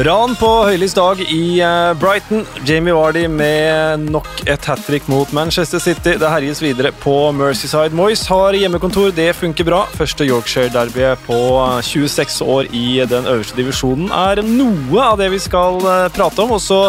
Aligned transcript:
Ran 0.00 0.32
på 0.38 0.48
høylys 0.64 0.94
dag 0.96 1.18
i 1.20 1.58
eh, 1.60 1.90
Brighton. 2.00 2.46
Jamie 2.64 2.94
Vardy 2.96 3.26
med 3.28 4.06
nok 4.08 4.28
et 4.48 4.64
hat 4.64 4.80
trick 4.86 5.04
mot 5.12 5.28
Manchester 5.36 5.82
City. 5.82 6.14
Det 6.16 6.30
herjes 6.30 6.62
videre 6.64 6.88
på 7.02 7.12
Mercyside. 7.36 7.92
Moyes 7.98 8.22
har 8.30 8.56
hjemmekontor, 8.56 9.10
det 9.12 9.34
funker 9.36 9.68
bra. 9.68 9.82
Første 9.98 10.24
Yorkshire-derbyet 10.24 11.26
på 11.26 11.36
26 11.84 12.40
år 12.46 12.72
i 12.72 13.02
den 13.12 13.28
øverste 13.28 13.60
divisjonen 13.60 14.08
er 14.08 14.40
noe 14.46 15.04
av 15.04 15.20
det 15.20 15.28
vi 15.34 15.42
skal 15.42 15.76
eh, 15.84 16.08
prate 16.16 16.46
om. 16.48 16.56
Og 16.56 16.64
så 16.64 16.80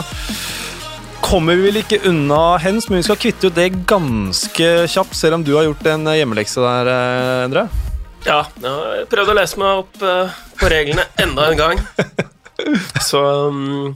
kommer 1.19 1.59
vi 1.59 1.67
vel 1.67 1.83
ikke 1.83 2.03
unna 2.07 2.55
hens, 2.63 2.87
men 2.87 3.01
vi 3.01 3.09
skal 3.09 3.19
kvitte 3.19 3.51
ut 3.51 3.59
det 3.59 3.73
ganske 3.91 4.73
kjapt, 4.87 5.19
selv 5.19 5.41
om 5.41 5.43
du 5.43 5.57
har 5.57 5.67
gjort 5.67 5.95
en 5.97 6.13
hjemmelekse 6.15 6.63
der, 6.63 6.95
eh, 6.95 7.45
Endre. 7.49 7.67
Ja, 8.23 8.45
jeg 8.55 9.07
prøvde 9.11 9.33
å 9.35 9.41
lese 9.41 9.59
meg 9.59 9.83
opp 9.83 9.97
på 9.99 10.69
reglene 10.71 11.09
enda 11.19 11.51
en 11.51 11.65
gang. 11.65 11.89
Så 13.03 13.21
um, 13.49 13.95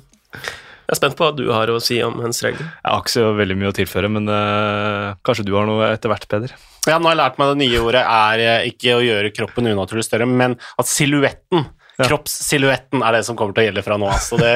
jeg 0.86 0.94
er 0.94 1.00
spent 1.00 1.16
på 1.18 1.26
hva 1.26 1.34
du 1.34 1.48
har 1.50 1.70
å 1.73 1.80
si 1.82 1.98
om 2.06 2.20
hennes 2.22 2.42
regler. 2.46 2.68
Jeg 2.68 2.92
har 2.92 3.02
ikke 3.02 3.16
så 3.16 3.30
veldig 3.38 3.56
mye 3.58 3.72
å 3.72 3.76
tilføre, 3.76 4.12
men 4.14 4.30
uh, 4.30 5.16
kanskje 5.26 5.48
du 5.48 5.56
har 5.58 5.66
noe 5.70 5.88
etter 5.96 6.12
hvert, 6.12 6.28
Peder? 6.30 6.54
Ja, 6.86 7.00
nå 7.00 7.09
har 7.09 7.16
jeg 7.16 7.22
lært 7.23 7.40
meg 7.42 7.50
det 7.50 7.62
nye 7.64 7.80
ordet 7.82 8.04
er 8.06 8.44
eh, 8.44 8.67
ikke 8.70 9.00
å 9.00 9.02
gjøre 9.02 9.31
kroppen 9.34 9.72
unaturlig 9.72 10.06
større, 10.06 10.28
men 10.30 10.54
at 10.78 10.89
silhuetten 10.89 11.66
ja. 11.95 12.09
Kroppssilhuetten 12.09 13.04
er 13.08 13.16
det 13.16 13.22
som 13.23 13.38
kommer 13.39 13.56
til 13.56 13.64
å 13.64 13.66
gjelde 13.70 13.81
fra 13.86 13.95
nå 13.95 14.09
av. 14.12 14.17
Så 14.20 14.36
det, 14.36 14.52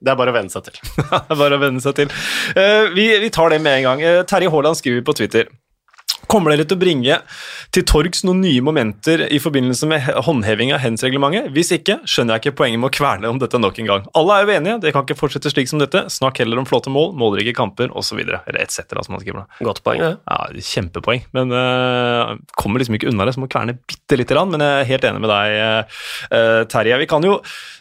det, 0.00 0.14
er 0.14 0.16
bare 0.16 0.32
å 0.32 0.36
venne 0.38 0.48
seg 0.48 0.64
til. 0.64 0.78
bare 1.42 1.58
å 1.58 1.60
venne 1.60 1.82
seg 1.84 1.98
til. 1.98 2.14
Uh, 2.56 2.88
vi, 2.96 3.04
vi, 3.20 3.28
tar 3.34 3.52
det 3.52 3.60
med 3.60 3.82
en 3.82 3.88
gang. 3.90 4.00
Uh, 4.00 4.22
Terje 4.28 4.48
Haaland 4.52 4.80
skriver 4.80 5.04
på 5.04 5.14
Twitter 5.20 5.50
Kommer 6.30 6.54
dere 6.54 6.66
til 6.68 6.78
å 6.78 6.80
bringe 6.80 7.16
til 7.74 7.84
torgs 7.88 8.22
noen 8.26 8.42
nye 8.44 8.62
momenter 8.62 9.24
i 9.26 9.40
forbindelse 9.42 9.88
med 9.90 10.06
håndheving 10.26 10.70
av 10.74 10.82
hens-reglementet? 10.84 11.50
Hvis 11.54 11.72
ikke, 11.74 11.98
skjønner 12.06 12.36
jeg 12.36 12.44
ikke 12.44 12.58
poenget 12.60 12.82
med 12.82 12.90
å 12.90 12.94
kverne 12.94 13.32
om 13.32 13.40
dette 13.42 13.58
nok 13.58 13.80
en 13.82 13.88
gang. 13.88 14.06
Alle 14.18 14.36
er 14.36 14.46
jo 14.46 14.54
enige, 14.54 14.76
det 14.84 14.92
kan 14.94 15.06
ikke 15.06 15.18
fortsette 15.18 15.50
slik 15.50 15.70
som 15.70 15.82
dette. 15.82 16.04
Snakk 16.12 16.38
heller 16.42 16.60
om 16.60 16.68
flotte 16.68 16.92
mål, 16.92 17.10
målrike 17.18 17.54
kamper 17.56 17.90
osv. 17.98 18.22
Eller 18.22 18.60
etc. 18.62 18.84
som 19.02 19.16
man 19.16 19.24
skriver. 19.24 19.48
Godt 19.66 19.82
poeng, 19.86 20.04
det. 20.04 20.12
Ja, 20.30 20.70
Kjempepoeng. 20.70 21.26
Men 21.36 21.50
uh, 21.54 22.36
kommer 22.60 22.82
liksom 22.82 22.98
ikke 23.00 23.10
unna 23.10 23.26
det 23.26 23.34
så 23.34 23.42
må 23.42 23.50
kverne 23.50 23.78
bitte 23.80 24.20
lite 24.20 24.36
grann. 24.36 24.54
Men 24.54 24.62
jeg 24.64 24.84
er 24.84 24.90
helt 24.94 25.10
enig 25.10 25.24
med 25.26 25.34
deg, 25.34 25.58
uh, 26.30 26.62
Terje. 26.70 27.02
Vi 27.02 27.10
kan 27.10 27.26
jo 27.26 27.40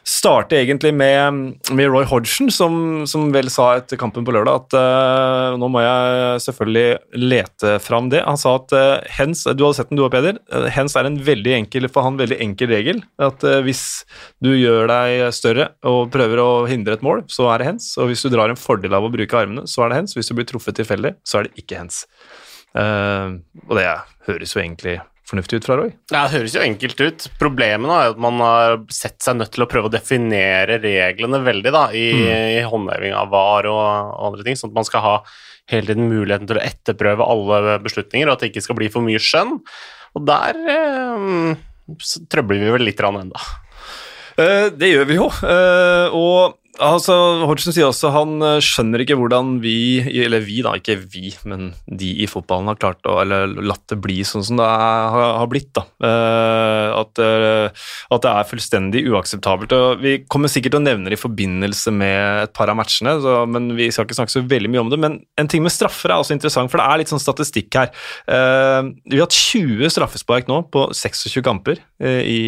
starte 0.10 0.58
egentlig 0.58 0.92
med, 0.96 1.34
med 1.76 1.90
Roy 1.92 2.06
Hodgson, 2.08 2.50
som, 2.52 2.74
som, 3.10 3.28
vel 3.34 3.50
sa 3.54 3.76
etter 3.78 4.00
kampen 4.00 4.26
på 4.26 4.34
lørdag 4.34 4.64
at 4.64 4.76
uh, 4.78 5.58
nå 5.60 5.70
må 5.72 5.84
jeg 5.84 6.42
selvfølgelig 6.48 7.22
lete 7.22 7.76
fram 7.84 8.10
det. 8.12 8.24
Han 8.26 8.40
sa 8.40 8.56
at 8.58 8.74
uh, 8.74 8.98
hens 9.20 9.46
Du 9.46 9.64
hadde 9.66 9.78
sett 9.78 9.92
den 9.92 10.00
du 10.00 10.06
òg, 10.08 10.12
Peder. 10.16 10.40
Uh, 10.50 10.66
hens 10.74 10.98
er 10.98 11.10
en 11.10 11.20
veldig 11.30 11.54
enkel 11.60 11.90
for 11.94 12.08
han 12.08 12.18
veldig 12.20 12.40
enkel 12.46 12.74
regel. 12.74 13.04
At 13.22 13.46
uh, 13.46 13.60
hvis 13.66 13.84
du 14.44 14.52
gjør 14.56 14.90
deg 14.90 15.28
større 15.36 15.70
og 15.88 16.10
prøver 16.14 16.42
å 16.42 16.50
hindre 16.70 16.98
et 16.98 17.06
mål, 17.06 17.24
så 17.30 17.52
er 17.54 17.62
det 17.62 17.70
hens. 17.70 17.92
Og 18.02 18.10
hvis 18.10 18.26
du 18.26 18.34
drar 18.34 18.50
en 18.50 18.60
fordel 18.60 18.98
av 18.98 19.06
å 19.06 19.14
bruke 19.14 19.38
armene, 19.38 19.68
så 19.70 19.86
er 19.86 19.94
det 19.94 20.02
hens. 20.02 20.18
Hvis 20.18 20.32
du 20.32 20.38
blir 20.40 20.50
truffet 20.50 20.80
tilfeldig, 20.80 21.14
så 21.28 21.42
er 21.42 21.50
det 21.50 21.62
ikke 21.62 21.84
hens. 21.84 22.06
og 22.74 23.72
det 23.78 23.86
høres 24.28 24.54
jo 24.54 24.62
egentlig 24.62 25.00
fornuftig 25.30 25.60
ut 25.60 25.68
fra 25.70 25.78
Roy? 25.80 25.92
Ja, 26.12 26.24
Det 26.26 26.38
høres 26.38 26.56
jo 26.58 26.64
enkelt 26.64 27.04
ut. 27.04 27.28
Problemet 27.42 27.94
er 27.94 28.14
at 28.14 28.22
man 28.22 28.42
har 28.44 28.80
sett 28.94 29.20
seg 29.24 29.38
nødt 29.40 29.54
til 29.56 29.66
å 29.66 29.70
prøve 29.70 29.92
å 29.92 29.94
definere 29.94 30.80
reglene 30.84 31.42
veldig 31.46 31.74
da, 31.76 31.86
i, 31.94 32.08
mm. 32.16 32.26
i 32.58 32.66
håndheving 32.70 33.16
av 33.18 33.32
VAR 33.34 33.70
og, 33.70 33.84
og, 33.86 34.26
andre 34.32 34.48
ting, 34.48 34.60
sånn 34.60 34.74
at 34.74 34.80
man 34.82 34.90
skal 34.90 35.06
ha 35.06 35.16
hele 35.70 35.92
tiden 35.92 36.10
muligheten 36.10 36.50
til 36.50 36.58
å 36.58 36.66
etterprøve 36.66 37.28
alle 37.30 37.78
beslutninger, 37.84 38.28
og 38.28 38.36
at 38.36 38.44
det 38.44 38.52
ikke 38.52 38.66
skal 38.66 38.80
bli 38.80 38.90
for 38.94 39.06
mye 39.06 39.22
skjønn. 39.22 39.58
Og 40.18 40.26
der 40.26 40.58
eh, 40.74 41.52
trøbler 42.32 42.64
vi 42.64 42.74
vel 42.74 42.88
litt 42.90 43.04
ennå. 43.06 43.44
Eh, 44.40 44.70
det 44.74 44.94
gjør 44.94 45.10
vi 45.10 45.20
jo, 45.20 45.28
eh, 45.46 46.16
og 46.16 46.58
Altså, 46.80 47.14
Hodgson 47.44 47.74
sier 47.76 47.90
også 47.90 48.12
han 48.14 48.38
eh, 48.46 48.62
skjønner 48.64 49.04
ikke 49.04 49.18
hvordan 49.20 49.58
vi, 49.64 50.00
eller 50.24 50.44
vi 50.46 50.62
da, 50.64 50.78
ikke 50.80 50.96
vi, 51.12 51.32
men 51.50 51.74
de 51.86 52.12
i 52.24 52.28
fotballen 52.30 52.70
har 52.72 52.80
klart 52.80 53.10
å, 53.10 53.18
eller 53.24 53.52
latt 53.68 53.84
det 53.92 53.98
bli 54.00 54.22
sånn 54.28 54.46
som 54.48 54.60
det 54.60 54.68
er, 54.68 55.18
har 55.42 55.50
blitt. 55.52 55.72
da. 55.76 55.84
Uh, 56.00 57.02
at, 57.02 57.20
uh, 57.20 57.90
at, 58.16 58.24
det 58.24 58.32
er 58.32 58.48
fullstendig 58.48 59.04
uakseptabelt. 59.12 59.76
og 59.76 60.04
Vi 60.04 60.14
kommer 60.32 60.52
sikkert 60.52 60.76
til 60.76 60.82
å 60.82 60.86
nevne 60.86 61.12
det 61.12 61.20
i 61.20 61.22
forbindelse 61.22 61.94
med 61.96 62.46
et 62.46 62.56
par 62.56 62.72
av 62.72 62.80
matchene, 62.80 63.18
så, 63.24 63.42
men 63.50 63.74
vi 63.78 63.90
skal 63.92 64.08
ikke 64.08 64.20
snakke 64.22 64.36
så 64.38 64.46
veldig 64.48 64.72
mye 64.72 64.86
om 64.86 64.94
det. 64.94 65.02
Men 65.04 65.20
en 65.42 65.52
ting 65.52 65.66
med 65.66 65.76
straffer 65.76 66.14
er 66.14 66.24
også 66.24 66.38
interessant, 66.38 66.72
for 66.72 66.80
det 66.80 66.88
er 66.88 67.04
litt 67.04 67.12
sånn 67.12 67.24
statistikk 67.24 67.76
her. 67.76 67.92
Vi 68.30 69.20
har 69.20 69.26
hatt 69.26 69.36
20 69.36 69.92
straffespark 69.92 70.48
nå 70.50 70.62
på 70.72 70.88
26 70.96 71.44
kamper 71.46 71.82
i 72.00 72.40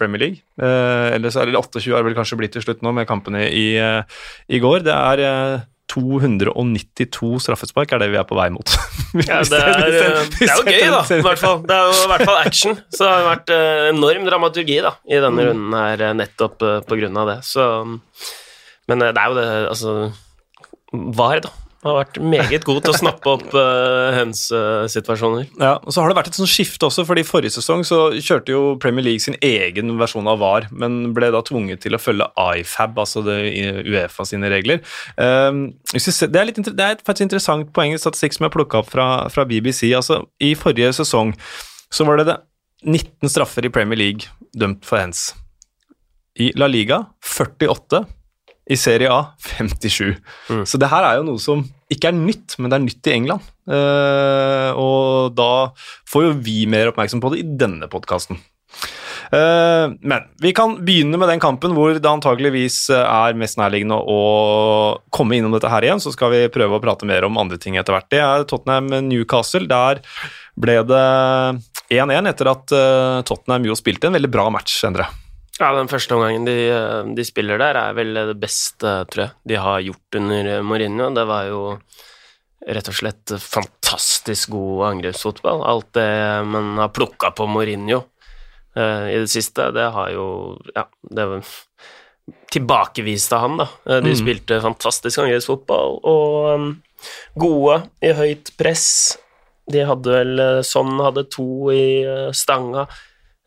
Premier 0.00 0.20
League. 0.20 0.42
eller, 0.58 1.30
eller 1.30 1.60
28 1.60 1.84
har 1.88 2.02
det 2.02 2.10
vel 2.10 2.18
kanskje 2.18 2.38
blitt 2.40 2.54
til 2.56 2.64
slutt 2.64 2.84
nå, 2.84 2.92
med 2.96 3.08
kampene 3.08 3.46
i 3.48 3.77
Eh, 3.77 3.77
i 3.78 4.60
går. 4.62 4.84
Det 4.86 4.94
er 4.94 5.22
292 5.88 7.30
eh, 7.32 7.42
straffespark 7.46 7.94
er 7.94 8.02
det 8.02 8.10
vi 8.12 8.20
er 8.20 8.26
på 8.28 8.38
vei 8.38 8.48
mot. 8.54 8.74
ja, 9.28 9.40
det, 9.40 9.60
er, 9.60 9.84
eh, 9.86 10.24
det, 10.34 10.48
er, 10.48 10.54
jo 10.54 10.64
gøy, 10.66 10.88
da. 10.94 11.02
I 11.16 11.22
hvert 11.26 11.42
fall. 11.42 11.62
Det 11.68 11.76
er 11.76 11.86
jo 11.86 12.02
i 12.02 12.10
hvert 12.12 12.26
fall 12.30 12.40
action. 12.42 12.80
Så 12.92 13.04
det 13.04 13.12
har 13.14 13.28
vært 13.30 13.54
enorm 13.94 14.26
dramaturgi 14.28 14.82
da, 14.84 14.96
i 15.08 15.22
denne 15.22 15.38
mm. 15.38 15.48
runden 15.52 15.78
her 15.80 16.04
nettopp 16.18 16.58
på 16.88 17.00
grunn 17.00 17.22
av 17.22 17.32
det. 17.32 17.38
Så, 17.48 17.70
men 18.88 19.06
det 19.06 19.14
er 19.14 19.32
jo 19.32 19.38
det 19.38 19.48
Altså 19.68 19.96
VAR, 20.92 21.42
da 21.44 21.54
har 21.86 21.94
vært 22.00 22.16
meget 22.18 22.64
god 22.66 22.80
til 22.82 22.90
å 22.90 22.98
snappe 22.98 23.30
opp 23.30 23.52
uh, 23.54 24.10
hands-situasjoner. 24.16 25.46
ja, 25.62 25.76
og 25.78 25.94
Så 25.94 26.02
har 26.02 26.10
det 26.10 26.16
vært 26.18 26.30
et 26.32 26.38
sånt 26.40 26.50
skifte 26.50 26.88
også, 26.88 27.04
fordi 27.06 27.22
forrige 27.26 27.54
sesong 27.54 27.84
så 27.86 28.00
kjørte 28.16 28.54
jo 28.54 28.62
Premier 28.82 29.06
League 29.06 29.22
sin 29.22 29.38
egen 29.44 29.94
versjon 30.00 30.26
av 30.30 30.42
VAR, 30.42 30.66
men 30.74 31.14
ble 31.14 31.30
da 31.34 31.42
tvunget 31.46 31.84
til 31.84 31.94
å 31.94 32.02
følge 32.02 32.26
IFAB, 32.34 32.98
altså 33.04 33.22
det, 33.26 33.38
Uefa 33.86 34.26
sine 34.26 34.50
regler. 34.50 34.82
Um, 35.14 35.68
det, 35.94 36.26
er 36.26 36.50
litt, 36.50 36.60
det 36.66 36.88
er 36.88 36.98
faktisk 36.98 37.28
interessant 37.28 37.70
poeng 37.76 37.94
i 37.94 38.02
statistikk 38.02 38.34
som 38.34 38.48
jeg 38.48 38.56
plukka 38.58 38.82
opp 38.82 38.90
fra, 38.90 39.08
fra, 39.30 39.46
BBC. 39.48 39.86
altså 39.94 40.24
I 40.42 40.54
forrige 40.58 40.90
sesong 40.98 41.30
så 41.94 42.04
var 42.04 42.18
det, 42.18 42.32
det 42.32 42.40
19 42.90 43.30
straffer 43.30 43.66
i 43.66 43.72
Premier 43.72 43.98
League 43.98 44.26
dømt 44.58 44.82
for 44.86 44.98
hands. 44.98 45.30
I 46.38 46.52
La 46.58 46.66
Liga 46.70 47.04
48 47.22 48.02
i 48.68 48.76
Serie 48.76 49.08
A 49.12 49.32
57. 49.40 50.16
Mm. 50.50 50.64
Så 50.68 50.80
det 50.80 50.90
her 50.92 51.06
er 51.06 51.18
jo 51.18 51.26
noe 51.30 51.40
som 51.40 51.64
ikke 51.92 52.10
er 52.10 52.18
nytt, 52.18 52.58
men 52.58 52.68
det 52.68 52.76
er 52.76 52.84
nytt 52.84 53.08
i 53.08 53.16
England. 53.16 53.48
Uh, 53.68 54.70
og 54.76 55.34
da 55.36 55.50
får 56.08 56.26
jo 56.26 56.36
vi 56.44 56.60
mer 56.68 56.90
oppmerksom 56.90 57.22
på 57.24 57.32
det 57.32 57.42
i 57.42 57.50
denne 57.60 57.88
podkasten. 57.90 58.40
Uh, 59.28 59.38
eh, 59.38 59.86
men 60.08 60.26
vi 60.40 60.52
kan 60.56 60.76
begynne 60.84 61.18
med 61.20 61.28
den 61.32 61.40
kampen 61.42 61.74
hvor 61.76 61.96
det 61.96 62.08
antageligvis 62.08 62.76
er 62.96 63.36
mest 63.40 63.58
nærliggende 63.60 63.96
å 63.98 64.20
komme 65.12 65.36
innom 65.36 65.56
dette 65.56 65.72
her 65.72 65.84
igjen. 65.84 66.02
Så 66.04 66.12
skal 66.12 66.34
vi 66.34 66.42
prøve 66.52 66.76
å 66.76 66.82
prate 66.84 67.08
mer 67.08 67.24
om 67.28 67.40
andre 67.40 67.60
ting 67.60 67.80
etter 67.80 67.96
hvert. 67.96 68.10
Det 68.12 68.20
er 68.24 68.44
Tottenham-Newcastle. 68.48 69.68
Der 69.68 70.02
ble 70.60 70.76
det 70.88 71.06
1-1 71.88 72.32
etter 72.34 72.52
at 72.52 72.76
uh, 72.76 73.24
Tottenham 73.24 73.70
jo 73.70 73.78
spilte 73.80 74.10
en 74.10 74.20
veldig 74.20 74.32
bra 74.32 74.48
match, 74.52 74.76
Endre. 74.88 75.08
Ja, 75.58 75.72
den 75.74 75.90
første 75.90 76.14
omgangen 76.14 76.44
de, 76.46 76.54
de, 77.18 77.24
spiller 77.26 77.58
der, 77.58 77.76
er 77.80 77.96
vel 77.98 78.14
det 78.14 78.36
beste, 78.38 78.92
tror 79.10 79.24
jeg, 79.24 79.34
de 79.50 79.58
har 79.58 79.82
gjort 79.82 80.18
under 80.20 80.50
Mourinho. 80.62 81.08
Det 81.16 81.24
var 81.26 81.48
jo 81.50 81.62
rett 82.68 82.90
og 82.90 82.94
slett 82.94 83.34
fantastisk 83.42 84.52
god 84.54 84.84
angrepsfotball. 84.92 85.64
Alt 85.66 85.90
det 85.98 86.10
man 86.46 86.76
har 86.78 86.92
plukka 86.94 87.32
på 87.34 87.48
Mourinho 87.50 88.04
eh, 88.76 89.08
i 89.14 89.18
det 89.24 89.30
siste, 89.32 89.70
det 89.74 89.90
har 89.94 90.14
jo 90.14 90.28
Ja, 90.76 90.86
det 91.10 91.26
tilbakeviste 92.52 93.40
han, 93.40 93.58
da. 93.58 93.66
Eh, 93.88 94.02
de 94.04 94.14
mm. 94.14 94.18
spilte 94.20 94.60
fantastisk 94.62 95.24
angrepsfotball 95.24 95.98
og 96.06 96.52
um, 96.54 96.70
gode 97.40 97.80
i 98.04 98.14
høyt 98.14 98.54
press. 98.60 98.86
De 99.68 99.82
hadde 99.84 100.12
vel 100.12 100.40
Sånn 100.64 100.94
hadde 101.02 101.26
to 101.34 101.68
i 101.74 101.82
stanga 102.36 102.86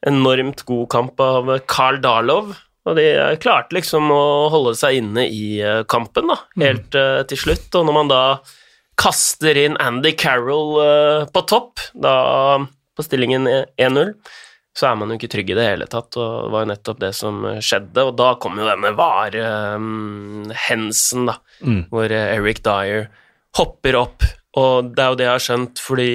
enormt 0.08 0.64
god 0.68 0.90
kamp 0.92 1.22
av 1.24 1.54
Carl 1.70 2.02
Darlov. 2.02 2.56
Og 2.90 2.98
de 2.98 3.06
klarte 3.42 3.76
liksom 3.78 4.10
å 4.14 4.50
holde 4.50 4.74
seg 4.80 5.04
inne 5.04 5.28
i 5.30 5.60
eh, 5.62 5.84
kampen 5.90 6.32
da, 6.32 6.38
mm. 6.56 6.64
helt 6.66 6.98
mm. 6.98 7.28
til 7.30 7.38
slutt. 7.44 7.70
Og 7.78 7.86
når 7.88 7.98
man 8.00 8.10
da 8.10 8.24
kaster 9.02 9.58
inn 9.58 9.78
Andy 9.82 10.12
Carroll 10.18 10.80
uh, 10.82 11.26
på 11.32 11.42
topp, 11.50 11.80
da 11.94 12.58
på 12.98 13.04
stillingen 13.06 13.48
1-0, 13.48 14.14
så 14.78 14.88
er 14.88 14.96
man 15.00 15.10
jo 15.10 15.16
ikke 15.18 15.32
trygg 15.32 15.50
i 15.52 15.58
det 15.58 15.68
hele 15.68 15.86
tatt, 15.90 16.18
og 16.20 16.30
det 16.46 16.52
var 16.54 16.62
jo 16.64 16.70
nettopp 16.70 17.00
det 17.02 17.14
som 17.18 17.36
skjedde. 17.64 18.02
Og 18.08 18.14
da 18.20 18.30
kom 18.42 18.54
jo 18.60 18.66
denne 18.68 18.92
var-hensen, 18.98 21.22
um, 21.24 21.28
da, 21.32 21.36
mm. 21.66 21.82
hvor 21.92 22.08
Eric 22.16 22.60
Dyer 22.68 23.02
hopper 23.58 23.94
opp, 24.00 24.20
og 24.60 24.74
det 24.96 25.04
er 25.04 25.10
jo 25.10 25.18
det 25.20 25.28
jeg 25.28 25.36
har 25.36 25.46
skjønt, 25.48 25.76
fordi 25.82 26.12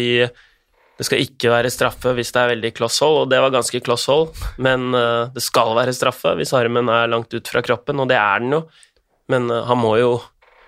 det 0.96 1.04
skal 1.04 1.20
ikke 1.20 1.52
være 1.52 1.72
straffe 1.72 2.14
hvis 2.16 2.32
det 2.32 2.40
er 2.40 2.52
veldig 2.54 2.70
kloss 2.76 3.02
hold, 3.04 3.18
og 3.22 3.28
det 3.32 3.40
var 3.42 3.52
ganske 3.52 3.80
kloss 3.84 4.06
hold, 4.08 4.30
men 4.62 4.88
uh, 4.96 5.28
det 5.34 5.44
skal 5.44 5.74
være 5.76 5.94
straffe 5.96 6.32
hvis 6.38 6.54
armen 6.56 6.88
er 6.92 7.10
langt 7.12 7.36
ut 7.36 7.52
fra 7.52 7.62
kroppen, 7.64 8.00
og 8.00 8.08
det 8.10 8.16
er 8.20 8.40
den 8.44 8.56
jo. 8.56 8.62
Men 9.32 9.50
uh, 9.52 9.62
han 9.68 9.80
må 9.82 9.96
jo 10.00 10.16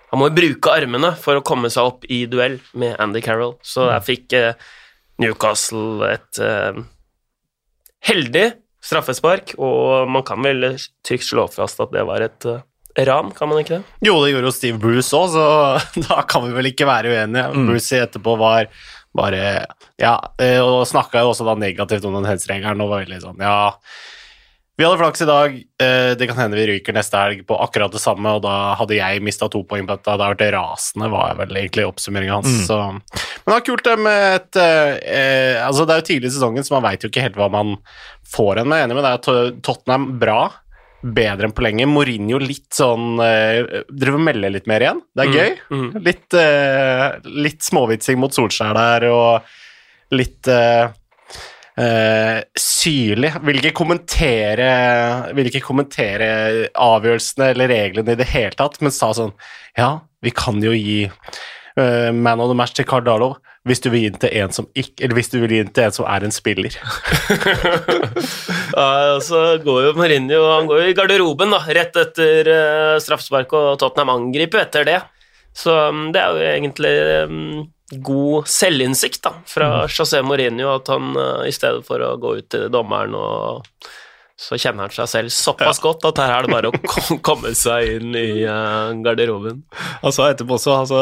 han 0.09 0.21
må 0.21 0.31
jo 0.31 0.37
bruke 0.39 0.73
armene 0.73 1.11
for 1.21 1.37
å 1.37 1.45
komme 1.45 1.69
seg 1.73 1.89
opp 1.91 2.07
i 2.09 2.23
duell 2.33 2.57
med 2.81 2.97
Andy 3.01 3.21
Carroll, 3.25 3.59
så 3.65 3.89
der 3.91 4.05
fikk 4.05 4.37
uh, 4.37 4.53
Newcastle 5.21 6.07
et 6.07 6.39
heldig 8.07 8.45
straffespark, 8.85 9.57
og 9.59 10.07
man 10.09 10.23
kan 10.25 10.45
vel 10.45 10.77
trygt 11.05 11.27
slå 11.27 11.49
fast 11.51 11.81
at 11.83 11.91
det 11.91 12.05
var 12.07 12.23
et 12.23 12.47
ran, 13.09 13.33
kan 13.35 13.51
man 13.51 13.61
ikke 13.61 13.79
det? 13.79 13.97
Jo, 14.07 14.15
det 14.23 14.33
gjorde 14.33 14.49
jo 14.49 14.55
Steve 14.55 14.81
Bruce 14.83 15.19
òg, 15.19 15.35
så 15.35 15.45
da 16.07 16.23
kan 16.31 16.47
vi 16.47 16.55
vel 16.55 16.71
ikke 16.71 16.87
være 16.89 17.13
uenige. 17.13 17.49
Mm. 17.51 17.67
Bruce 17.73 17.99
etterpå 17.99 18.37
var 18.41 18.71
bare 19.19 19.43
Ja, 20.01 20.15
eh, 20.41 20.61
og 20.63 20.87
snakka 20.89 21.25
jo 21.25 21.35
også 21.35 21.47
da 21.49 21.57
negativt 21.59 22.07
om 22.09 22.15
den 22.21 22.29
hens-regelen 22.31 22.81
og 22.85 22.95
var 22.95 23.05
veldig 23.05 23.21
sånn 23.27 23.43
Ja, 23.45 23.59
vi 24.79 24.85
hadde 24.87 24.99
flaks 25.01 25.25
i 25.25 25.27
dag, 25.27 25.55
eh, 25.83 26.13
det 26.15 26.29
kan 26.31 26.39
hende 26.39 26.55
vi 26.55 26.69
ryker 26.69 26.95
neste 26.95 27.19
helg 27.19 27.41
på 27.49 27.57
akkurat 27.65 27.91
det 27.91 27.99
samme, 27.99 28.31
og 28.39 28.45
da 28.45 28.77
hadde 28.79 28.95
jeg 28.95 29.25
mista 29.27 29.49
to 29.51 29.65
poeng 29.67 29.89
på 29.89 29.97
dette, 29.97 30.13
det 30.15 30.23
har 30.23 30.37
vært 30.37 30.53
rasende, 30.55 31.09
var 31.11 31.33
vel 31.41 31.57
egentlig 31.59 31.83
oppsummeringa 31.89 32.37
hans. 32.37 32.47
Mm. 32.47 32.63
Så. 32.69 32.77
Men 33.43 33.51
det 33.51 33.57
er 33.57 33.65
kult 33.67 33.89
det 33.89 33.97
med 34.05 34.27
et 34.37 34.61
eh, 34.63 34.93
eh, 35.03 35.67
Altså, 35.67 35.83
det 35.83 35.97
er 35.97 36.05
jo 36.05 36.07
tidlig 36.13 36.31
i 36.31 36.37
sesongen, 36.37 36.63
så 36.63 36.77
man 36.77 36.87
veit 36.87 37.03
jo 37.03 37.11
ikke 37.11 37.25
helt 37.27 37.41
hva 37.41 37.51
man 37.51 37.75
får 38.31 38.63
en 38.63 38.71
med. 38.71 38.85
Enig 38.87 39.01
med 39.01 39.09
deg, 39.09 39.19
Tot- 39.27 39.59
Tottenham 39.67 40.07
bra. 40.23 40.39
Bedre 41.03 41.47
enn 41.47 41.53
på 41.55 41.63
lenge. 41.63 41.87
Mourinho 41.87 42.41
litt 42.43 42.73
sånn 42.75 43.21
uh, 43.23 43.83
Driver 43.87 44.17
og 44.19 44.25
melder 44.27 44.51
litt 44.51 44.67
mer 44.71 44.83
igjen. 44.83 45.03
Det 45.15 45.25
er 45.25 45.29
Mm, 45.29 45.37
gøy. 45.39 45.59
mm. 45.71 45.91
Litt, 46.09 46.35
uh, 46.35 47.35
litt 47.45 47.63
småvitsing 47.63 48.19
mot 48.19 48.35
Solskjær 48.35 48.75
der, 48.75 49.07
og 49.15 50.17
litt 50.19 50.49
uh, 50.51 50.89
uh, 51.79 52.41
syrlig. 52.59 53.31
Vil 53.47 53.61
ikke 53.63 53.75
kommentere 53.79 54.71
Vil 55.39 55.51
ikke 55.53 55.63
kommentere 55.69 56.31
avgjørelsene 56.75 57.53
eller 57.55 57.71
reglene 57.71 58.17
i 58.17 58.19
det 58.19 58.29
hele 58.33 58.59
tatt, 58.59 58.81
men 58.83 58.95
sa 58.95 59.13
sånn 59.15 59.35
Ja, 59.79 60.01
vi 60.25 60.33
kan 60.35 60.59
jo 60.65 60.73
gi 60.75 61.05
eh, 61.79 62.11
man 62.13 62.43
of 62.43 62.51
the 62.51 62.59
match 62.59 62.77
til 62.77 62.89
Cardalo 62.89 63.37
hvis 63.69 63.83
du 63.85 63.91
vil 63.93 64.05
gi 64.05 64.11
den 64.13 64.21
til 64.23 64.35
en 64.41 64.55
som 64.55 64.69
ikke 64.79 65.05
Eller 65.05 65.19
hvis 65.19 65.31
du 65.33 65.39
vil 65.43 65.53
gi 65.53 65.63
den 65.63 65.73
til 65.75 65.89
en 65.89 65.95
som 65.95 66.09
er 66.09 66.27
en 66.27 66.35
spiller. 66.35 66.79
Ja, 68.79 69.19
så 69.25 69.59
går 69.65 69.79
jo 69.89 69.95
Mourinho 69.97 70.39
han 70.53 70.69
går 70.69 70.83
jo 70.83 70.91
i 70.91 70.95
garderoben 70.95 71.51
da, 71.51 71.59
rett 71.75 71.97
etter 71.99 72.47
uh, 72.47 72.99
straffespark, 73.03 73.51
og 73.57 73.79
Tottenham 73.81 74.13
angriper 74.13 74.61
etter 74.63 74.87
det. 74.87 74.99
Så 75.57 75.73
um, 75.89 76.05
det 76.15 76.21
er 76.21 76.37
jo 76.37 76.45
egentlig 76.53 76.93
um, 77.27 77.65
god 78.05 78.47
selvinnsikt 78.53 79.25
da, 79.25 79.33
fra 79.51 79.71
José 79.91 80.21
Mourinho 80.23 80.71
at 80.77 80.93
han 80.93 81.11
uh, 81.19 81.43
i 81.49 81.55
stedet 81.57 81.83
for 81.89 82.05
å 82.05 82.13
gå 82.23 82.37
ut 82.39 82.49
til 82.55 82.69
dommeren 82.71 83.17
og 83.19 83.67
så 84.39 84.55
kjenner 84.55 84.87
han 84.87 84.93
seg 84.95 85.09
selv 85.11 85.33
såpass 85.35 85.81
godt 85.83 86.05
at 86.07 86.21
her 86.23 86.33
er 86.37 86.47
det 86.47 86.53
bare 86.53 86.71
å 86.71 87.19
komme 87.27 87.51
seg 87.59 87.97
inn 87.97 88.15
i 88.15 88.45
uh, 88.47 88.95
garderoben. 89.03 89.65
Sa 90.15 90.29
etterpå 90.31 90.55
også 90.55 90.77
altså, 90.77 91.01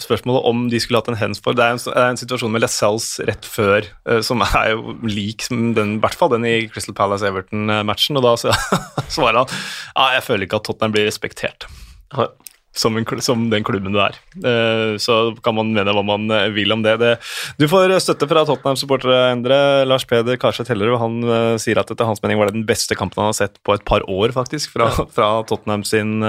spørsmålet 0.00 0.48
om 0.48 0.62
de 0.72 0.80
skulle 0.80 1.02
hatt 1.02 1.10
en 1.12 1.18
hands 1.20 1.42
for 1.44 1.56
Det 1.56 1.66
er 1.66 1.76
en, 1.76 1.82
det 1.84 1.96
er 2.00 2.14
en 2.14 2.20
situasjon 2.22 2.54
med 2.54 2.64
Lascelles 2.64 3.10
rett 3.28 3.48
før 3.48 3.84
eh, 3.84 4.22
som 4.24 4.40
er 4.46 4.72
jo 4.72 4.96
lik 5.04 5.44
som 5.44 5.74
den, 5.76 5.98
i 5.98 6.02
hvert 6.02 6.16
fall 6.16 6.32
den 6.32 6.48
i 6.48 6.54
Crystal 6.72 6.96
Palace-Everton-matchen. 6.96 8.16
Og 8.16 8.24
da 8.24 8.34
svarer 9.14 9.42
han 9.42 9.52
ja, 9.52 10.08
jeg 10.16 10.26
føler 10.30 10.48
ikke 10.48 10.62
at 10.62 10.70
Tottenham 10.70 10.96
blir 10.96 11.08
respektert 11.10 11.68
som, 12.72 12.96
en, 12.96 13.06
som 13.20 13.48
den 13.50 13.64
klubben 13.66 13.94
du 13.94 13.98
er. 14.02 14.16
Eh, 14.36 14.94
så 15.02 15.34
kan 15.42 15.56
man 15.58 15.72
mene 15.74 15.92
hva 15.94 16.04
man 16.06 16.30
eh, 16.30 16.48
vil 16.54 16.70
om 16.72 16.84
det. 16.84 16.96
det 17.02 17.12
du 17.58 17.66
får 17.70 17.96
støtte 18.02 18.28
fra 18.30 18.44
Tottenham-supportere, 18.46 19.32
Endre. 19.34 19.58
Lars 19.90 20.06
Peder 20.08 20.38
Karseth 20.40 20.70
Hellerud 20.70 21.00
han 21.02 21.18
eh, 21.24 21.56
sier 21.62 21.80
at 21.82 21.90
etter 21.90 22.06
hans 22.06 22.22
mening 22.22 22.38
var 22.38 22.50
det 22.50 22.60
den 22.60 22.68
beste 22.68 22.94
kampen 22.98 23.24
han 23.24 23.32
har 23.32 23.38
sett 23.40 23.58
på 23.66 23.74
et 23.74 23.84
par 23.88 24.06
år, 24.06 24.34
faktisk, 24.36 24.74
fra, 24.76 24.88
fra 25.16 25.32
Tottenham 25.50 25.84
sin 25.86 26.22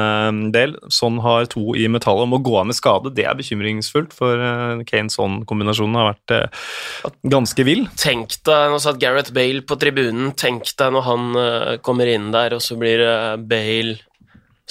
del. 0.53 0.75
Sånn 0.93 1.21
har 1.21 1.45
to 1.51 1.75
i 1.77 1.88
metallet 1.91 2.25
om 2.25 2.38
å 2.38 2.41
gå 2.41 2.57
av 2.57 2.69
med 2.71 2.77
skade. 2.77 3.13
Det 3.15 3.27
er 3.29 3.38
bekymringsfullt, 3.38 4.15
for 4.17 4.41
Kane-Son-kombinasjonen 4.89 5.99
har 5.99 6.13
vært 6.13 7.17
ganske 7.29 7.65
vill. 7.67 7.85
Tenk 8.01 8.39
deg, 8.47 8.71
nå 8.73 8.81
satt 8.81 9.01
Gareth 9.01 9.33
Bale 9.35 9.61
på 9.67 9.77
tribunen, 9.81 10.33
tenk 10.33 10.73
deg 10.79 10.95
når 10.95 11.05
han 11.05 11.41
kommer 11.85 12.09
inn 12.09 12.31
der, 12.33 12.57
og 12.57 12.63
så 12.65 12.77
blir 12.81 13.03
det 13.03 13.17
Bale, 13.51 13.99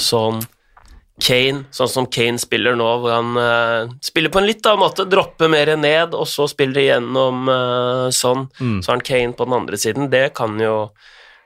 Son, 0.01 0.41
Kane, 1.21 1.67
sånn 1.75 1.91
som 1.93 2.09
Kane 2.11 2.41
spiller 2.41 2.79
nå, 2.79 2.89
hvor 3.03 3.13
han 3.15 3.37
uh, 3.37 3.93
spiller 4.05 4.33
på 4.33 4.41
en 4.41 4.49
litt 4.49 4.67
annen 4.67 4.83
måte, 4.83 5.07
dropper 5.09 5.53
mer 5.53 5.75
ned, 5.79 6.17
og 6.17 6.27
så 6.29 6.49
spiller 6.51 6.83
igjennom 6.83 7.47
uh, 7.51 8.09
sånn. 8.15 8.49
Mm. 8.59 8.81
Så 8.81 8.91
har 8.91 8.99
han 8.99 9.07
Kane 9.07 9.37
på 9.37 9.47
den 9.49 9.59
andre 9.61 9.81
siden. 9.81 10.11
Det 10.13 10.31
kan 10.39 10.59
jo, 10.61 10.91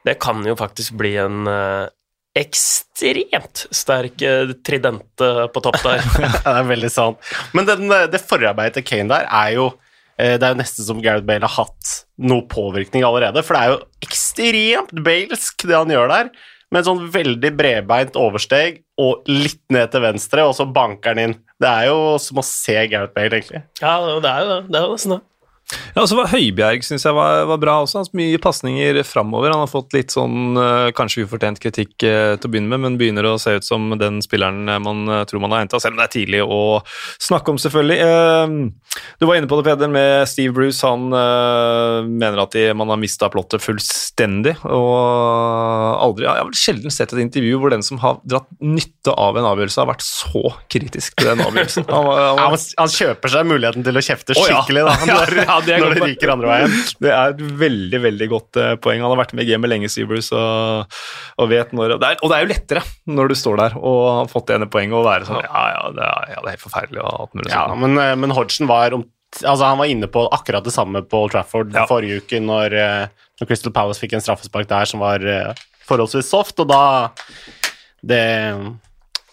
det 0.06 0.16
kan 0.22 0.40
jo 0.46 0.56
faktisk 0.58 0.96
bli 1.00 1.16
en 1.22 1.44
uh, 1.50 1.90
ekstremt 2.34 3.66
sterk 3.70 4.18
trident 4.66 5.22
eh, 5.22 5.46
på 5.46 5.62
topp 5.62 5.80
der. 5.84 6.02
det 6.18 6.50
er 6.50 6.68
veldig 6.68 6.90
sant. 6.92 7.32
Men 7.54 7.68
den, 7.68 7.86
eh, 7.94 8.08
det 8.10 8.22
forarbeidet 8.26 8.80
til 8.80 8.86
Kane 8.88 9.10
der 9.12 9.28
er 9.30 9.52
jo 9.54 9.68
eh, 10.18 10.34
Det 10.34 10.42
er 10.42 10.54
jo 10.54 10.60
nesten 10.60 10.88
som 10.88 11.02
Gareth 11.02 11.26
Bale 11.28 11.46
har 11.46 11.64
hatt 11.64 11.94
noe 12.18 12.46
påvirkning 12.50 13.06
allerede. 13.06 13.44
For 13.46 13.56
det 13.56 13.62
er 13.62 13.74
jo 13.74 14.08
ekstremt 14.08 15.04
balesk, 15.06 15.66
det 15.66 15.78
han 15.78 15.94
gjør 15.94 16.10
der. 16.10 16.34
Med 16.74 16.82
en 16.82 16.88
sånn 16.88 17.04
veldig 17.14 17.52
bredbeint 17.54 18.16
oversteg 18.18 18.80
og 18.98 19.28
litt 19.30 19.60
ned 19.70 19.92
til 19.92 20.02
venstre, 20.02 20.42
og 20.42 20.56
så 20.58 20.66
banker 20.66 21.14
han 21.14 21.20
inn. 21.22 21.34
Det 21.62 21.70
er 21.70 21.86
jo 21.86 22.16
som 22.18 22.40
å 22.42 22.44
se 22.46 22.74
Gareth 22.90 23.14
Bale, 23.14 23.38
egentlig. 23.38 23.60
ja, 23.78 23.92
det 24.02 24.10
er 24.10 24.16
jo 24.16 24.24
det. 24.24 24.56
Det 24.72 24.80
er 24.80 24.88
jo 24.88 24.96
nesten 24.96 25.14
det. 25.14 25.20
Ja, 25.94 26.02
og 26.02 26.08
så 26.10 26.16
var 26.18 26.28
Høibjerg 26.28 26.84
synes 26.84 27.06
jeg 27.06 27.16
var, 27.16 27.46
var 27.48 27.60
bra 27.62 27.74
også. 27.84 28.02
Altså, 28.02 28.16
mye 28.18 28.40
pasninger 28.42 28.98
framover. 29.06 29.52
Han 29.54 29.62
har 29.62 29.70
fått 29.70 29.94
litt 29.96 30.12
sånn 30.12 30.58
eh, 30.60 30.90
kanskje 30.96 31.24
ufortjent 31.24 31.60
kritikk 31.62 32.04
eh, 32.04 32.34
til 32.36 32.50
å 32.50 32.52
begynne 32.52 32.72
med, 32.74 32.82
men 32.84 32.98
begynner 33.00 33.28
å 33.30 33.36
se 33.40 33.56
ut 33.56 33.66
som 33.66 33.94
den 34.00 34.20
spilleren 34.24 34.68
eh, 34.68 34.80
man 34.84 35.06
tror 35.30 35.44
man 35.44 35.54
har 35.54 35.64
henta, 35.64 35.80
selv 35.80 35.96
om 35.96 36.02
det 36.02 36.08
er 36.08 36.14
tidlig 36.18 36.42
å 36.44 36.60
snakke 37.22 37.54
om, 37.54 37.60
selvfølgelig. 37.60 38.72
Du 39.18 39.26
var 39.26 39.38
inne 39.38 39.48
på 39.50 39.56
det, 39.58 39.66
Peder, 39.66 39.90
med 39.90 40.28
Steve 40.30 40.52
Bruce. 40.54 40.84
Han 40.86 41.08
mener 41.10 42.42
at 42.44 42.54
de, 42.54 42.66
man 42.76 42.92
har 42.92 43.00
mista 43.00 43.30
plottet 43.32 43.62
fullstendig. 43.64 44.54
Og 44.68 44.92
aldri 46.04 46.26
Jeg 46.26 46.30
har 46.30 46.46
vel 46.46 46.58
sjelden 46.58 46.94
sett 46.94 47.14
et 47.14 47.22
intervju 47.24 47.58
hvor 47.62 47.72
den 47.74 47.82
som 47.86 47.98
har 48.02 48.20
dratt 48.28 48.46
nytte 48.62 49.14
av 49.14 49.38
en 49.40 49.48
avgjørelse, 49.48 49.80
har 49.80 49.90
vært 49.90 50.04
så 50.06 50.44
kritisk 50.70 51.16
til 51.18 51.32
den 51.32 51.42
avgjørelsen. 51.46 51.88
Han, 51.90 52.10
han, 52.12 52.42
han, 52.44 52.58
han 52.84 52.94
kjøper 52.94 53.34
seg 53.34 53.50
muligheten 53.50 53.86
til 53.86 54.02
å 54.02 54.04
kjefte 54.04 54.36
Å, 54.38 54.46
ja. 54.50 54.62
da. 54.74 54.94
Han, 55.04 55.10
når, 55.10 55.44
Ja, 55.54 55.60
det 55.64 55.76
når 55.80 55.94
det 55.94 56.06
ryker 56.08 56.32
andre 56.34 56.48
veien. 56.50 56.74
Det 57.04 57.10
er 57.14 57.32
et 57.34 57.42
veldig 57.62 58.00
veldig 58.04 58.28
godt 58.32 58.58
eh, 58.60 58.72
poeng. 58.82 59.02
Han 59.04 59.12
har 59.14 59.20
vært 59.22 59.34
med 59.38 59.46
i 59.46 59.52
gamet 59.52 59.70
lenge, 59.70 59.90
Seabrews, 59.92 60.32
og, 60.34 60.98
og 61.38 61.50
vet 61.52 61.74
når 61.76 61.94
og 61.96 62.02
det, 62.02 62.10
er, 62.10 62.20
og 62.20 62.32
det 62.32 62.36
er 62.38 62.46
jo 62.46 62.50
lettere 62.52 62.82
når 63.06 63.30
du 63.30 63.36
står 63.38 63.60
der 63.62 63.76
og 63.78 63.98
har 64.18 64.30
fått 64.32 64.48
det 64.50 64.56
ene 64.58 64.68
poenget, 64.72 64.96
og 64.98 65.06
være 65.06 65.28
sånn 65.30 65.42
Ja, 65.44 65.64
ja, 65.74 65.82
det 65.94 66.06
er, 66.08 66.30
ja, 66.34 66.38
det 66.40 66.48
er 66.50 66.56
helt 66.56 66.64
forferdelig. 66.66 67.02
Og 67.04 67.20
alt 67.26 67.36
mulig 67.38 67.52
Ja, 67.54 67.64
men, 67.84 67.98
eh, 68.02 68.14
men 68.24 68.34
Hodgson 68.34 68.70
var, 68.70 68.96
om, 68.98 69.06
altså 69.42 69.70
han 69.70 69.78
var 69.82 69.92
inne 69.94 70.10
på 70.10 70.26
akkurat 70.34 70.66
det 70.66 70.74
samme 70.74 71.04
på 71.06 71.24
Old 71.26 71.34
Trafford 71.36 71.70
Ja. 71.76 71.86
forrige 71.90 72.22
uke, 72.24 72.42
når, 72.42 72.74
eh, 72.74 73.28
når 73.40 73.50
Crystal 73.52 73.74
Palace 73.74 74.02
fikk 74.02 74.16
en 74.18 74.24
straffespark 74.24 74.66
der 74.70 74.90
som 74.90 75.04
var 75.04 75.22
forholdsvis 75.88 76.28
soft, 76.32 76.58
og 76.64 76.70
da 76.70 76.82
det, 78.04 78.20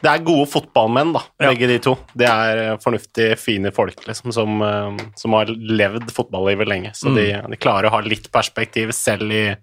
det 0.01 0.09
er 0.11 0.23
gode 0.25 0.47
fotballmenn, 0.49 1.13
da, 1.13 1.21
Ja. 1.39 1.49
begge 1.51 1.67
de 1.69 1.77
to. 1.79 1.93
Det 2.17 2.27
er 2.27 2.57
eh, 2.71 2.77
fornuftige, 2.81 3.37
fine 3.37 3.71
folk 3.71 3.95
liksom, 4.07 4.33
som, 4.33 4.61
eh, 4.61 4.97
som 5.15 5.33
har 5.37 5.45
levd 5.45 6.09
fotballivet 6.11 6.67
lenge. 6.67 6.91
Så 6.97 7.09
Mm. 7.11 7.15
de, 7.15 7.25
de 7.51 7.57
klarer 7.57 7.87
å 7.89 7.91
ha 7.91 7.99
litt 8.01 8.31
perspektiv 8.31 8.91
selv 8.93 9.31
i 9.31 9.55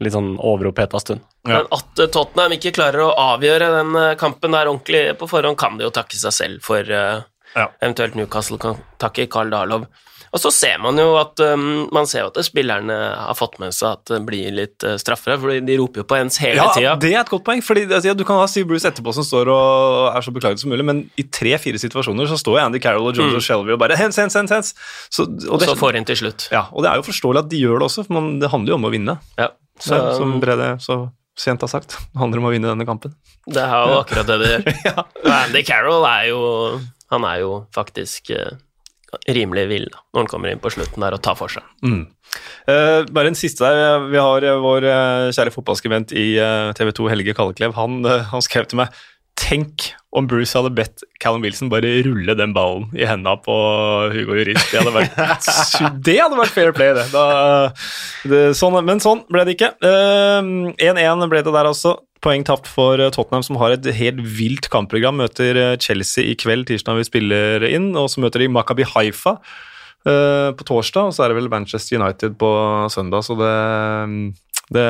litt 0.00 0.12
sånn 0.12 0.36
overoppheta 0.38 1.00
stund. 1.00 1.20
Ja. 1.46 1.62
Men 1.62 1.66
at 1.72 1.98
eh, 2.04 2.06
Tottenham 2.12 2.52
ikke 2.52 2.72
klarer 2.76 3.06
å 3.06 3.14
avgjøre 3.36 3.70
den 3.78 4.16
kampen 4.18 4.52
der 4.52 4.66
ordentlig 4.66 5.16
på 5.18 5.28
forhånd, 5.28 5.56
kan 5.56 5.78
de 5.78 5.84
jo 5.84 5.90
takke 5.90 6.14
seg 6.14 6.32
selv 6.32 6.62
for. 6.62 6.82
Ja. 7.56 7.68
Eventuelt 7.80 8.14
Newcastle 8.14 8.58
kan 8.58 8.76
takke 9.00 9.28
Carl 9.32 9.48
Darlov. 9.50 9.86
Og 10.36 10.40
så 10.42 10.50
ser 10.52 10.76
man 10.84 10.98
jo 11.00 11.14
at 11.16 11.40
um, 11.40 11.86
man 11.96 12.04
ser 12.10 12.26
at 12.28 12.36
spillerne 12.44 12.92
har 13.16 13.36
fått 13.38 13.54
med 13.62 13.72
seg 13.72 13.94
at 13.96 14.10
det 14.12 14.18
blir 14.28 14.52
litt 14.52 14.84
uh, 14.84 14.98
straffer, 15.00 15.38
for 15.40 15.54
de 15.64 15.76
roper 15.80 16.02
jo 16.02 16.06
på 16.10 16.18
ens 16.20 16.36
hele 16.42 16.58
Ja, 16.60 16.66
tida. 16.76 16.92
det 17.00 17.12
er 17.14 17.22
et 17.22 17.30
godt 17.32 17.46
poeng. 17.46 17.62
fordi 17.64 17.86
altså, 17.88 18.12
Du 18.18 18.24
kan 18.28 18.36
ha 18.42 18.44
Steve 18.50 18.68
Bruce 18.68 18.84
etterpå 18.90 19.14
som 19.16 19.24
står 19.24 19.48
og 19.54 20.10
er 20.12 20.26
så 20.26 20.34
beklaget 20.36 20.60
som 20.60 20.68
mulig, 20.74 20.84
men 20.84 21.00
i 21.16 21.24
tre-fire 21.24 21.80
situasjoner 21.80 22.28
så 22.28 22.36
står 22.42 22.60
Andy 22.66 22.82
Carroll 22.84 23.08
og 23.08 23.16
Jones 23.16 23.38
Mm. 23.40 23.44
Shelby 23.48 23.72
og 23.74 23.80
bare 23.80 23.96
hens, 23.96 24.16
hens, 24.20 24.36
hens, 24.36 24.52
hens. 24.52 24.74
Så, 25.08 25.24
og, 25.24 25.54
Og 25.56 25.60
det, 25.64 25.70
så 25.72 25.76
får 25.80 25.96
inn 25.96 26.04
til 26.08 26.16
slutt. 26.20 26.48
ja, 26.52 26.66
og 26.72 26.84
det 26.84 26.90
er 26.92 27.00
jo 27.00 27.06
forståelig 27.08 27.44
at 27.46 27.48
de 27.54 27.62
gjør 27.64 27.80
det 27.80 27.88
også, 27.88 28.04
for 28.06 28.18
man, 28.20 28.28
det 28.42 28.50
handler 28.52 28.74
jo 28.74 28.78
om 28.82 28.84
å 28.88 28.92
vinne. 28.92 29.16
Ja. 29.40 29.48
Så, 29.80 29.94
ja, 29.96 30.12
som 30.18 30.36
Brede 30.40 30.74
så 30.84 30.98
sent 31.36 31.60
har 31.64 31.68
sagt. 31.68 31.96
Det 32.12 32.20
handler 32.20 32.40
om 32.40 32.46
å 32.48 32.52
vinne 32.54 32.68
denne 32.70 32.86
kampen. 32.88 33.12
det 33.46 33.60
er 33.64 33.88
jo 33.90 33.98
akkurat 34.02 34.26
det 34.30 34.36
det 34.42 34.52
gjør. 34.52 34.78
ja. 34.90 35.04
Andy 35.44 35.62
Carroll 35.68 36.04
er 36.08 36.28
jo 36.30 36.40
Han 37.12 37.24
er 37.28 37.42
jo 37.44 37.50
faktisk 37.76 38.30
uh, 38.34 38.56
rimelig 39.28 39.66
vill 39.70 39.88
når 39.90 40.22
han 40.22 40.30
kommer 40.30 40.52
inn 40.52 40.62
på 40.62 40.72
slutten 40.74 41.04
der 41.04 41.16
og 41.16 41.22
tar 41.24 41.36
for 41.38 41.52
seg. 41.52 41.66
Mm. 41.86 42.04
Eh, 42.70 43.00
bare 43.14 43.32
en 43.32 43.38
siste 43.38 43.64
der. 43.64 44.06
Vi 44.10 44.20
har 44.20 44.46
eh, 44.46 44.62
vår 44.62 44.86
eh, 44.90 45.28
kjære 45.36 45.54
fotballskribent 45.54 46.14
i 46.16 46.28
eh, 46.42 46.70
TV 46.76 46.92
2, 46.96 47.10
Helge 47.12 47.36
Kalleklev. 47.36 47.76
Han, 47.78 48.00
han 48.04 48.44
skrev 48.44 48.68
til 48.70 48.82
meg 48.82 48.94
Tenk 49.36 49.90
om 50.16 50.24
Bruce 50.30 50.56
hadde 50.56 50.72
bedt 50.72 51.04
Callum 51.20 51.44
Wilson 51.44 51.68
bare 51.68 51.90
rulle 52.06 52.34
den 52.38 52.54
ballen 52.56 52.86
i 52.96 53.04
hendene 53.04 53.36
på 53.44 53.54
Hugo 54.14 54.38
Juris. 54.38 54.62
Det 54.70 54.80
hadde 54.80 54.94
vært, 54.94 55.48
det 56.08 56.16
hadde 56.22 56.38
vært 56.40 56.54
fair 56.54 56.72
play, 56.76 56.94
det. 56.96 57.04
Da, 57.12 57.24
det 58.24 58.42
sånn, 58.56 58.78
men 58.86 59.02
sånn 59.04 59.26
ble 59.28 59.44
det 59.44 59.58
ikke. 59.58 59.74
Eh, 59.84 60.50
1-1 60.88 61.26
ble 61.32 61.44
det 61.44 61.52
der 61.52 61.68
også. 61.68 61.98
Poeng 62.24 62.46
tapt 62.48 62.68
for 62.70 63.00
eh, 63.02 63.12
Tottenham, 63.12 63.44
som 63.44 63.58
har 63.60 63.76
et 63.76 63.86
helt 63.98 64.22
vilt 64.38 64.70
kampprogram. 64.72 65.20
Møter 65.20 65.60
eh, 65.60 65.76
Chelsea 65.84 66.32
i 66.32 66.36
kveld, 66.38 66.70
tirsdag 66.70 66.96
vi 67.02 67.08
spiller 67.08 67.68
inn, 67.68 67.92
og 67.98 68.08
så 68.12 68.24
møter 68.24 68.42
de 68.42 68.48
Makabi 68.52 68.88
Haifa 68.88 69.36
eh, 70.08 70.48
på 70.56 70.66
torsdag, 70.66 71.10
og 71.10 71.16
så 71.16 71.26
er 71.26 71.32
det 71.32 71.42
vel 71.42 71.52
Manchester 71.52 72.00
United 72.00 72.38
på 72.40 72.50
søndag, 72.94 73.26
så 73.28 73.36
det, 73.36 73.52
det 74.72 74.88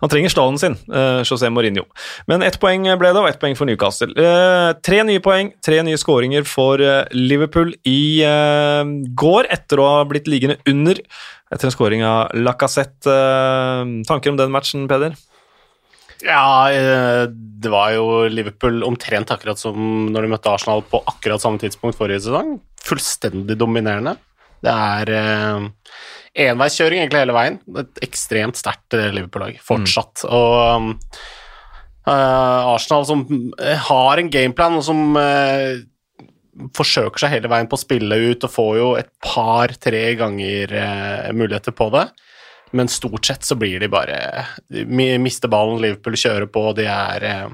Han 0.00 0.12
trenger 0.12 0.32
stallen 0.32 0.58
sin, 0.60 0.76
uh, 0.92 1.22
José 1.26 1.50
Mourinho. 1.52 1.86
Men 2.30 2.44
ett 2.46 2.58
poeng 2.62 2.86
ble 2.98 3.12
det, 3.12 3.22
og 3.22 3.28
ett 3.28 3.40
poeng 3.42 3.56
for 3.58 3.68
Newcastle. 3.68 4.12
Uh, 4.16 4.72
tre 4.84 5.02
nye 5.06 5.22
poeng, 5.24 5.52
tre 5.64 5.82
nye 5.86 6.00
skåringer 6.00 6.46
for 6.48 6.82
uh, 6.82 7.04
Liverpool 7.16 7.74
i 7.88 8.24
går, 9.16 9.48
etter 9.52 9.80
å 9.80 9.88
ha 9.90 10.04
blitt 10.08 10.28
liggende 10.30 10.58
under 10.68 11.00
etter 11.52 11.68
en 11.68 11.74
skåring 11.74 12.02
av 12.02 12.34
Lacassette. 12.34 13.12
tanker 14.08 14.32
om 14.32 14.38
den 14.38 14.50
matchen, 14.50 14.88
Peder? 14.90 15.14
Ja, 16.24 16.72
det 17.30 17.70
var 17.70 17.92
jo 17.94 18.06
Liverpool 18.32 18.80
omtrent 18.86 19.30
akkurat 19.30 19.60
som 19.60 20.08
når 20.10 20.26
de 20.26 20.30
møtte 20.32 20.50
Arsenal 20.50 20.82
på 20.88 21.02
akkurat 21.06 21.42
samme 21.42 21.60
tidspunkt 21.62 21.98
forrige 22.00 22.24
sesong. 22.24 22.56
Fullstendig 22.82 23.58
dominerende. 23.60 24.16
Det 24.64 24.74
er 24.74 25.12
enveiskjøring 26.36 27.00
egentlig 27.00 27.22
hele 27.24 27.36
veien. 27.36 27.58
Et 27.80 28.04
ekstremt 28.06 28.58
sterkt 28.58 28.96
eh, 28.96 29.10
Liverpool-lag 29.14 29.58
fortsatt. 29.64 30.24
Mm. 30.26 30.34
Og 30.36 31.08
uh, 32.08 32.74
Arsenal 32.74 33.06
som 33.08 33.24
eh, 33.62 33.86
har 33.88 34.20
en 34.20 34.30
gameplan, 34.32 34.78
og 34.80 34.86
som 34.86 35.16
uh, 35.16 35.80
forsøker 36.76 37.24
seg 37.24 37.34
hele 37.36 37.52
veien 37.52 37.68
på 37.68 37.76
å 37.78 37.82
spille 37.82 38.20
ut 38.30 38.46
og 38.46 38.52
får 38.52 38.76
jo 38.80 38.92
et 39.00 39.10
par-tre 39.24 40.04
ganger 40.20 40.76
uh, 40.76 41.32
muligheter 41.36 41.76
på 41.76 41.90
det. 41.96 42.06
Men 42.76 42.90
stort 42.90 43.28
sett 43.28 43.46
så 43.46 43.54
blir 43.56 43.78
de 43.80 43.88
bare 43.88 44.16
De 44.68 44.82
mister 45.22 45.48
ballen, 45.48 45.78
Liverpool 45.80 46.16
kjører 46.18 46.48
på, 46.50 46.64
og 46.72 46.80
de 46.80 46.88
er 46.90 47.46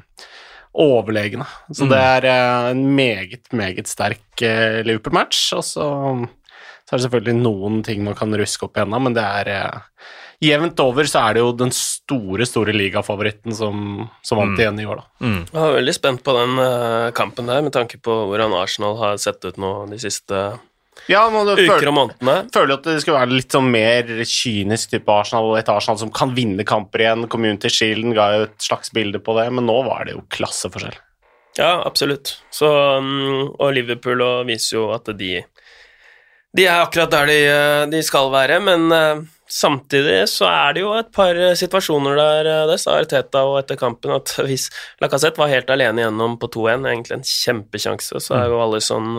overlegne. 0.73 1.45
Så 1.69 1.85
mm. 1.85 1.91
det 1.93 1.99
er 2.01 2.27
en 2.33 2.81
meget, 2.97 3.45
meget 3.53 3.91
sterk 3.93 4.41
Liverpool-match. 4.41 5.43
Og 5.59 5.67
så 5.69 5.91
så 6.93 6.99
er 6.99 7.01
det 7.01 7.07
selvfølgelig 7.07 7.39
noen 7.41 7.79
ting 7.87 8.03
man 8.05 8.17
kan 8.19 8.35
ruske 8.37 8.67
opp 8.67 8.77
igjen 8.77 8.93
men 8.93 9.17
det 9.17 9.25
er 9.25 9.49
eh, 9.55 10.11
Jevnt 10.43 10.81
over 10.83 11.07
så 11.07 11.21
er 11.23 11.37
det 11.37 11.43
jo 11.45 11.53
den 11.55 11.71
store, 11.71 12.47
store 12.49 12.73
ligafavoritten 12.75 13.55
som, 13.55 14.09
som 14.27 14.41
vant 14.41 14.57
mm. 14.57 14.63
igjen 14.65 14.81
i 14.83 14.87
år, 14.91 14.99
da. 14.99 15.05
Mm. 15.23 15.37
Jeg 15.47 15.61
er 15.63 15.77
veldig 15.77 15.95
spent 15.95 16.25
på 16.27 16.35
den 16.35 16.57
uh, 16.59 17.13
kampen 17.15 17.47
der, 17.47 17.63
med 17.63 17.75
tanke 17.77 18.01
på 18.03 18.17
hvordan 18.27 18.57
Arsenal 18.59 18.97
har 18.99 19.21
sett 19.23 19.39
ut 19.47 19.61
nå 19.63 19.71
de 19.93 20.01
siste 20.03 20.41
ja, 21.07 21.23
uker 21.31 21.55
føler, 21.57 21.89
og 21.93 21.95
månedene. 21.95 22.35
Føler 22.55 22.75
at 22.75 22.89
det 22.91 22.97
skulle 23.05 23.21
være 23.21 23.37
litt 23.37 23.55
sånn 23.55 23.71
mer 23.71 24.11
kynisk 24.27 24.97
type 24.97 25.15
Arsenal, 25.15 25.55
et 25.61 25.71
Arsenal 25.71 26.03
som 26.03 26.11
kan 26.15 26.35
vinne 26.35 26.67
kamper 26.67 27.07
igjen. 27.07 27.29
Community 27.31 27.71
Shielden 27.73 28.15
ga 28.19 28.27
jo 28.35 28.45
et 28.49 28.59
slags 28.67 28.91
bilde 28.95 29.23
på 29.23 29.39
det, 29.39 29.47
men 29.55 29.67
nå 29.71 29.79
var 29.87 30.09
det 30.09 30.17
jo 30.17 30.27
klasseforskjell. 30.35 30.99
Ja, 31.59 31.73
absolutt. 31.87 32.37
Så, 32.51 32.67
um, 32.99 33.53
og 33.61 33.75
Liverpool 33.77 34.23
viser 34.49 34.79
jo 34.79 34.91
at 34.95 35.11
de 35.19 35.37
de 36.57 36.67
er 36.67 36.83
akkurat 36.83 37.13
der 37.13 37.31
de, 37.31 37.39
eh, 37.49 37.85
de 37.93 38.03
skal 38.05 38.29
være, 38.33 38.59
men 38.65 38.93
uh, 38.93 39.23
samtidig 39.49 40.27
så 40.31 40.49
er 40.51 40.77
det 40.77 40.85
jo 40.85 40.93
et 40.99 41.09
par 41.15 41.37
eh, 41.37 41.57
situasjoner 41.57 42.19
der 42.19 42.51
det 42.69 42.79
sa 42.81 42.99
Arteta 43.01 43.45
og 43.49 43.59
etter 43.63 43.81
kampen 43.81 44.13
at 44.17 44.35
hvis 44.49 44.69
Lacassette 45.03 45.41
var 45.41 45.53
helt 45.53 45.73
alene 45.73 46.05
igjennom 46.05 46.37
på 46.41 46.53
2-1, 46.53 46.87
egentlig 46.93 47.19
en 47.19 47.27
kjempesjanse, 47.29 48.21
så 48.21 48.39
er 48.39 48.53
jo 48.53 48.61
alle 48.65 48.83
sånn 48.85 49.11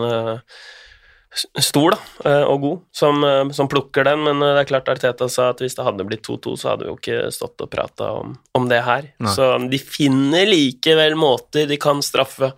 stor 1.34 1.96
da, 1.96 2.34
og 2.46 2.60
god, 2.62 2.82
som, 2.94 3.24
som, 3.50 3.66
plukker 3.66 4.06
den, 4.06 4.20
men 4.22 4.38
det 4.38 4.52
er 4.60 4.68
klart 4.68 4.90
Arteta 4.92 5.26
sa 5.26 5.48
at 5.50 5.58
hvis 5.64 5.74
det 5.74 5.82
hadde 5.82 6.06
blitt 6.06 6.22
2-2, 6.22 6.52
så 6.60 6.70
hadde 6.70 6.86
vi 6.86 6.92
jo 6.92 6.98
ikke 7.00 7.32
stått 7.34 7.64
og 7.64 7.72
prata 7.72 8.12
om, 8.20 8.36
om, 8.54 8.68
det 8.70 8.78
her. 8.86 9.08
Nei. 9.18 9.32
Så 9.34 9.48
de 9.66 9.80
finner 9.82 10.46
likevel 10.46 11.18
måter 11.18 11.66
de 11.66 11.80
kan 11.82 11.98
straffe 12.06 12.52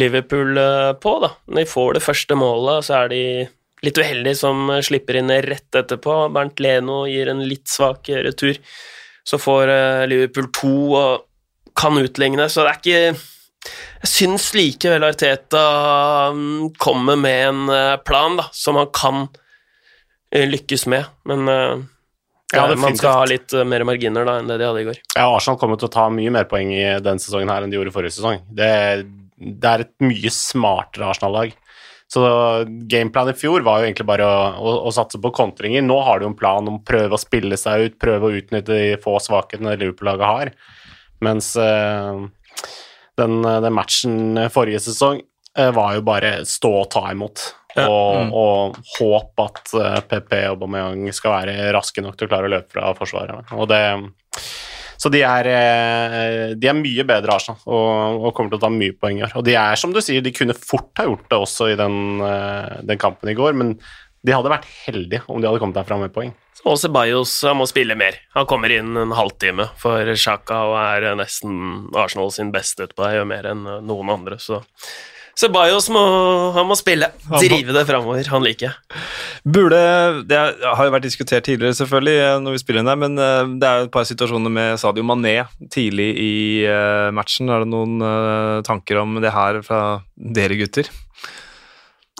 Liverpool 0.00 0.56
på, 0.96 1.12
da. 1.26 1.34
Når 1.52 1.60
de 1.60 1.72
får 1.76 1.98
det 1.98 2.06
første 2.06 2.40
målet, 2.40 2.88
så 2.88 3.02
er 3.02 3.12
de 3.12 3.22
litt 3.86 3.98
uheldig 3.98 4.36
som 4.36 4.68
slipper 4.84 5.20
inn 5.20 5.32
rett 5.44 5.74
etterpå. 5.74 6.22
Bernt 6.34 6.60
Leno 6.60 7.02
gir 7.08 7.30
en 7.32 7.42
litt 7.48 7.68
svak 7.68 8.08
retur. 8.12 8.58
Så 9.24 9.38
får 9.38 9.68
eh, 9.68 10.06
Liverpool 10.10 10.48
to 10.56 10.76
og 10.98 11.26
kan 11.78 11.98
utligne, 12.00 12.48
så 12.50 12.64
det 12.64 12.70
er 12.70 12.80
ikke 12.80 13.26
Jeg 14.00 14.08
syns 14.08 14.48
likevel 14.56 15.04
Arteta 15.06 15.62
mm, 16.34 16.72
kommer 16.80 17.18
med 17.20 17.40
en 17.50 17.62
eh, 17.72 17.96
plan 18.04 18.38
da, 18.40 18.48
som 18.56 18.80
han 18.80 18.90
kan 18.96 19.26
eh, 20.32 20.48
lykkes 20.48 20.86
med, 20.90 21.04
men 21.28 21.46
ja, 22.50 22.64
man 22.74 22.96
skal 22.98 23.20
ha 23.20 23.26
litt 23.30 23.54
mer 23.68 23.84
marginer 23.86 24.26
da 24.26 24.38
enn 24.40 24.48
det 24.50 24.56
de 24.58 24.66
hadde 24.66 24.82
i 24.82 24.88
går. 24.88 25.00
Ja, 25.14 25.28
Arsenal 25.28 25.60
kommer 25.60 25.78
til 25.78 25.86
å 25.86 25.94
ta 25.94 26.08
mye 26.10 26.32
mer 26.34 26.48
poeng 26.50 26.72
i 26.74 26.82
denne 26.98 27.22
sesongen 27.22 27.52
her 27.52 27.62
enn 27.62 27.70
de 27.70 27.78
gjorde 27.78 27.92
i 27.92 27.94
forrige 27.94 28.16
sesong. 28.16 28.40
Det, 28.48 28.70
det 29.38 29.70
er 29.70 29.84
et 29.84 29.92
mye 30.02 30.32
smartere 30.34 31.12
Arsenal-lag. 31.12 31.54
Så 32.10 32.22
gameplanen 32.90 33.34
i 33.34 33.38
fjor 33.38 33.62
var 33.62 33.78
jo 33.78 33.86
egentlig 33.86 34.06
bare 34.08 34.26
å, 34.26 34.38
å, 34.58 34.70
å, 34.88 34.90
satse 34.94 35.20
på 35.22 35.30
kontringer. 35.34 35.84
Nå 35.86 36.00
har 36.02 36.18
de 36.18 36.26
jo 36.26 36.32
en 36.32 36.38
plan 36.38 36.66
om 36.66 36.80
å 36.80 36.86
prøve 36.86 37.14
å 37.14 37.20
spille 37.22 37.54
seg 37.60 37.84
ut, 37.84 38.00
prøve 38.02 38.26
å 38.26 38.40
utnytte 38.40 38.74
de 38.74 38.96
få 39.02 39.14
svakhetene 39.22 39.76
Liverpool-laget 39.78 40.26
har. 40.26 40.50
Mens 41.22 41.52
uh, 41.54 42.18
den, 43.20 43.38
den, 43.46 43.70
matchen 43.76 44.42
forrige 44.50 44.82
sesong 44.88 45.22
uh, 45.22 45.70
var 45.76 46.00
jo 46.00 46.04
bare 46.10 46.32
stå 46.50 46.72
og 46.80 46.90
ta 46.90 47.04
imot. 47.14 47.46
Ja. 47.76 47.86
Og, 47.86 48.16
mm. 48.18 48.32
og 48.34 48.80
håp 48.96 49.44
at 49.44 49.72
eh, 49.78 50.00
PP 50.10 50.32
og 50.40 50.56
Aubameyang 50.56 51.04
skal 51.14 51.36
være 51.36 51.68
raske 51.76 52.02
nok 52.02 52.16
til 52.18 52.26
å 52.26 52.32
klare 52.32 52.48
å 52.48 52.50
løpe 52.56 52.74
fra 52.74 52.88
forsvaret. 52.98 53.52
Og 53.54 53.70
det 53.70 53.84
så 55.00 55.08
de 55.12 55.22
er, 55.24 55.48
eh, 55.48 56.52
de 56.60 56.68
er 56.68 56.76
mye 56.76 57.06
bedre, 57.08 57.38
Arsenal, 57.38 57.60
og, 57.64 58.20
og, 58.20 58.34
kommer 58.36 58.52
til 58.52 58.60
å 58.60 58.64
ta 58.66 58.72
mye 58.74 58.96
poeng 59.00 59.20
i 59.20 59.24
år. 59.24 59.32
Og 59.40 59.46
de 59.46 59.56
er, 59.56 59.80
som 59.80 59.94
du 59.94 60.02
sier, 60.04 60.20
de 60.20 60.34
kunne 60.36 60.56
fort 60.56 60.92
ha 61.00 61.06
gjort 61.08 61.24
det 61.30 61.38
også 61.40 61.70
i 61.72 61.78
den, 61.80 62.20
eh, 62.26 62.80
den 62.90 63.00
kampen 63.00 63.32
i 63.32 63.36
går, 63.38 63.56
men 63.56 63.74
de 64.20 64.36
hadde 64.36 64.52
vært 64.52 64.68
heldige 64.84 65.24
om 65.32 65.40
de 65.40 65.48
hadde 65.48 65.62
kommet 65.62 65.78
derfra 65.80 65.96
med 66.02 66.12
poeng. 66.12 66.34
Og 66.68 66.76
Ceballos 66.76 67.32
må 67.56 67.64
spille 67.64 67.96
mer. 67.96 68.18
Han 68.36 68.44
kommer 68.48 68.74
inn 68.74 68.92
en 69.00 69.14
halvtime 69.16 69.70
for 69.80 70.12
Sjaka 70.12 70.58
og 70.68 70.76
er 70.82 71.14
nesten 71.16 71.88
Arsenal 71.96 72.28
sin 72.34 72.52
beste 72.52 72.84
utpå 72.84 73.06
deg, 73.06 73.16
gjør 73.16 73.30
mer 73.32 73.48
enn 73.54 73.64
noen 73.88 74.12
andre, 74.12 74.36
så 74.36 74.60
Sebajos 75.40 75.88
må, 75.92 76.00
må 76.68 76.76
spille. 76.76 77.10
Drive 77.30 77.72
det 77.72 77.86
framover. 77.88 78.26
Han 78.32 78.44
liker 78.44 78.66
jeg. 78.66 78.98
Burde 79.44 79.80
Det 80.28 80.38
har 80.38 80.84
jo 80.84 80.92
vært 80.92 81.06
diskutert 81.06 81.46
tidligere, 81.48 81.76
selvfølgelig, 81.78 82.16
eh, 82.20 82.38
når 82.44 82.56
vi 82.56 82.62
spiller 82.62 82.82
inn 82.82 82.90
der, 82.90 83.00
men 83.00 83.16
eh, 83.16 83.52
det 83.60 83.68
er 83.68 83.78
jo 83.78 83.88
et 83.88 83.94
par 83.94 84.08
situasjoner 84.08 84.52
med 84.52 84.80
Sadio 84.80 85.04
Mané 85.06 85.36
tidlig 85.72 86.10
i 86.20 86.32
eh, 86.68 87.08
matchen. 87.14 87.48
Er 87.48 87.64
det 87.64 87.70
noen 87.72 88.02
tanker 88.66 89.00
om 89.00 89.20
det 89.22 89.32
her 89.34 89.62
fra 89.66 89.82
dere 90.14 90.58
gutter? 90.60 90.90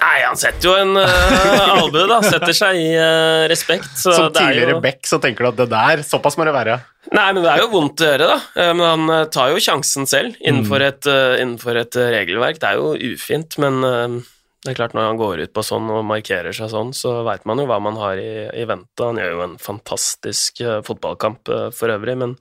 Nei, 0.00 0.20
han 0.24 0.38
setter 0.38 0.64
jo 0.64 0.74
en 0.80 0.96
uh, 0.96 1.74
albue, 1.82 2.06
da. 2.08 2.20
Setter 2.24 2.54
seg 2.56 2.78
i 2.78 2.86
uh, 2.96 3.44
respekt. 3.50 3.90
Som 4.00 4.30
tidligere 4.32 4.78
jo... 4.78 4.80
back 4.84 5.04
så 5.04 5.18
tenker 5.20 5.44
du 5.44 5.50
at 5.50 5.58
det 5.58 5.68
der 5.72 6.04
Såpass 6.06 6.38
må 6.40 6.46
det 6.48 6.54
være. 6.56 6.78
Nei, 7.10 7.26
men 7.34 7.42
det 7.44 7.50
er 7.52 7.60
jo 7.64 7.70
vondt 7.74 8.00
å 8.00 8.08
gjøre, 8.08 8.28
da. 8.30 8.38
Uh, 8.56 8.70
men 8.78 8.86
han 8.86 9.28
tar 9.34 9.52
jo 9.52 9.60
sjansen 9.60 10.08
selv 10.08 10.38
innenfor, 10.40 10.80
mm. 10.80 10.88
et, 10.88 11.10
uh, 11.10 11.34
innenfor 11.42 11.82
et 11.82 12.00
regelverk. 12.16 12.62
Det 12.62 12.70
er 12.70 12.80
jo 12.80 12.94
ufint, 13.12 13.58
men 13.60 14.22
det 14.60 14.72
er 14.72 14.76
klart 14.76 14.94
når 14.96 15.08
han 15.08 15.18
går 15.20 15.42
ut 15.46 15.52
på 15.56 15.64
sånn 15.64 15.88
og 15.88 16.04
markerer 16.04 16.52
seg 16.56 16.68
sånn, 16.72 16.92
så 16.96 17.20
veit 17.24 17.46
man 17.48 17.62
jo 17.62 17.66
hva 17.70 17.78
man 17.80 17.96
har 18.00 18.20
i, 18.20 18.46
i 18.52 18.66
vente. 18.68 19.00
Han 19.00 19.20
gjør 19.20 19.36
jo 19.38 19.42
en 19.46 19.58
fantastisk 19.62 20.60
fotballkamp 20.86 21.48
for 21.76 21.92
øvrig, 21.94 22.18
men 22.20 22.36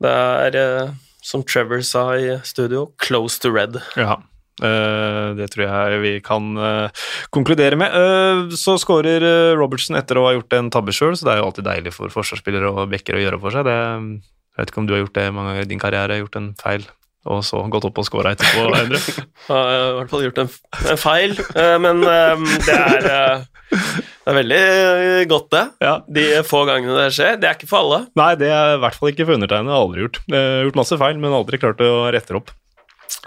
det 0.00 0.12
er, 0.14 0.92
som 1.26 1.42
Trevor 1.44 1.82
sa 1.84 2.04
i 2.14 2.38
studio, 2.46 2.92
close 3.02 3.42
to 3.42 3.50
red. 3.52 3.80
Ja. 3.98 4.20
Uh, 4.60 5.32
det 5.38 5.46
tror 5.54 5.64
jeg 5.64 6.00
vi 6.02 6.12
kan 6.24 6.52
uh, 6.60 7.04
konkludere 7.32 7.78
med. 7.80 7.94
Uh, 7.96 8.52
så 8.56 8.76
skårer 8.80 9.24
Robertson 9.56 9.96
etter 9.96 10.20
å 10.20 10.26
ha 10.28 10.34
gjort 10.36 10.56
en 10.56 10.70
tabbe 10.72 10.94
sjøl, 10.94 11.16
så 11.16 11.26
det 11.26 11.34
er 11.34 11.40
jo 11.40 11.48
alltid 11.48 11.68
deilig 11.68 11.94
for 11.96 12.12
forsvarsspillere 12.12 12.72
og 12.72 12.90
backer 12.92 13.16
å 13.16 13.24
gjøre 13.24 13.40
for 13.42 13.56
seg. 13.56 13.68
Det, 13.68 13.76
jeg 14.54 14.62
vet 14.62 14.72
ikke 14.72 14.82
om 14.82 14.88
du 14.88 14.96
har 14.96 15.04
gjort 15.04 15.16
det 15.16 15.28
mange 15.32 15.54
ganger 15.54 15.66
i 15.66 15.70
din 15.70 15.82
karriere, 15.82 16.20
gjort 16.20 16.40
en 16.40 16.50
feil 16.60 16.88
og 17.28 17.42
så 17.44 17.60
gått 17.72 17.84
opp 17.88 18.00
og 18.00 18.06
scora 18.08 18.32
etterpå, 18.34 18.66
Endre? 18.78 19.00
har 19.50 19.72
i 19.74 19.94
hvert 19.98 20.12
fall 20.12 20.24
gjort 20.24 20.42
en, 20.44 20.52
en 20.94 21.00
feil, 21.00 21.34
men 21.84 22.04
det 22.06 22.76
er, 22.76 23.08
det 23.70 24.32
er 24.32 24.38
veldig 24.38 24.62
godt, 25.30 25.50
det. 25.54 25.64
Ja. 25.84 25.94
De 26.08 26.24
få 26.46 26.62
gangene 26.68 26.96
det 26.96 27.10
skjer. 27.16 27.36
Det 27.40 27.50
er 27.50 27.58
ikke 27.58 27.70
for 27.70 27.84
alle. 27.84 28.00
Nei, 28.18 28.32
det 28.40 28.48
er 28.54 28.76
i 28.76 28.80
hvert 28.82 28.96
fall 28.98 29.12
ikke 29.12 29.26
for 29.28 29.36
undertegnede. 29.36 29.76
Aldri 29.76 30.04
gjort. 30.06 30.22
Jeg 30.30 30.40
har 30.40 30.66
gjort 30.68 30.80
masse 30.80 30.98
feil, 31.04 31.20
men 31.22 31.36
aldri 31.36 31.60
klart 31.62 31.84
å 31.84 31.92
rette 32.14 32.38
opp. 32.40 32.54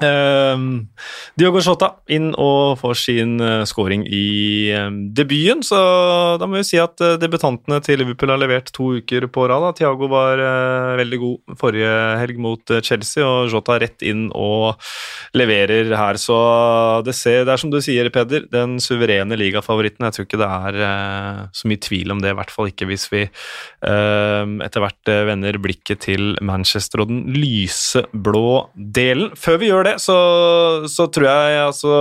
Um, 0.02 0.88
Diogo 1.38 1.62
Jota 1.62 1.90
inn 2.10 2.32
og 2.40 2.80
får 2.82 2.96
sin 2.98 3.36
uh, 3.42 3.62
scoring 3.70 4.06
i 4.10 4.72
um, 4.74 4.96
debuten, 5.14 5.62
så 5.66 5.78
da 6.42 6.48
må 6.50 6.58
vi 6.58 6.66
si 6.66 6.80
at 6.82 6.98
uh, 7.04 7.14
debutantene 7.22 7.78
til 7.86 8.02
Liverpool 8.02 8.32
har 8.34 8.42
levert 8.42 8.72
to 8.74 8.94
uker 8.98 9.28
på 9.30 9.46
rad. 9.52 9.68
Tiago 9.78 10.10
var 10.10 10.42
uh, 10.42 10.96
veldig 10.98 11.20
god 11.22 11.58
forrige 11.60 11.92
helg 12.22 12.40
mot 12.42 12.74
Chelsea, 12.82 13.26
og 13.28 13.52
Jota 13.54 13.78
rett 13.84 14.06
inn 14.08 14.26
og 14.34 14.82
leverer 15.38 15.94
her. 16.00 16.20
Så 16.22 16.40
det, 17.06 17.14
ser, 17.20 17.44
det 17.46 17.54
er 17.54 17.62
som 17.62 17.74
du 17.74 17.78
sier, 17.84 18.10
Peder, 18.14 18.48
den 18.50 18.80
suverene 18.84 19.38
ligafavoritten. 19.40 20.08
Jeg 20.08 20.18
tror 20.18 20.30
ikke 20.30 20.42
det 20.42 20.50
er 20.50 20.80
så 21.54 21.70
mye 21.70 21.82
tvil 21.84 22.16
om 22.16 22.24
det, 22.24 22.34
i 22.34 22.38
hvert 22.40 22.54
fall 22.54 22.72
ikke 22.72 22.88
hvis 22.90 23.08
vi 23.14 23.24
etter 23.84 24.82
hvert 24.84 25.10
vender 25.28 25.58
blikket 25.62 26.04
til 26.06 26.34
Manchester 26.46 27.04
og 27.04 27.10
den 27.10 27.24
lyseblå 27.36 28.46
delen. 28.76 29.34
Før 29.40 29.60
vi 29.62 29.70
gjør 29.70 29.73
gjør 29.74 29.90
det, 29.90 29.98
så, 30.04 30.18
så 30.90 31.10
tror 31.12 31.30
jeg 31.30 31.66
altså 31.66 31.98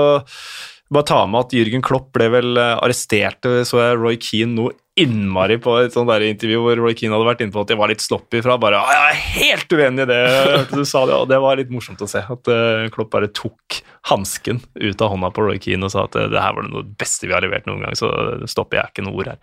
bare 0.92 1.08
ta 1.08 1.22
med 1.24 1.46
at 1.46 1.56
Jürgen 1.56 1.84
Klopp 1.84 2.10
ble 2.12 2.28
vel 2.34 2.56
eh, 2.60 2.76
arrestert, 2.84 3.48
så 3.68 3.80
jeg 3.80 4.00
Roy 4.00 4.18
Keane 4.20 4.56
nå 4.58 4.70
innmari 5.00 5.56
på 5.62 5.72
et 5.80 5.94
sånt 5.94 6.10
der 6.10 6.24
intervju 6.26 6.58
hvor 6.60 6.76
Roy 6.76 6.92
Keane 6.96 7.16
hadde 7.16 7.24
vært 7.24 7.40
inne 7.40 7.54
på 7.54 7.62
at 7.62 7.70
jeg 7.72 7.78
var 7.80 7.88
litt 7.88 8.02
sloppy 8.04 8.42
fra. 8.44 8.58
bare, 8.60 8.76
«Ah, 8.76 8.90
Jeg 8.92 9.14
er 9.14 9.22
helt 9.38 9.72
uenig 9.72 10.04
i 10.04 10.08
det 10.10 10.18
jeg 10.20 10.50
hørte 10.50 10.80
du 10.82 10.84
sa 10.84 11.04
det, 11.08 11.16
og 11.16 11.30
det 11.30 11.38
var 11.40 11.56
litt 11.56 11.72
morsomt 11.72 12.04
å 12.04 12.08
se. 12.10 12.20
At 12.20 12.50
uh, 12.52 12.84
Klopp 12.92 13.08
bare 13.14 13.30
tok 13.32 13.78
hansken 14.10 14.60
ut 14.76 15.00
av 15.00 15.14
hånda 15.14 15.32
på 15.32 15.46
Roy 15.46 15.62
Keane 15.64 15.88
og 15.88 15.94
sa 15.94 16.04
at 16.04 16.18
det 16.18 16.44
her 16.44 16.56
var 16.58 16.68
det 16.68 16.84
beste 17.00 17.24
vi 17.24 17.32
har 17.32 17.44
levert 17.44 17.64
noen 17.70 17.86
gang, 17.86 17.96
så 17.96 18.10
stopper 18.50 18.82
jeg 18.82 18.92
ikke 18.92 19.06
noe 19.06 19.16
ord 19.22 19.32
her. 19.32 19.40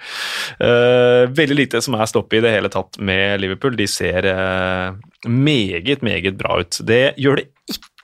Uh, 0.62 1.25
veldig 1.33 1.57
lite 1.63 1.81
som 1.81 1.98
er 1.98 2.12
stopp 2.13 2.38
i 2.38 2.43
det 2.45 2.53
hele 2.53 2.69
tatt 2.69 3.01
med 3.01 3.41
Liverpool. 3.41 3.74
De 3.79 3.89
ser 3.89 4.29
uh, 4.29 4.93
meget, 5.25 6.05
meget 6.05 6.38
bra 6.38 6.62
ut. 6.62 6.83
Det 6.86 7.07
gjør 7.17 7.41
det 7.41 7.50
ikke 7.74 7.95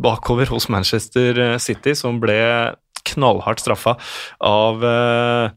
bakover 0.00 0.50
hos 0.52 0.70
Manchester 0.72 1.58
City, 1.62 1.94
som 1.94 2.20
ble 2.22 2.38
knallhardt 3.10 3.62
straffa 3.62 3.96
av 4.44 4.84
uh, 4.84 5.50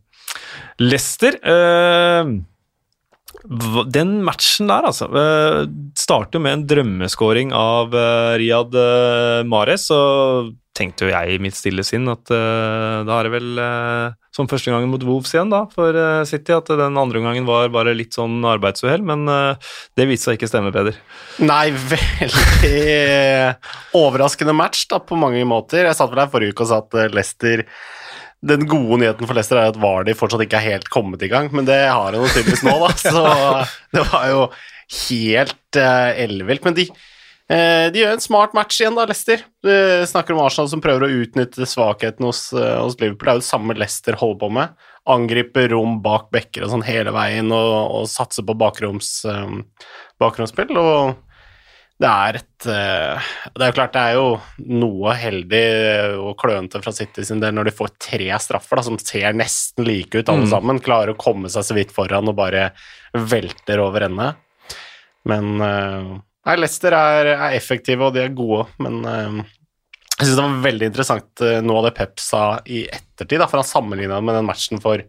Leicester. 0.82 1.38
Uh, 1.44 2.42
Den 3.92 4.22
matchen 4.24 4.70
der, 4.72 4.88
altså, 4.88 5.10
uh, 5.12 5.66
starter 6.00 6.40
med 6.40 6.54
en 6.58 6.68
drømmeskåring 6.70 7.52
av 7.58 7.96
uh, 7.96 8.36
Riyad 8.40 8.78
Mares, 9.50 9.90
og 9.92 10.54
tenkte 10.74 11.06
jo 11.06 11.14
jeg 11.14 11.36
i 11.36 11.42
mitt 11.44 11.58
stille 11.58 11.84
sinn 11.86 12.08
at 12.10 12.32
da 12.32 13.18
er 13.20 13.28
det 13.28 13.34
vel 13.36 13.50
som 14.34 14.50
første 14.50 14.74
gangen 14.74 14.90
mot 14.90 15.04
Wolves 15.06 15.34
igjen 15.36 15.52
da, 15.54 15.64
for 15.70 15.98
City, 16.26 16.56
at 16.56 16.72
den 16.74 16.98
andre 16.98 17.22
gangen 17.22 17.46
var 17.46 17.70
bare 17.74 17.94
litt 17.94 18.18
sånn 18.18 18.40
arbeidsuhell, 18.50 19.04
men 19.06 19.28
det 19.30 20.08
viste 20.10 20.32
seg 20.32 20.40
ikke 20.40 20.50
stemme, 20.50 20.72
Peder. 20.74 20.98
Nei, 21.46 21.68
veldig 21.94 22.80
overraskende 24.00 24.56
match 24.58 24.88
da, 24.90 24.98
på 25.06 25.20
mange 25.22 25.44
måter. 25.46 25.86
Jeg 25.86 26.00
satt 26.00 26.10
vel 26.10 26.24
her 26.26 26.34
forrige 26.34 26.58
uke 26.58 26.66
og 26.66 26.72
sa 26.72 26.82
at 26.82 27.14
Leicester 27.14 27.68
den 28.44 28.66
gode 28.68 29.00
nyheten 29.00 29.28
for 29.28 29.38
Leicester 29.38 29.60
er 29.60 29.72
at 29.72 29.80
Vardy 29.80 30.16
fortsatt 30.18 30.44
ikke 30.44 30.60
er 30.60 30.74
helt 30.76 30.90
kommet 30.92 31.24
i 31.24 31.32
gang, 31.32 31.48
men 31.56 31.68
det 31.68 31.80
har 31.88 32.12
han 32.12 32.28
tydeligvis 32.28 32.66
nå, 32.68 32.76
da. 32.82 32.90
Så 33.06 33.24
det 33.96 34.04
var 34.10 34.28
jo 34.32 34.42
helt 35.08 35.80
ellevilt. 35.80 36.66
Men 36.68 36.76
de, 36.78 36.88
de, 37.52 38.00
gjør 38.00 38.16
en 38.16 38.24
smart 38.24 38.54
match 38.56 38.80
igjen, 38.80 38.96
da, 38.96 39.06
Leicester. 39.10 39.44
Du 39.64 39.74
snakker 40.08 40.36
om 40.36 40.44
Arsenal 40.46 40.70
som 40.72 40.84
prøver 40.84 41.06
å 41.06 41.24
utnytte 41.24 41.68
svakheten 41.68 42.28
hos, 42.28 42.46
uh, 42.56 42.80
hos 42.86 42.96
Liverpool. 43.02 43.28
Det 43.28 43.34
er 43.34 43.40
jo 43.42 43.44
det 43.44 43.50
samme 43.50 43.76
Leicester 43.78 44.18
holder 44.20 44.40
på 44.46 44.50
med. 44.60 44.88
Angriper 45.14 45.68
rom 45.74 46.00
bak 46.06 46.30
bekker 46.34 46.64
og 46.64 46.72
sånn 46.72 46.88
hele 46.88 47.12
veien 47.16 47.52
og, 47.52 47.76
og 48.00 48.10
satser 48.12 48.48
på 48.48 48.56
bakroms, 48.58 49.18
um, 49.28 49.62
bakromsspill. 50.24 50.72
og 50.80 51.22
det 52.02 52.10
er 52.10 52.38
et 52.40 52.68
eh, 52.68 53.28
Det 53.54 53.64
er 53.64 53.70
jo 53.70 53.76
klart 53.78 53.94
det 53.96 54.02
er 54.02 54.18
jo 54.18 54.28
noe 54.82 55.14
heldig 55.18 55.64
og 56.20 56.34
klønete 56.42 56.82
fra 56.84 56.94
City 56.96 57.26
sin 57.28 57.42
del 57.44 57.54
når 57.56 57.70
de 57.70 57.76
får 57.78 57.94
tre 58.02 58.28
straffer 58.42 58.80
da, 58.80 58.86
som 58.88 58.98
ser 59.00 59.38
nesten 59.38 59.86
like 59.88 60.18
ut 60.18 60.32
alle 60.32 60.48
mm. 60.48 60.52
sammen. 60.52 60.82
Klarer 60.84 61.14
å 61.14 61.20
komme 61.20 61.52
seg 61.54 61.68
så 61.68 61.78
vidt 61.78 61.94
foran 61.96 62.32
og 62.32 62.38
bare 62.40 62.72
velter 63.14 63.84
over 63.84 64.08
ende. 64.10 64.34
Men 65.30 65.54
eh, 65.64 66.14
Nei, 66.48 66.56
Leicester 66.60 66.96
er, 66.98 67.34
er, 67.38 67.58
effektive, 67.58 68.08
og 68.08 68.16
de 68.16 68.24
er 68.26 68.34
gode, 68.36 68.66
men 68.84 69.04
uh, 69.08 69.44
jeg 70.14 70.26
syns 70.26 70.34
det 70.36 70.42
var 70.44 70.64
veldig 70.66 70.90
interessant 70.90 71.44
uh, 71.46 71.60
noe 71.64 71.82
av 71.82 71.88
det 71.88 71.94
Pep 72.00 72.20
sa 72.22 72.44
i 72.68 72.84
ettertid, 72.88 73.40
da, 73.40 73.48
for 73.48 73.62
han 73.62 73.70
sammenligna 73.70 74.20
med 74.20 74.38
den 74.40 74.50
matchen 74.50 74.84
for 74.84 75.06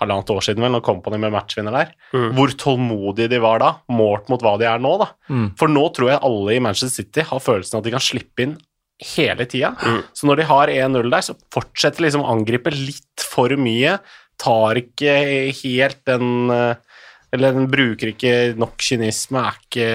halvannet 0.00 0.32
år 0.34 0.42
siden, 0.42 0.64
vel, 0.64 0.74
når 0.74 0.82
Company 0.86 1.20
med 1.22 1.34
matchvinner 1.34 1.74
der, 1.74 1.92
mm. 2.10 2.30
hvor 2.34 2.52
tålmodige 2.58 3.30
de 3.30 3.40
var 3.42 3.62
da, 3.62 3.70
målt 3.94 4.30
mot 4.32 4.42
hva 4.42 4.56
de 4.58 4.66
er 4.66 4.82
nå. 4.82 4.96
da. 5.02 5.10
Mm. 5.30 5.48
For 5.60 5.70
nå 5.70 5.84
tror 5.94 6.10
jeg 6.10 6.22
alle 6.26 6.56
i 6.56 6.62
Manchester 6.64 7.04
City 7.04 7.26
har 7.28 7.42
følelsen 7.42 7.78
av 7.78 7.84
at 7.84 7.88
de 7.88 7.94
kan 7.94 8.02
slippe 8.02 8.46
inn 8.46 8.56
hele 9.14 9.46
tida. 9.50 9.72
Mm. 9.78 10.00
Så 10.16 10.26
når 10.26 10.40
de 10.40 10.48
har 10.50 10.72
1-0 10.72 11.10
der, 11.14 11.26
så 11.26 11.36
fortsetter 11.54 12.06
liksom 12.06 12.24
å 12.24 12.32
angripe 12.34 12.74
litt 12.74 13.22
for 13.22 13.54
mye. 13.58 13.98
Tar 14.42 14.82
ikke 14.82 15.14
helt 15.62 16.02
den 16.10 16.50
Eller 17.34 17.56
den 17.56 17.66
bruker 17.70 18.12
ikke 18.12 18.54
nok 18.60 18.76
kynisme, 18.78 19.40
er 19.42 19.56
ikke 19.58 19.88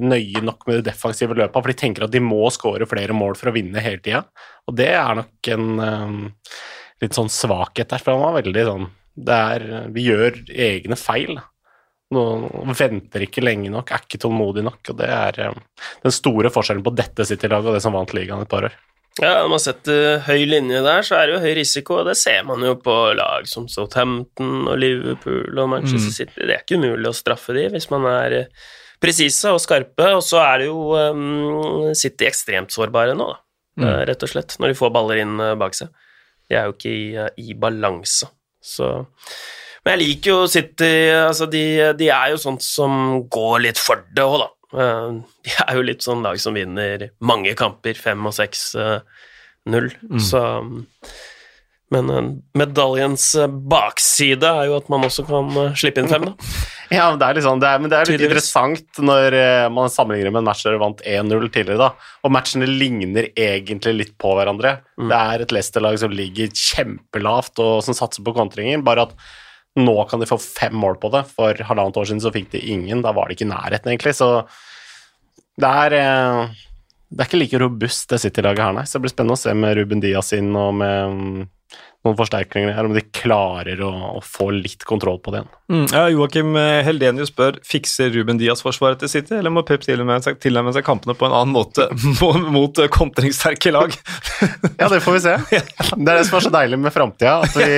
nøye 0.00 0.40
nok 0.46 0.64
med 0.68 0.78
det 0.78 0.86
defensive 0.88 1.36
løpet, 1.36 1.58
for 1.58 1.68
de 1.68 1.76
tenker 1.76 2.06
at 2.06 2.14
de 2.14 2.22
må 2.24 2.40
skåre 2.54 2.88
flere 2.88 3.16
mål 3.16 3.36
for 3.36 3.50
å 3.50 3.54
vinne 3.56 3.82
hele 3.84 4.00
tida. 4.00 4.22
Og 4.70 4.78
det 4.78 4.88
er 4.96 5.18
nok 5.18 5.52
en 5.52 5.68
um, 5.76 6.18
litt 7.02 7.18
sånn 7.18 7.30
svakhet 7.32 7.92
der, 7.92 8.00
for 8.00 8.16
han 8.16 8.24
var 8.24 8.40
veldig 8.40 8.66
sånn 8.70 8.90
det 9.12 9.38
er, 9.54 9.64
vi 9.92 10.06
gjør 10.06 10.38
egne 10.48 10.96
feil. 10.96 11.36
Nå 12.12 12.22
venter 12.76 13.24
ikke 13.24 13.44
lenge 13.44 13.72
nok, 13.72 13.92
er 13.92 14.04
ikke 14.04 14.20
tålmodig 14.20 14.64
nok. 14.66 14.80
og 14.92 14.98
Det 15.00 15.08
er 15.08 15.40
eh, 15.46 15.60
den 16.04 16.14
store 16.14 16.52
forskjellen 16.52 16.84
på 16.84 16.94
dette 16.96 17.26
City-laget 17.28 17.70
og 17.70 17.76
det 17.76 17.84
som 17.84 17.96
vant 17.96 18.12
ligaen 18.16 18.44
et 18.44 18.50
par 18.52 18.68
år. 18.68 18.76
Ja, 19.20 19.42
Når 19.42 19.50
man 19.52 19.60
setter 19.60 20.22
høy 20.24 20.46
linje 20.48 20.78
der, 20.80 21.02
så 21.04 21.18
er 21.18 21.28
det 21.28 21.34
jo 21.34 21.42
høy 21.42 21.54
risiko, 21.58 21.98
og 22.00 22.06
det 22.08 22.14
ser 22.16 22.46
man 22.48 22.62
jo 22.64 22.78
på 22.80 22.94
lag 23.18 23.48
som 23.50 23.66
Southampton 23.68 24.70
og 24.70 24.78
Liverpool 24.80 25.58
og 25.60 25.68
Manchester 25.68 26.08
mm. 26.08 26.14
City. 26.16 26.38
Det 26.40 26.54
er 26.54 26.62
ikke 26.64 26.78
umulig 26.80 27.10
å 27.10 27.16
straffe 27.16 27.52
de 27.56 27.66
hvis 27.74 27.90
man 27.92 28.06
er 28.08 28.36
eh, 28.38 28.70
presise 29.02 29.52
og 29.52 29.60
skarpe, 29.60 30.06
og 30.16 30.22
så 30.24 30.40
er 30.40 30.62
det 30.62 30.70
jo 30.70 30.94
um, 30.96 31.90
City 31.98 32.28
ekstremt 32.30 32.72
sårbare 32.72 33.16
nå, 33.18 33.28
da. 33.34 33.40
Mm. 33.82 33.86
rett 34.08 34.24
og 34.24 34.28
slett, 34.28 34.56
når 34.60 34.72
de 34.72 34.76
får 34.76 34.90
baller 34.92 35.22
inn 35.22 35.44
bak 35.60 35.76
seg. 35.76 35.92
De 36.48 36.56
er 36.56 36.66
jo 36.68 36.74
ikke 36.74 36.92
i, 36.92 37.28
i 37.40 37.54
balanse. 37.56 38.28
Så 38.62 38.88
Men 39.82 39.96
jeg 39.96 40.02
liker 40.02 40.30
jo 40.30 40.42
City 40.50 40.90
altså 41.16 41.48
de, 41.50 41.64
de, 41.98 42.10
er 42.12 42.34
jo 42.34 42.42
sånt 42.42 42.62
som 42.62 43.24
går 43.32 43.64
litt 43.64 43.80
for 43.80 44.04
det 44.14 44.24
òg, 44.24 44.44
da. 44.44 44.50
Eh, 44.72 45.10
de 45.44 45.58
er 45.66 45.76
jo 45.78 45.84
litt 45.86 46.04
sånn 46.04 46.24
lag 46.24 46.40
som 46.42 46.56
vinner 46.56 47.10
mange 47.24 47.54
kamper, 47.58 47.98
fem 47.98 48.28
og 48.28 48.36
seks 48.36 48.72
eh, 48.78 48.98
null. 49.72 49.92
Mm. 50.08 50.22
Så 50.22 50.42
men 51.92 52.06
uh, 52.08 52.28
medaljens 52.56 53.34
bakside 53.68 54.48
er 54.48 54.70
jo 54.70 54.78
at 54.78 54.86
man 54.88 55.02
også 55.04 55.26
kan 55.28 55.50
slippe 55.76 56.00
inn 56.00 56.08
fem, 56.08 56.30
da. 56.30 56.36
Ja, 56.92 57.06
det 57.16 57.24
er 57.24 57.38
sånn, 57.44 57.60
det 57.60 57.68
er, 57.68 57.80
men 57.80 57.88
det 57.88 57.98
er 57.98 58.08
litt 58.10 58.22
interessant 58.26 58.98
når 59.00 59.34
man 59.72 59.88
sammenligner 59.92 60.32
med 60.32 60.42
en 60.42 60.48
match 60.50 60.64
der 60.66 60.74
de 60.74 60.80
vant 60.82 60.98
1-0 61.08 61.46
tidligere, 61.46 61.78
da, 61.80 62.08
og 62.20 62.34
matchene 62.36 62.68
ligner 62.68 63.30
egentlig 63.32 63.94
litt 63.96 64.12
på 64.20 64.34
hverandre. 64.36 64.74
Mm. 65.00 65.06
Det 65.08 65.20
er 65.20 65.44
et 65.44 65.54
Leicester-lag 65.56 65.96
som 66.02 66.12
ligger 66.12 66.52
kjempelavt 66.52 67.62
og 67.64 67.78
som 67.86 67.96
satser 67.96 68.24
på 68.26 68.36
kontringer, 68.36 68.84
bare 68.84 69.06
at 69.08 69.16
nå 69.80 69.94
kan 70.10 70.20
de 70.20 70.28
få 70.28 70.36
fem 70.42 70.74
mål 70.76 70.98
på 71.00 71.12
det. 71.14 71.22
For 71.32 71.62
halvannet 71.68 71.96
år 72.00 72.10
siden 72.10 72.20
så 72.24 72.32
fikk 72.34 72.50
de 72.52 72.60
ingen, 72.74 73.00
da 73.04 73.14
var 73.16 73.28
de 73.28 73.38
ikke 73.38 73.46
i 73.46 73.52
nærheten, 73.52 73.94
egentlig, 73.94 74.14
så 74.18 74.34
det 75.60 75.68
er 75.68 75.96
det 77.12 77.20
er 77.20 77.28
ikke 77.28 77.42
like 77.42 77.58
robust, 77.60 78.06
det 78.08 78.22
City-laget 78.22 78.64
her, 78.64 78.76
nei. 78.76 78.86
Så 78.88 78.96
det 78.96 79.04
blir 79.04 79.12
spennende 79.12 79.36
å 79.36 79.42
se 79.42 79.52
med 79.56 79.76
Ruben 79.76 80.00
Diaz 80.00 80.32
inn 80.32 80.54
og 80.56 80.70
med 80.80 81.18
noen 82.02 82.16
forsterkninger 82.18 82.72
her, 82.74 82.86
om 82.88 82.94
de 82.96 83.02
klarer 83.14 83.78
å, 83.84 83.90
å 84.18 84.20
få 84.26 84.48
litt 84.54 84.82
kontroll 84.88 85.20
på 85.22 85.34
det 85.34 85.42
igjen. 85.42 85.50
Mm, 85.72 85.84
ja, 85.88 86.02
Joakim 86.12 86.56
Heldenius 86.58 87.30
spør 87.30 87.60
fikser 87.64 88.10
Ruben 88.12 88.40
Diaz 88.40 88.64
forsvaret 88.64 88.98
til 89.00 89.10
City, 89.12 89.36
eller 89.38 89.54
må 89.54 89.62
Pep 89.66 89.84
tilnærme 89.86 90.18
seg, 90.24 90.40
tilnærme 90.42 90.74
seg 90.74 90.84
kampene 90.86 91.14
på 91.16 91.28
en 91.28 91.36
annen 91.38 91.54
måte 91.54 91.86
mot 92.56 92.82
kontringssterke 92.92 93.72
lag? 93.74 93.94
ja, 94.80 94.90
det 94.90 94.98
får 95.04 95.18
vi 95.18 95.22
se. 95.28 95.36
Det 95.52 96.02
er 96.02 96.18
det 96.18 96.26
som 96.28 96.40
er 96.40 96.48
så 96.48 96.52
deilig 96.58 96.80
med 96.82 96.94
framtida, 96.94 97.38
at 97.46 97.56
vi 97.56 97.70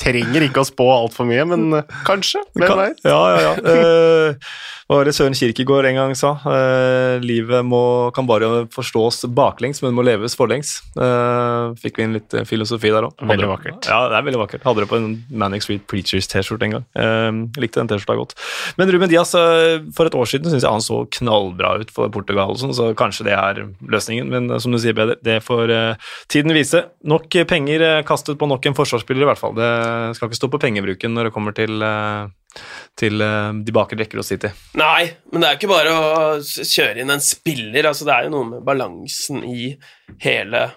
trenger 0.00 0.46
ikke 0.46 0.62
å 0.62 0.68
spå 0.68 0.86
altfor 0.94 1.28
mye, 1.28 1.44
men 1.50 1.82
kanskje. 2.06 2.44
Hvem 2.54 2.78
veit? 2.78 3.02
Ja, 3.06 3.20
ja, 3.34 3.52
ja. 3.58 4.32
Hva 4.94 5.00
var 5.00 5.08
det 5.08 5.16
Søren 5.16 5.34
Kirkegård 5.34 5.88
en 5.88 5.96
gang 5.98 6.12
sa? 6.14 6.28
Eh, 6.46 7.16
livet 7.18 7.66
må, 7.66 8.12
kan 8.14 8.28
bare 8.30 8.68
forstås 8.70 9.24
baklengs, 9.34 9.80
men 9.82 9.96
må 9.96 10.04
leves 10.06 10.36
forlengs. 10.38 10.76
Eh, 10.94 11.72
fikk 11.82 11.96
vi 11.98 12.04
inn 12.06 12.14
litt 12.14 12.36
filosofi 12.46 12.92
der 12.94 13.08
òg. 13.08 13.24
Veldig 13.26 13.48
vakkert. 13.50 13.88
Ja, 13.90 14.04
det 14.12 14.20
er 14.20 14.28
veldig 14.28 14.38
vakkert. 14.44 14.62
Hadde 14.62 14.84
det 14.84 14.90
på 14.92 15.00
en 15.00 15.08
Manic 15.34 15.66
Street 15.66 15.82
Preachers-T-skjorte 15.90 16.68
en 16.68 16.76
gang. 16.76 16.86
Eh, 16.94 17.40
likte 17.64 17.82
den 17.82 17.90
T-skjorta 17.90 18.14
godt. 18.20 18.36
Men 18.78 18.92
Ruben 18.94 19.10
Diaz, 19.10 19.34
for 19.98 20.06
et 20.06 20.14
år 20.14 20.30
siden 20.30 20.54
syns 20.54 20.62
jeg 20.62 20.76
han 20.76 20.86
så 20.86 21.00
knallbra 21.18 21.74
ut 21.82 21.90
for 21.90 22.14
Portugal, 22.14 22.54
sånn, 22.62 22.76
så 22.78 22.92
kanskje 22.94 23.26
det 23.32 23.34
er 23.34 23.64
løsningen. 23.82 24.30
Men 24.30 24.62
som 24.62 24.70
du 24.70 24.78
sier, 24.78 24.94
bedre, 24.94 25.18
det 25.26 25.40
får 25.42 25.74
tiden 26.30 26.54
vise. 26.54 26.84
Nok 27.02 27.34
penger 27.50 28.04
kastet 28.06 28.38
på 28.38 28.46
nok 28.46 28.70
en 28.70 28.78
forsvarsspiller, 28.78 29.26
i 29.26 29.32
hvert 29.32 29.42
fall. 29.42 29.58
Det 29.58 29.74
skal 30.14 30.30
ikke 30.30 30.42
stå 30.44 30.54
på 30.54 30.62
pengebruken 30.68 31.18
når 31.18 31.32
det 31.32 31.34
kommer 31.34 31.58
til 31.58 31.82
til 32.98 33.22
uh, 33.24 33.50
de 33.64 33.74
bakre 33.74 33.98
rekker 34.00 34.20
hos 34.20 34.30
City. 34.32 34.50
Nei, 34.78 35.08
men 35.32 35.42
det 35.42 35.48
er 35.48 35.56
jo 35.56 35.60
ikke 35.62 35.72
bare 35.72 35.94
å 35.94 36.38
kjøre 36.42 37.02
inn 37.02 37.14
en 37.14 37.24
spiller. 37.24 37.90
altså 37.90 38.08
Det 38.08 38.14
er 38.14 38.28
jo 38.28 38.34
noe 38.36 38.50
med 38.52 38.64
balansen 38.66 39.42
i 39.48 39.72
hele 40.24 40.68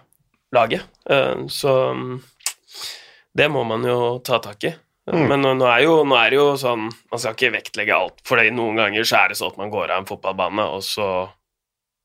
laget. 0.56 0.88
Uh, 1.10 1.46
så 1.52 1.78
um, 1.94 2.18
det 3.38 3.50
må 3.54 3.64
man 3.68 3.86
jo 3.86 4.18
ta 4.26 4.42
tak 4.44 4.70
i. 4.70 4.74
Mm. 5.08 5.24
Men 5.30 5.46
nå, 5.46 5.68
er 5.70 5.86
jo, 5.86 6.02
nå, 6.04 6.18
er 6.20 6.34
det 6.34 6.36
jo 6.36 6.48
sånn 6.60 6.82
Man 6.84 7.20
skal 7.22 7.32
ikke 7.32 7.54
vektlegge 7.54 7.96
alt, 7.96 8.18
for 8.28 8.42
noen 8.52 8.76
ganger 8.82 9.06
så 9.08 9.22
er 9.22 9.32
det 9.32 9.38
sånn 9.40 9.54
at 9.54 9.62
man 9.62 9.72
går 9.72 9.94
av 9.94 10.02
en 10.02 10.10
fotballbane, 10.10 10.66
og 10.68 10.84
så 10.84 11.08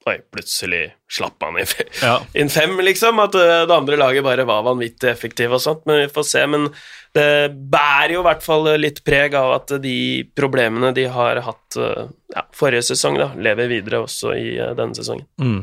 Oi, 0.02 0.16
plutselig 0.34 0.88
slapp 1.10 1.44
han 1.44 1.60
inn, 1.60 1.68
ja. 2.02 2.16
inn 2.40 2.50
fem, 2.50 2.74
liksom. 2.82 3.20
At 3.22 3.36
uh, 3.38 3.62
det 3.68 3.76
andre 3.76 3.98
laget 4.00 4.24
bare 4.26 4.46
var 4.48 4.64
vanvittig 4.66 5.10
effektive 5.12 5.58
og 5.58 5.62
sånt. 5.62 5.84
Men 5.86 6.00
vi 6.00 6.08
får 6.14 6.26
se. 6.26 6.42
Men 6.50 6.66
det 7.14 7.28
bærer 7.52 8.16
jo 8.16 8.22
i 8.24 8.26
hvert 8.26 8.42
fall 8.42 8.66
litt 8.80 9.02
preg 9.06 9.36
av 9.38 9.52
at 9.60 9.76
de 9.82 9.96
problemene 10.38 10.90
de 10.96 11.06
har 11.12 11.42
hatt 11.46 11.78
uh, 11.78 12.08
ja, 12.34 12.46
forrige 12.56 12.88
sesong, 12.90 13.20
da, 13.20 13.30
lever 13.38 13.70
videre 13.70 14.02
også 14.02 14.34
i 14.34 14.48
uh, 14.58 14.72
denne 14.78 14.98
sesongen. 14.98 15.28
Mm. 15.38 15.60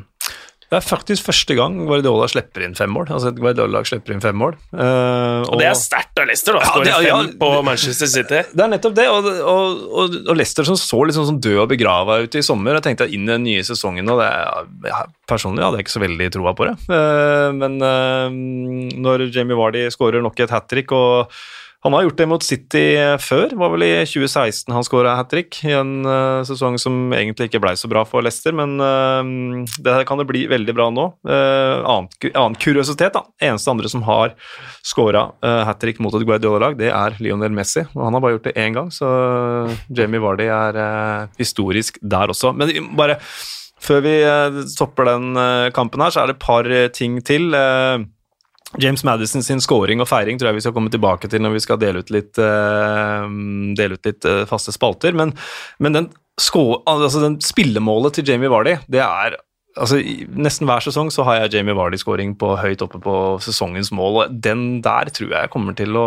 Det 0.70 0.78
er 0.78 0.86
faktisk 0.86 1.26
første 1.26 1.56
gang 1.58 1.80
Guardiola 1.88 2.28
slipper 2.30 2.62
inn 2.62 2.76
fem 2.78 2.92
mål. 2.94 3.08
Altså 3.16 3.32
et 3.32 3.40
Guardiola-lag 3.42 3.88
slipper 3.90 4.14
inn 4.14 4.22
fem 4.22 4.38
mål. 4.38 4.54
Uh, 4.70 5.42
og, 5.42 5.56
og, 5.56 5.62
det 5.62 5.66
er 5.66 5.78
sterkt 5.80 6.22
av 6.22 6.30
Leicester, 6.30 6.60
da. 6.60 6.62
Ja, 6.62 6.70
Skåre 6.70 6.86
det 6.86 6.92
er- 6.94 7.00
fem 7.00 7.08
ja, 7.10 7.38
på 7.42 7.50
Manchester 7.66 8.12
City. 8.12 8.42
Det 8.60 8.66
er 8.66 8.70
nettopp 8.74 8.96
det, 8.98 9.06
og, 9.10 9.26
og, 9.50 10.14
og, 10.20 10.30
Leicester 10.38 10.68
som 10.68 10.78
så 10.78 11.00
litt 11.08 11.18
sånn 11.18 11.42
død 11.42 11.64
og 11.64 11.70
begrava 11.72 12.20
ut 12.22 12.38
i 12.38 12.44
sommer. 12.46 12.78
Jeg 12.78 12.86
tenkte 12.90 13.10
inn 13.10 13.26
i 13.26 13.32
den 13.32 13.48
nye 13.48 13.66
sesongen, 13.66 14.10
og 14.14 14.22
det, 14.22 14.30
ja, 14.92 15.02
personlig 15.30 15.66
hadde 15.66 15.80
jeg 15.80 15.88
ikke 15.88 15.96
så 15.96 16.04
veldig 16.06 16.30
troa 16.38 16.54
på 16.58 16.70
det. 16.70 16.76
Uh, 16.92 17.50
men 17.58 17.80
uh, 17.82 18.30
når 19.10 19.30
Jamie 19.34 19.58
Vardy 19.58 19.88
skårer 19.94 20.22
nok 20.26 20.38
et 20.46 20.54
hat 20.54 20.70
trick, 20.70 20.94
og 20.94 21.34
han 21.86 21.96
har 21.96 22.04
gjort 22.04 22.18
det 22.20 22.28
mot 22.28 22.44
City 22.44 22.84
før, 23.24 23.54
var 23.60 23.72
vel 23.72 23.86
i 23.88 23.92
2016 24.04 24.74
han 24.76 24.84
skåra 24.84 25.16
hat 25.16 25.30
trick, 25.32 25.62
i 25.64 25.72
en 25.78 26.04
uh, 26.04 26.42
sesong 26.48 26.76
som 26.82 27.14
egentlig 27.16 27.48
ikke 27.48 27.62
blei 27.64 27.76
så 27.80 27.88
bra 27.92 28.04
for 28.08 28.26
Leicester, 28.26 28.56
men 28.56 28.76
uh, 28.84 29.24
det 29.80 29.94
her 29.96 30.08
kan 30.08 30.20
det 30.20 30.28
bli 30.30 30.44
veldig 30.52 30.76
bra 30.76 30.90
nå. 30.92 31.06
Uh, 31.24 31.80
annen, 31.80 32.10
annen 32.34 32.58
kuriositet, 32.60 33.16
da. 33.16 33.24
Eneste 33.52 33.72
andre 33.72 33.92
som 33.92 34.04
har 34.08 34.36
skåra 34.84 35.30
uh, 35.40 35.62
hat 35.70 35.80
trick 35.80 36.02
mot 36.04 36.16
et 36.16 36.28
Guardiola-lag, 36.28 36.76
det 36.80 36.92
er 36.92 37.16
Lionel 37.24 37.56
Messi. 37.56 37.86
Og 37.96 38.04
han 38.06 38.18
har 38.18 38.26
bare 38.26 38.36
gjort 38.36 38.50
det 38.50 38.58
én 38.60 38.76
gang, 38.76 38.92
så 38.92 39.08
Jamie 39.96 40.22
Vardy 40.22 40.50
er 40.52 40.78
eh, 40.80 41.30
historisk 41.40 42.00
der 42.02 42.32
også. 42.32 42.54
Men 42.58 42.72
bare 42.98 43.20
før 43.80 44.04
vi 44.06 44.16
eh, 44.22 44.62
stopper 44.70 45.08
den 45.10 45.40
eh, 45.40 45.72
kampen 45.76 46.04
her, 46.04 46.14
så 46.14 46.24
er 46.24 46.32
det 46.32 46.38
et 46.38 46.46
par 46.46 46.70
eh, 46.70 46.90
ting 46.94 47.20
til. 47.26 47.54
Eh, 47.56 48.06
James 48.78 49.04
Madison 49.08 49.44
sin 49.46 49.62
scoring 49.64 50.04
og 50.04 50.10
feiring 50.12 50.38
tror 50.38 50.52
jeg 50.52 50.60
vi 50.60 50.64
skal 50.68 50.76
komme 50.76 50.92
tilbake 50.94 51.30
til 51.32 51.42
når 51.42 51.56
vi 51.56 51.62
skal 51.64 51.80
dele 51.82 52.04
ut 52.04 52.12
litt, 52.14 52.38
uh, 52.38 53.26
dele 53.78 53.98
ut 53.98 54.10
litt 54.10 54.28
uh, 54.30 54.44
faste 54.50 54.74
spalter, 54.76 55.16
men, 55.18 55.34
men 55.82 55.96
den, 55.96 56.10
sko, 56.40 56.84
altså 56.90 57.24
den 57.24 57.40
spillemålet 57.44 58.20
til 58.20 58.30
Jamie 58.30 58.52
Vardy, 58.52 58.78
det 58.92 59.02
er 59.06 59.40
altså, 59.80 59.98
Nesten 60.40 60.68
hver 60.70 60.84
sesong 60.86 61.10
så 61.14 61.24
har 61.28 61.40
jeg 61.44 61.54
Jamie 61.58 61.76
Vardy-scoring 61.78 62.36
på 62.40 62.52
høyt 62.62 62.82
oppe 62.86 63.00
på 63.04 63.14
sesongens 63.44 63.90
mål, 63.96 64.20
og 64.26 64.36
den 64.46 64.82
der 64.86 65.10
tror 65.16 65.32
jeg 65.34 65.52
kommer 65.54 65.76
til 65.78 65.96
å 66.00 66.06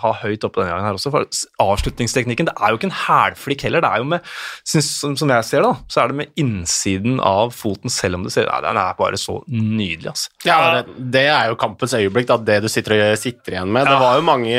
ha 0.00 0.12
høyt 0.22 0.44
oppe 0.46 0.60
denne 0.60 0.74
gangen 0.74 0.88
her 0.90 0.98
også. 0.98 1.12
For 1.14 1.26
avslutningsteknikken, 1.64 2.48
det 2.50 2.54
er 2.58 2.72
jo 2.74 2.78
ikke 2.80 2.88
en 2.90 2.96
hælflikk 3.04 3.64
heller, 3.66 3.84
det 3.84 3.90
er 3.90 4.02
jo 4.02 4.08
med 4.12 4.30
som, 4.70 5.16
som 5.18 5.32
jeg 5.34 5.46
ser 5.48 5.64
da, 5.66 5.72
så 5.90 6.02
er 6.04 6.10
det 6.12 6.18
med 6.20 6.32
innsiden 6.40 7.18
av 7.24 7.54
foten, 7.56 7.92
selv 7.92 8.18
om 8.20 8.26
det 8.26 8.34
ser 8.34 8.48
Nei, 8.50 8.60
den 8.64 8.78
er 8.80 8.96
bare 8.98 9.18
så 9.20 9.36
nydelig, 9.52 10.08
altså. 10.10 10.30
Ja, 10.48 10.56
det, 10.80 10.94
det 11.14 11.24
er 11.30 11.50
jo 11.52 11.58
kampens 11.60 11.92
øyeblikk, 11.94 12.26
da, 12.30 12.38
det 12.50 12.60
du 12.64 12.68
sitter, 12.72 12.96
og 13.12 13.18
sitter 13.20 13.54
igjen 13.58 13.70
med. 13.72 13.86
Det 13.86 13.98
var 14.00 14.16
jo 14.18 14.24
mange 14.26 14.56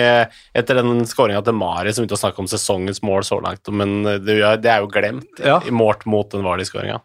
etter 0.56 0.78
den 0.80 1.02
skåringa 1.10 1.41
til 1.44 1.58
Mari 1.58 1.91
som 1.91 2.04
begynte 2.06 2.15
å 2.20 2.22
snakke 2.22 2.44
om 2.44 2.48
sesongens 2.52 3.02
mål 3.06 3.26
så 3.28 3.39
langt, 3.44 3.67
men 3.76 3.98
det, 4.08 4.38
det 4.63 4.72
er 4.72 4.84
jo 4.86 4.91
glemt 4.94 5.41
Ja. 5.44 5.58
målt 5.74 6.06
mot 6.10 6.30
den 6.32 6.46
Vardy-skåringa. 6.46 7.00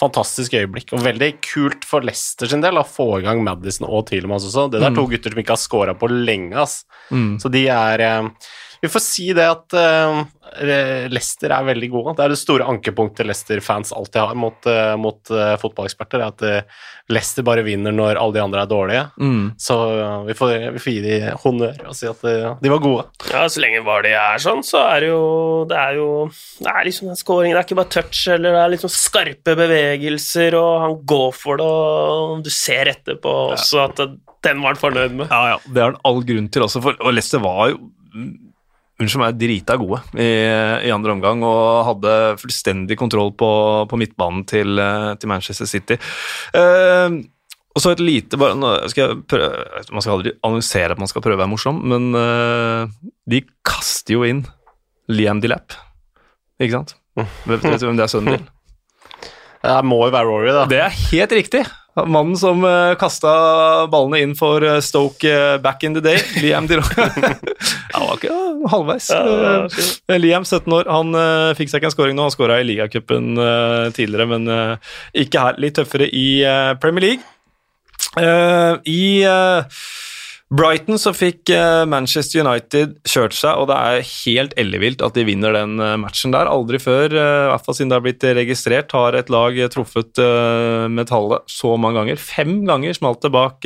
Fantastisk 0.00 0.54
øyeblikk, 0.54 0.61
og 0.66 1.04
veldig 1.04 1.30
kult 1.44 1.86
for 1.88 2.04
Leicester 2.06 2.50
sin 2.50 2.62
del 2.64 2.80
å 2.80 2.86
få 2.86 3.08
i 3.20 3.24
gang 3.26 3.42
Madison 3.44 3.88
og 3.88 4.06
Tielemanns 4.10 4.46
også. 4.48 4.68
Det 4.72 4.82
der 4.82 4.90
er 4.90 4.98
to 4.98 5.06
gutter 5.10 5.34
som 5.34 5.42
ikke 5.42 5.56
har 5.56 5.62
scora 5.62 5.96
på 5.98 6.10
lenge, 6.12 6.54
ass. 6.58 6.82
Mm. 7.10 7.36
Så 7.42 7.50
de 7.52 7.66
er 7.72 8.04
eh, 8.06 8.50
Vi 8.82 8.90
får 8.90 9.04
si 9.04 9.28
det 9.36 9.46
at 9.46 9.78
eh, 9.78 10.22
Leicester 11.12 11.52
er 11.54 11.64
veldig 11.66 11.88
gode. 11.92 12.14
Det 12.18 12.24
er 12.24 12.32
det 12.32 12.38
store 12.40 12.66
ankepunktet 12.68 13.26
Leicester-fans 13.28 13.92
alltid 13.96 14.20
har 14.20 14.38
mot, 14.38 14.66
eh, 14.68 14.94
mot 15.00 15.32
eh, 15.32 15.54
fotballeksperter. 15.60 16.20
er 16.20 16.32
At 16.32 16.44
eh, 16.46 16.82
Leicester 17.12 17.46
bare 17.46 17.64
vinner 17.66 17.94
når 17.94 18.20
alle 18.20 18.36
de 18.36 18.42
andre 18.42 18.62
er 18.62 18.70
dårlige. 18.70 19.04
Mm. 19.20 19.46
Så 19.60 19.76
eh, 19.96 20.18
vi 20.28 20.36
får, 20.38 20.54
vi 20.76 20.82
får 20.84 20.94
gi 20.96 21.04
de 21.06 21.16
honnør 21.44 21.80
og 21.88 21.96
si 21.98 22.10
at 22.10 22.24
eh, 22.28 22.48
de 22.62 22.72
var 22.72 22.82
gode. 22.84 23.06
Ja, 23.32 23.46
så 23.48 23.64
lenge 23.64 23.82
var 23.86 24.04
de 24.06 24.14
er 24.18 24.42
sånn, 24.42 24.62
så 24.66 24.84
er 24.90 25.04
det 25.04 25.10
jo 25.12 25.22
Det 25.70 25.78
er 25.78 25.96
jo 25.98 26.08
Det 26.60 26.70
er 26.70 26.86
liksom 26.88 27.10
den 27.10 27.18
scoringen, 27.20 27.56
det 27.56 27.62
er 27.62 27.68
ikke 27.68 27.80
bare 27.80 27.94
touch, 27.96 28.22
eller 28.32 28.54
det 28.56 28.62
er 28.62 28.74
liksom 28.74 28.92
skarpe 28.92 29.56
bevegelser, 29.58 30.56
og 30.58 30.72
han 30.86 30.96
går 31.08 31.28
for 31.36 31.60
det, 31.60 31.66
og 31.66 32.44
du 32.44 32.52
ser 32.52 32.90
etterpå 32.92 33.32
også 33.56 33.86
at 33.86 34.06
den 34.42 34.62
var 34.62 34.74
han 34.74 34.80
fornøyd 34.80 35.18
med. 35.20 35.30
Ja, 35.30 35.54
ja, 35.54 35.58
det 35.68 35.82
er 35.82 35.92
han 35.92 36.00
all 36.08 36.22
grunn 36.26 36.48
til 36.52 36.64
også, 36.66 36.82
for 36.84 36.98
og 36.98 37.14
Leicester 37.14 37.42
var 37.42 37.72
jo 37.72 37.78
mm, 39.02 39.26
er 39.26 39.36
drita 39.38 39.76
gode 39.80 40.00
i, 40.14 40.30
i 40.88 40.92
andre 40.94 41.14
omgang 41.16 41.44
og 41.46 41.84
hadde 41.88 42.14
fullstendig 42.40 42.98
kontroll 43.00 43.32
på, 43.38 43.50
på 43.90 44.00
midtbanen 44.00 44.46
til, 44.48 44.78
eh, 44.78 45.12
til 45.18 45.32
Manchester 45.32 45.68
City. 45.68 45.98
Eh, 46.56 47.20
og 47.72 47.80
så 47.80 47.94
et 47.94 48.02
lite 48.04 48.36
bare, 48.36 48.88
skal 48.92 49.22
prøve, 49.24 49.50
Man 49.94 50.04
skal 50.04 50.18
aldri 50.18 50.34
annonsere 50.44 50.92
at 50.92 51.00
man 51.00 51.08
skal 51.08 51.24
prøve 51.24 51.38
å 51.38 51.42
være 51.42 51.52
morsom, 51.54 51.78
men 51.88 52.10
eh, 52.18 53.12
de 53.32 53.44
kaster 53.64 54.18
jo 54.18 54.26
inn 54.28 54.44
Liam 55.12 55.40
Dilap, 55.42 55.74
ikke 56.62 56.78
sant? 56.78 56.96
Vet 57.18 57.64
vet 57.64 57.80
du 57.80 57.88
hvem 57.88 57.98
det 57.98 58.06
er 58.06 58.12
sønnen 58.12 58.38
til? 58.38 58.50
Det 59.62 59.76
må 59.86 60.00
jo 60.08 60.10
være 60.10 60.26
Rory, 60.26 60.50
da. 60.50 60.62
Det 60.66 60.78
er 60.82 60.94
helt 61.12 61.32
riktig. 61.36 61.60
Mannen 61.94 62.36
som 62.40 62.64
uh, 62.64 62.94
kasta 62.96 63.32
ballene 63.92 64.22
inn 64.24 64.32
for 64.38 64.64
eh, 64.64 64.78
Stoke 64.80 65.28
eh, 65.28 65.58
back 65.60 65.82
in 65.84 65.92
the 65.92 66.00
day, 66.00 66.22
Liam 66.40 66.66
Dirac. 66.66 66.88
Han 67.92 68.06
var 68.06 68.16
ikke 68.16 68.30
ja, 68.30 68.68
halvveis. 68.72 69.10
Eh, 69.12 70.18
Liam, 70.20 70.46
17 70.48 70.72
år, 70.72 70.88
han 70.88 71.12
fikk 71.58 71.68
seg 71.68 71.82
ikke 71.82 71.90
en 71.90 71.94
scoring 71.94 72.16
nå. 72.16 72.24
Han 72.24 72.32
skåra 72.32 72.56
i 72.62 72.64
ligacupen 72.64 73.34
tidligere, 73.92 74.26
men 74.30 74.48
ikke 75.12 75.42
her. 75.44 75.58
Litt 75.60 75.76
tøffere 75.76 76.08
i 76.08 76.40
Premier 76.80 77.04
League. 77.04 77.26
I 78.88 79.02
Brighton 80.52 80.98
så 81.00 81.14
fikk 81.16 81.48
eh, 81.54 81.82
Manchester 81.88 82.42
United 82.42 82.98
kjørt 83.08 83.32
seg, 83.36 83.56
og 83.56 83.70
det 83.70 83.76
er 83.78 84.02
helt 84.10 84.52
ellevilt 84.60 85.00
at 85.04 85.16
de 85.16 85.24
vinner 85.24 85.54
den 85.56 85.80
eh, 85.80 85.94
matchen 86.00 86.34
der. 86.34 86.50
Aldri 86.50 86.80
før, 86.82 87.08
eh, 87.08 87.44
i 87.46 87.48
hvert 87.48 87.64
fall 87.64 87.78
siden 87.78 87.92
det 87.92 87.96
har 87.96 88.04
blitt 88.04 88.26
registrert, 88.36 88.92
har 88.92 89.16
et 89.16 89.32
lag 89.32 89.56
truffet 89.72 90.20
metallet 90.92 91.48
så 91.48 91.72
mange 91.80 92.02
ganger. 92.02 92.20
Fem 92.20 92.52
ganger 92.68 92.98
smalt 92.98 93.24
det 93.24 93.32
bak 93.32 93.64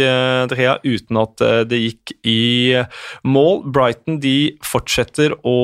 Drea 0.53 0.77
uten 0.85 1.19
at 1.19 1.43
det 1.71 1.81
gikk 1.83 2.15
i 2.29 2.77
mål. 3.27 3.65
Brighton 3.67 4.21
de 4.23 4.55
fortsetter 4.65 5.35
å 5.43 5.59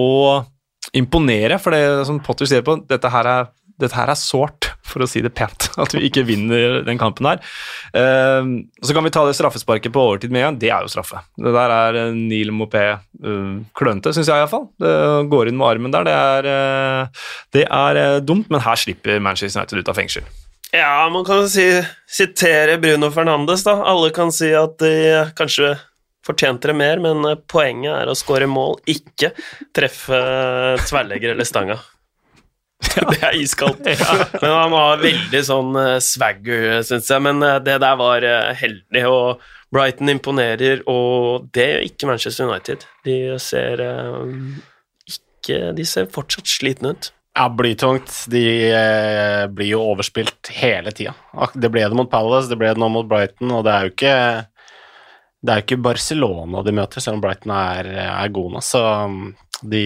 imponere, 0.97 1.61
for 1.63 1.75
det 1.77 2.07
som 2.09 2.19
Potter 2.25 2.51
sier 2.51 2.67
på, 2.67 2.81
dette 2.91 3.11
her 3.13 3.31
er 3.31 3.51
dette 3.83 3.97
her 3.97 4.11
er 4.13 4.19
sårt, 4.19 4.72
for 4.93 5.05
å 5.05 5.09
si 5.09 5.23
det 5.25 5.33
pent, 5.37 5.71
at 5.83 5.95
vi 5.97 6.05
ikke 6.09 6.27
vinner 6.29 6.81
den 6.87 7.01
kampen 7.01 7.29
her. 7.31 7.43
Eh, 7.97 8.53
så 8.85 8.97
kan 8.97 9.07
vi 9.07 9.15
ta 9.15 9.25
det 9.27 9.37
straffesparket 9.39 9.95
på 9.95 10.07
overtid 10.11 10.35
med 10.35 10.47
en. 10.47 10.61
Det 10.61 10.71
er 10.71 10.85
jo 10.85 10.93
straffe. 10.93 11.25
Det 11.37 11.55
der 11.55 11.77
er 11.79 12.01
eh, 12.05 12.15
Neil 12.17 12.53
Mopé 12.55 12.85
uh, 12.95 13.59
klønete, 13.79 14.15
syns 14.15 14.31
jeg 14.31 14.45
iallfall. 14.45 14.69
Går 15.33 15.51
inn 15.51 15.59
med 15.59 15.69
armen 15.69 15.95
der. 15.95 16.09
Det 16.09 16.17
er, 16.17 16.51
eh, 16.53 17.29
det 17.57 17.67
er 17.69 18.03
dumt, 18.25 18.51
men 18.53 18.65
her 18.65 18.79
slipper 18.79 19.23
Manchester 19.23 19.61
United 19.61 19.83
ut 19.83 19.93
av 19.93 19.99
fengsel. 19.99 20.29
Ja, 20.73 21.09
man 21.13 21.25
kan 21.29 21.49
si, 21.53 21.67
sitere 22.09 22.79
Bruno 22.81 23.11
Fernandes, 23.13 23.65
da. 23.67 23.77
Alle 23.85 24.09
kan 24.15 24.33
si 24.33 24.49
at 24.57 24.79
de 24.81 24.93
kanskje 25.37 25.75
fortjente 26.25 26.71
det 26.71 26.77
mer, 26.79 27.03
men 27.03 27.27
poenget 27.51 27.93
er 27.97 28.11
å 28.11 28.17
skåre 28.17 28.47
mål, 28.49 28.79
ikke 28.89 29.33
treffe 29.75 30.21
tverrlegger 30.87 31.35
eller 31.35 31.49
stanga. 31.49 31.81
Det 33.13 33.23
er 33.23 33.39
iskaldt. 33.39 33.87
Men 34.43 34.51
han 34.51 34.73
var 34.73 35.03
veldig 35.03 35.43
sånn 35.47 35.79
eh, 35.79 35.97
swagger, 36.03 36.83
syns 36.87 37.11
jeg. 37.11 37.25
Men 37.25 37.43
eh, 37.47 37.59
det 37.65 37.79
der 37.85 37.97
var 38.01 38.27
eh, 38.27 38.53
heldig, 38.59 39.05
og 39.09 39.73
Brighton 39.73 40.13
imponerer, 40.13 40.85
og 40.91 41.49
det 41.57 41.69
gjør 41.71 41.89
ikke 41.89 42.11
Manchester 42.11 42.51
United. 42.51 42.85
De 43.07 43.17
ser 43.41 43.81
ikke 45.09 45.73
De 45.79 45.87
ser 45.89 46.11
fortsatt 46.13 46.51
slitne 46.51 46.93
ut. 46.93 47.09
Ja, 47.33 47.47
blytungt. 47.49 48.13
De 48.29 48.43
blir 49.57 49.71
jo 49.71 49.81
overspilt 49.95 50.51
hele 50.53 50.93
tida. 50.93 51.15
Det 51.57 51.71
ble 51.73 51.87
det 51.89 51.97
mot 51.97 52.11
Palace, 52.13 52.51
det 52.51 52.59
ble 52.61 52.75
det 52.75 52.83
nå 52.83 52.91
mot 52.93 53.09
Brighton, 53.09 53.55
og 53.57 53.65
det 53.65 53.73
er 53.73 53.87
jo 53.87 53.95
ikke 53.95 54.17
det 55.43 55.51
er 55.51 55.59
jo 55.59 55.65
ikke 55.65 55.81
Barcelona 55.89 56.61
de 56.63 56.75
møter, 56.77 57.03
selv 57.03 57.17
om 57.17 57.25
Brighton 57.25 57.51
er, 57.57 57.89
er 58.05 58.35
gode 58.37 58.59
nå. 58.59 58.61
Så 58.63 58.83
de, 59.63 59.83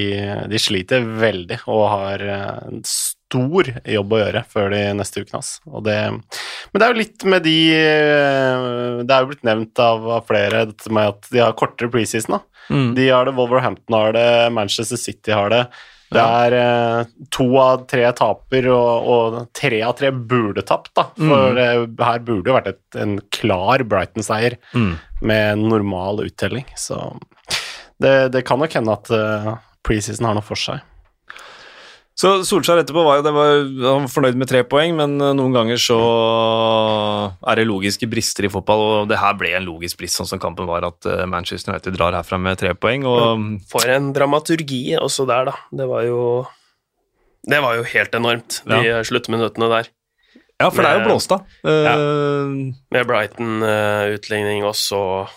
de 0.50 0.58
sliter 0.60 1.04
veldig 1.20 1.58
og 1.68 1.82
har 1.92 2.22
eh, 2.24 2.60
en 2.70 2.82
stor 2.86 3.68
jobb 3.84 4.12
å 4.16 4.20
gjøre 4.22 4.44
før 4.52 4.70
de 4.72 4.82
neste 4.98 5.22
ukene. 5.24 5.40
Altså. 5.42 5.82
Det, 5.86 5.96
men 6.12 6.78
det 6.80 6.86
er 6.86 6.94
jo 6.94 7.00
litt 7.02 7.26
med 7.26 7.42
de 7.46 7.56
eh, 7.74 9.02
Det 9.02 9.16
er 9.16 9.24
jo 9.24 9.30
blitt 9.32 9.44
nevnt 9.48 9.82
av, 9.82 10.06
av 10.18 10.24
flere 10.28 10.64
dette 10.70 10.92
med 10.94 11.12
at 11.14 11.28
de 11.32 11.42
har 11.42 11.56
kortere 11.58 11.90
preseason. 11.92 12.38
Mm. 12.70 12.94
De 12.96 13.10
har 13.10 13.26
det, 13.28 13.34
Wolverhampton 13.36 13.98
har 13.98 14.16
det, 14.16 14.26
Manchester 14.54 14.98
City 14.98 15.34
har 15.36 15.52
det. 15.52 15.64
Det 16.14 16.22
er 16.22 16.54
eh, 16.54 17.08
to 17.34 17.48
av 17.58 17.80
tre 17.90 18.04
taper, 18.14 18.68
og, 18.70 19.08
og 19.10 19.38
tre 19.58 19.80
av 19.82 19.96
tre 19.98 20.12
burde 20.14 20.62
tapt, 20.66 20.92
da. 20.94 21.08
For 21.18 21.58
eh, 21.58 21.82
her 22.06 22.20
burde 22.22 22.52
jo 22.52 22.54
vært 22.54 22.68
et, 22.76 22.82
en 23.02 23.16
klar 23.34 23.82
Brighton-seier 23.90 24.54
Mm. 24.76 24.92
med 25.26 25.58
normal 25.66 26.22
uttelling. 26.28 26.66
Så 26.78 27.00
det, 28.02 28.32
det 28.34 28.44
kan 28.46 28.58
nok 28.60 28.72
hende 28.76 28.92
at 28.92 29.10
uh, 29.14 29.54
preseason 29.86 30.26
har 30.28 30.34
noe 30.36 30.44
for 30.44 30.58
seg. 30.60 30.82
Så 32.16 32.30
Solskjær 32.48 32.78
etterpå 32.80 33.02
var 33.04 33.18
jo 33.18 33.24
det 33.26 33.32
var, 33.36 33.50
han 33.60 34.06
var 34.06 34.08
fornøyd 34.08 34.38
med 34.40 34.48
tre 34.48 34.62
poeng, 34.64 34.94
men 34.96 35.18
eh, 35.20 35.34
noen 35.36 35.52
ganger 35.52 35.76
så 35.76 35.96
er 37.44 37.58
det 37.60 37.66
logiske 37.68 38.08
brister 38.08 38.46
i 38.48 38.50
fotball, 38.52 38.84
og 39.02 39.10
det 39.10 39.18
her 39.20 39.36
ble 39.36 39.50
en 39.58 39.66
logisk 39.68 39.98
brist, 40.00 40.16
sånn 40.16 40.30
som 40.30 40.40
kampen 40.40 40.64
var, 40.64 40.86
at 40.88 41.04
eh, 41.12 41.26
Manchester 41.28 41.74
United 41.74 41.92
drar 41.98 42.16
herfra 42.16 42.38
med 42.40 42.56
tre 42.62 42.72
poeng. 42.72 43.04
og 43.04 43.44
For 43.68 43.84
en 43.92 44.14
dramaturgi 44.16 44.96
også 44.96 45.26
der, 45.28 45.50
da. 45.50 45.56
Det 45.76 45.88
var 45.92 46.06
jo 46.08 46.22
Det 47.46 47.60
var 47.62 47.76
jo 47.76 47.84
helt 47.92 48.16
enormt, 48.16 48.62
de 48.64 48.80
Ja. 48.86 49.02
sluttminuttene 49.04 49.68
der. 49.76 49.92
Ja, 50.56 50.70
for 50.72 50.80
det 50.80 50.88
er 50.88 51.02
jo 51.02 51.08
blåst 51.10 51.32
av. 51.36 51.44
Ja, 51.68 51.96
Med 52.96 53.04
Brighton-utligning, 53.12 54.64
og 54.64 54.72
så 54.72 55.28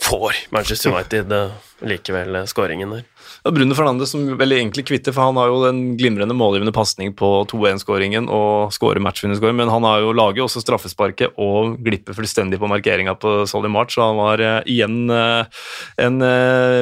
får 0.00 0.32
Manchester 0.50 0.90
United 0.90 1.32
eh, 1.32 1.50
likevel 1.86 2.34
eh, 2.34 2.44
skåringen 2.44 2.90
der. 2.90 3.02
Ja, 3.44 3.50
Bruno 3.50 3.74
Fernandes 3.74 4.10
som 4.10 4.24
vel 4.38 4.52
egentlig 4.52 4.86
kvitter, 4.88 5.14
for 5.16 5.28
han 5.28 5.38
har 5.40 5.48
jo 5.48 5.60
den 5.64 5.96
glimrende 6.00 6.34
målgivende 6.36 6.72
pasning 6.76 7.12
på 7.16 7.28
2-1-skåringen 7.52 8.28
og 8.32 8.72
skårer 8.74 9.02
matchvinnerskåring, 9.04 9.56
men 9.60 9.72
han 9.72 9.84
har 9.86 10.02
jo 10.04 10.14
laget 10.16 10.44
også 10.44 10.62
straffesparket 10.64 11.36
og 11.40 11.78
glipper 11.84 12.16
fullstendig 12.16 12.60
på 12.60 12.70
markeringa 12.70 13.14
på 13.20 13.34
Solly 13.50 13.70
March, 13.72 13.96
så 13.96 14.08
han 14.08 14.20
var 14.20 14.44
eh, 14.44 14.60
igjen 14.70 14.98
en 15.10 16.22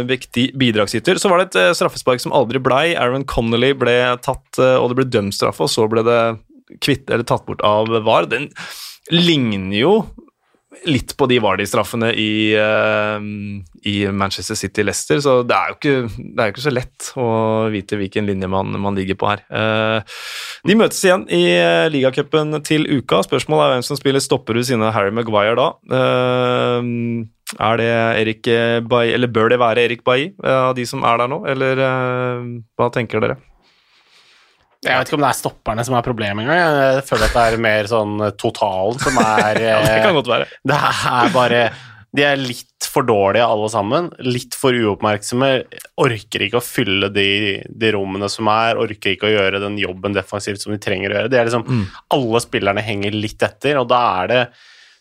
viktig 0.09 0.51
bidragsyter. 0.59 1.19
Så 1.19 1.31
var 1.31 1.43
det 1.43 1.51
et 1.51 1.77
straffespark 1.79 2.23
som 2.23 2.35
aldri 2.37 2.61
blei. 2.63 2.85
Aaron 2.99 3.27
Connolly 3.29 3.73
ble 3.79 3.97
tatt, 4.25 4.59
og 4.59 4.91
det 4.91 4.99
ble 4.99 5.09
dømt 5.11 5.37
straffe, 5.37 5.67
og 5.67 5.73
så 5.73 5.87
ble 5.91 6.05
det 6.07 6.21
kvitt, 6.85 7.09
eller 7.11 7.27
tatt 7.27 7.47
bort 7.49 7.63
av 7.67 7.91
VAR. 8.07 8.29
Den 8.31 8.51
ligner 9.15 9.79
jo 9.79 9.93
litt 10.89 11.15
på 11.17 11.27
de 11.31 11.39
Vardy-straffene 11.41 12.11
i, 12.13 12.53
uh, 12.53 13.17
i 13.89 13.95
Manchester 14.13 14.59
City-Leicester, 14.59 15.21
så 15.25 15.39
det 15.47 15.57
er 15.57 15.73
jo 15.73 15.77
ikke, 15.79 16.27
er 16.29 16.53
ikke 16.53 16.65
så 16.65 16.73
lett 16.75 17.09
å 17.19 17.29
vite 17.73 17.99
hvilken 18.01 18.29
linje 18.29 18.51
man, 18.53 18.77
man 18.81 18.99
ligger 18.99 19.19
på 19.19 19.31
her. 19.31 19.43
Uh, 19.49 20.21
de 20.69 20.77
møtes 20.79 21.01
igjen 21.05 21.25
i 21.33 21.43
uh, 21.57 21.89
ligacupen 21.93 22.61
til 22.69 22.87
uka. 22.99 23.23
Spørsmålet 23.27 23.65
er 23.65 23.75
hvem 23.77 23.89
som 23.89 24.01
spiller 24.01 24.25
stopper 24.25 24.61
ved 24.61 24.69
siden 24.69 24.85
av 24.85 24.95
Harry 24.97 25.15
Maguire 25.15 25.57
da. 25.59 25.69
Er 27.59 27.79
det 27.81 27.93
Erik 28.21 28.49
Bailly, 28.91 29.15
eller 29.17 29.31
bør 29.33 29.49
det 29.55 29.61
være 29.63 29.87
Erik 29.87 30.03
Bailly 30.05 30.35
av 30.45 30.75
de 30.77 30.85
som 30.87 31.01
er 31.09 31.23
der 31.23 31.31
nå, 31.33 31.39
eller 31.49 31.81
hva 32.77 32.91
tenker 32.93 33.25
dere? 33.25 33.39
Jeg 34.87 34.95
vet 34.95 35.11
ikke 35.11 35.19
om 35.19 35.25
det 35.25 35.31
er 35.33 35.39
stopperne 35.41 35.85
som 35.87 35.97
er 35.99 36.07
problemet 36.07 36.45
engang. 36.45 36.59
Jeg 36.95 37.05
føler 37.09 37.27
at 37.27 37.35
det 37.35 37.45
er 37.45 37.63
mer 37.65 37.89
sånn 37.91 38.17
totalen 38.39 39.01
som 39.03 39.19
er 39.25 39.63
Ja, 39.65 39.79
det 39.83 39.95
kan 40.05 40.13
eh, 40.13 40.19
godt 40.21 40.31
være. 40.31 40.47
Det 40.71 40.79
er 40.79 41.33
bare 41.35 41.63
De 42.15 42.25
er 42.25 42.39
litt 42.41 42.87
for 42.89 43.05
dårlige 43.05 43.45
alle 43.45 43.69
sammen. 43.73 44.07
Litt 44.25 44.55
for 44.57 44.73
uoppmerksomme. 44.73 45.51
Orker 46.01 46.47
ikke 46.47 46.61
å 46.61 46.65
fylle 46.65 47.11
de, 47.13 47.29
de 47.69 47.91
rommene 47.95 48.31
som 48.33 48.49
er. 48.55 48.79
Orker 48.81 49.17
ikke 49.17 49.29
å 49.29 49.35
gjøre 49.35 49.61
den 49.67 49.77
jobben 49.83 50.17
defensivt 50.17 50.63
som 50.63 50.73
de 50.73 50.81
trenger 50.83 51.13
å 51.13 51.19
gjøre. 51.19 51.33
Det 51.35 51.43
er 51.43 51.51
liksom 51.51 51.67
Mm. 51.69 51.85
Alle 52.15 52.41
spillerne 52.41 52.83
henger 52.87 53.13
litt 53.13 53.43
etter, 53.45 53.77
og 53.83 53.91
da 53.91 54.01
er 54.23 54.31
det 54.31 54.43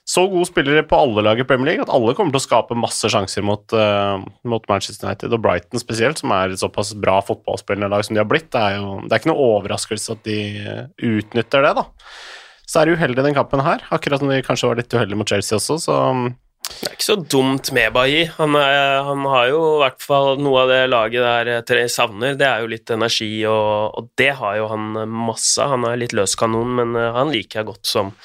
så 0.07 0.23
gode 0.31 0.47
spillere 0.47 0.85
på 0.87 0.95
alle 0.95 1.23
lag 1.25 1.39
i 1.39 1.43
Premier 1.43 1.73
League 1.73 1.83
at 1.83 1.91
alle 1.91 2.13
kommer 2.15 2.31
til 2.31 2.39
å 2.39 2.45
skape 2.45 2.77
masse 2.79 3.09
sjanser 3.11 3.43
mot, 3.43 3.65
uh, 3.75 4.15
mot 4.47 4.63
Manchester 4.71 5.09
United, 5.09 5.35
og 5.35 5.43
Brighton 5.43 5.83
spesielt, 5.83 6.21
som 6.21 6.31
er 6.31 6.53
et 6.53 6.63
såpass 6.63 6.93
bra 6.95 7.17
fotballspillende 7.27 7.91
lag 7.91 8.05
som 8.07 8.15
de 8.15 8.23
har 8.23 8.29
blitt. 8.29 8.47
Det 8.55 8.61
er 8.61 8.79
jo 8.79 9.01
det 9.03 9.11
er 9.11 9.19
ikke 9.19 9.33
noe 9.33 9.51
overraskelse 9.57 10.15
at 10.15 10.23
de 10.23 10.39
eh, 10.63 10.83
utnytter 11.03 11.67
det, 11.67 11.75
da. 11.81 11.85
Så 12.67 12.79
er 12.79 12.87
de 12.87 12.95
uheldige 12.95 13.25
i 13.25 13.27
den 13.27 13.35
kampen 13.35 13.63
her, 13.67 13.83
akkurat 13.91 14.23
som 14.23 14.31
de 14.31 14.39
kanskje 14.47 14.71
var 14.71 14.79
litt 14.79 14.95
uheldige 14.95 15.19
mot 15.19 15.35
Chelsea 15.35 15.59
også, 15.59 15.79
så 15.83 15.99
Det 16.67 16.87
er 16.87 16.95
ikke 16.95 17.09
så 17.09 17.19
dumt 17.35 17.71
med 17.75 17.93
Bailly. 17.95 18.25
Han, 18.39 18.55
han 18.55 19.27
har 19.31 19.51
jo 19.51 19.61
i 19.75 19.79
hvert 19.83 20.03
fall 20.03 20.33
noe 20.39 20.65
av 20.65 20.71
det 20.71 20.81
laget 20.91 21.23
der 21.23 21.63
tre 21.67 21.85
savner. 21.91 22.35
Det 22.39 22.47
er 22.47 22.63
jo 22.63 22.71
litt 22.71 22.91
energi, 22.91 23.31
og, 23.47 23.95
og 23.95 24.09
det 24.19 24.33
har 24.39 24.57
jo 24.59 24.67
han 24.71 24.99
masse. 25.07 25.63
Han 25.63 25.87
er 25.87 25.99
litt 25.99 26.15
løs 26.15 26.35
kanon, 26.39 26.75
men 26.79 26.95
eh, 26.95 27.15
han 27.15 27.31
liker 27.35 27.61
jeg 27.61 27.69
godt 27.75 27.91
som, 27.91 28.15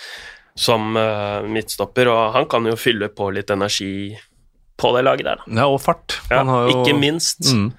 som 0.56 0.96
eh, 0.96 1.42
midtstopper, 1.48 2.08
og 2.12 2.32
han 2.34 2.46
kan 2.46 2.64
jo 2.68 2.76
fylle 2.76 3.08
på 3.08 3.30
litt 3.32 3.50
energi 3.50 4.16
på 4.76 4.90
det 4.96 5.04
laget 5.04 5.24
der, 5.24 5.36
da. 5.40 5.44
Ja, 5.62 5.66
og 5.70 5.80
fart. 5.80 6.18
Ja, 6.30 6.38
Han 6.42 6.48
har 6.48 6.68
jo- 6.68 6.82
Ikke 6.84 6.98
minst. 6.98 7.52
Mm. 7.54 7.72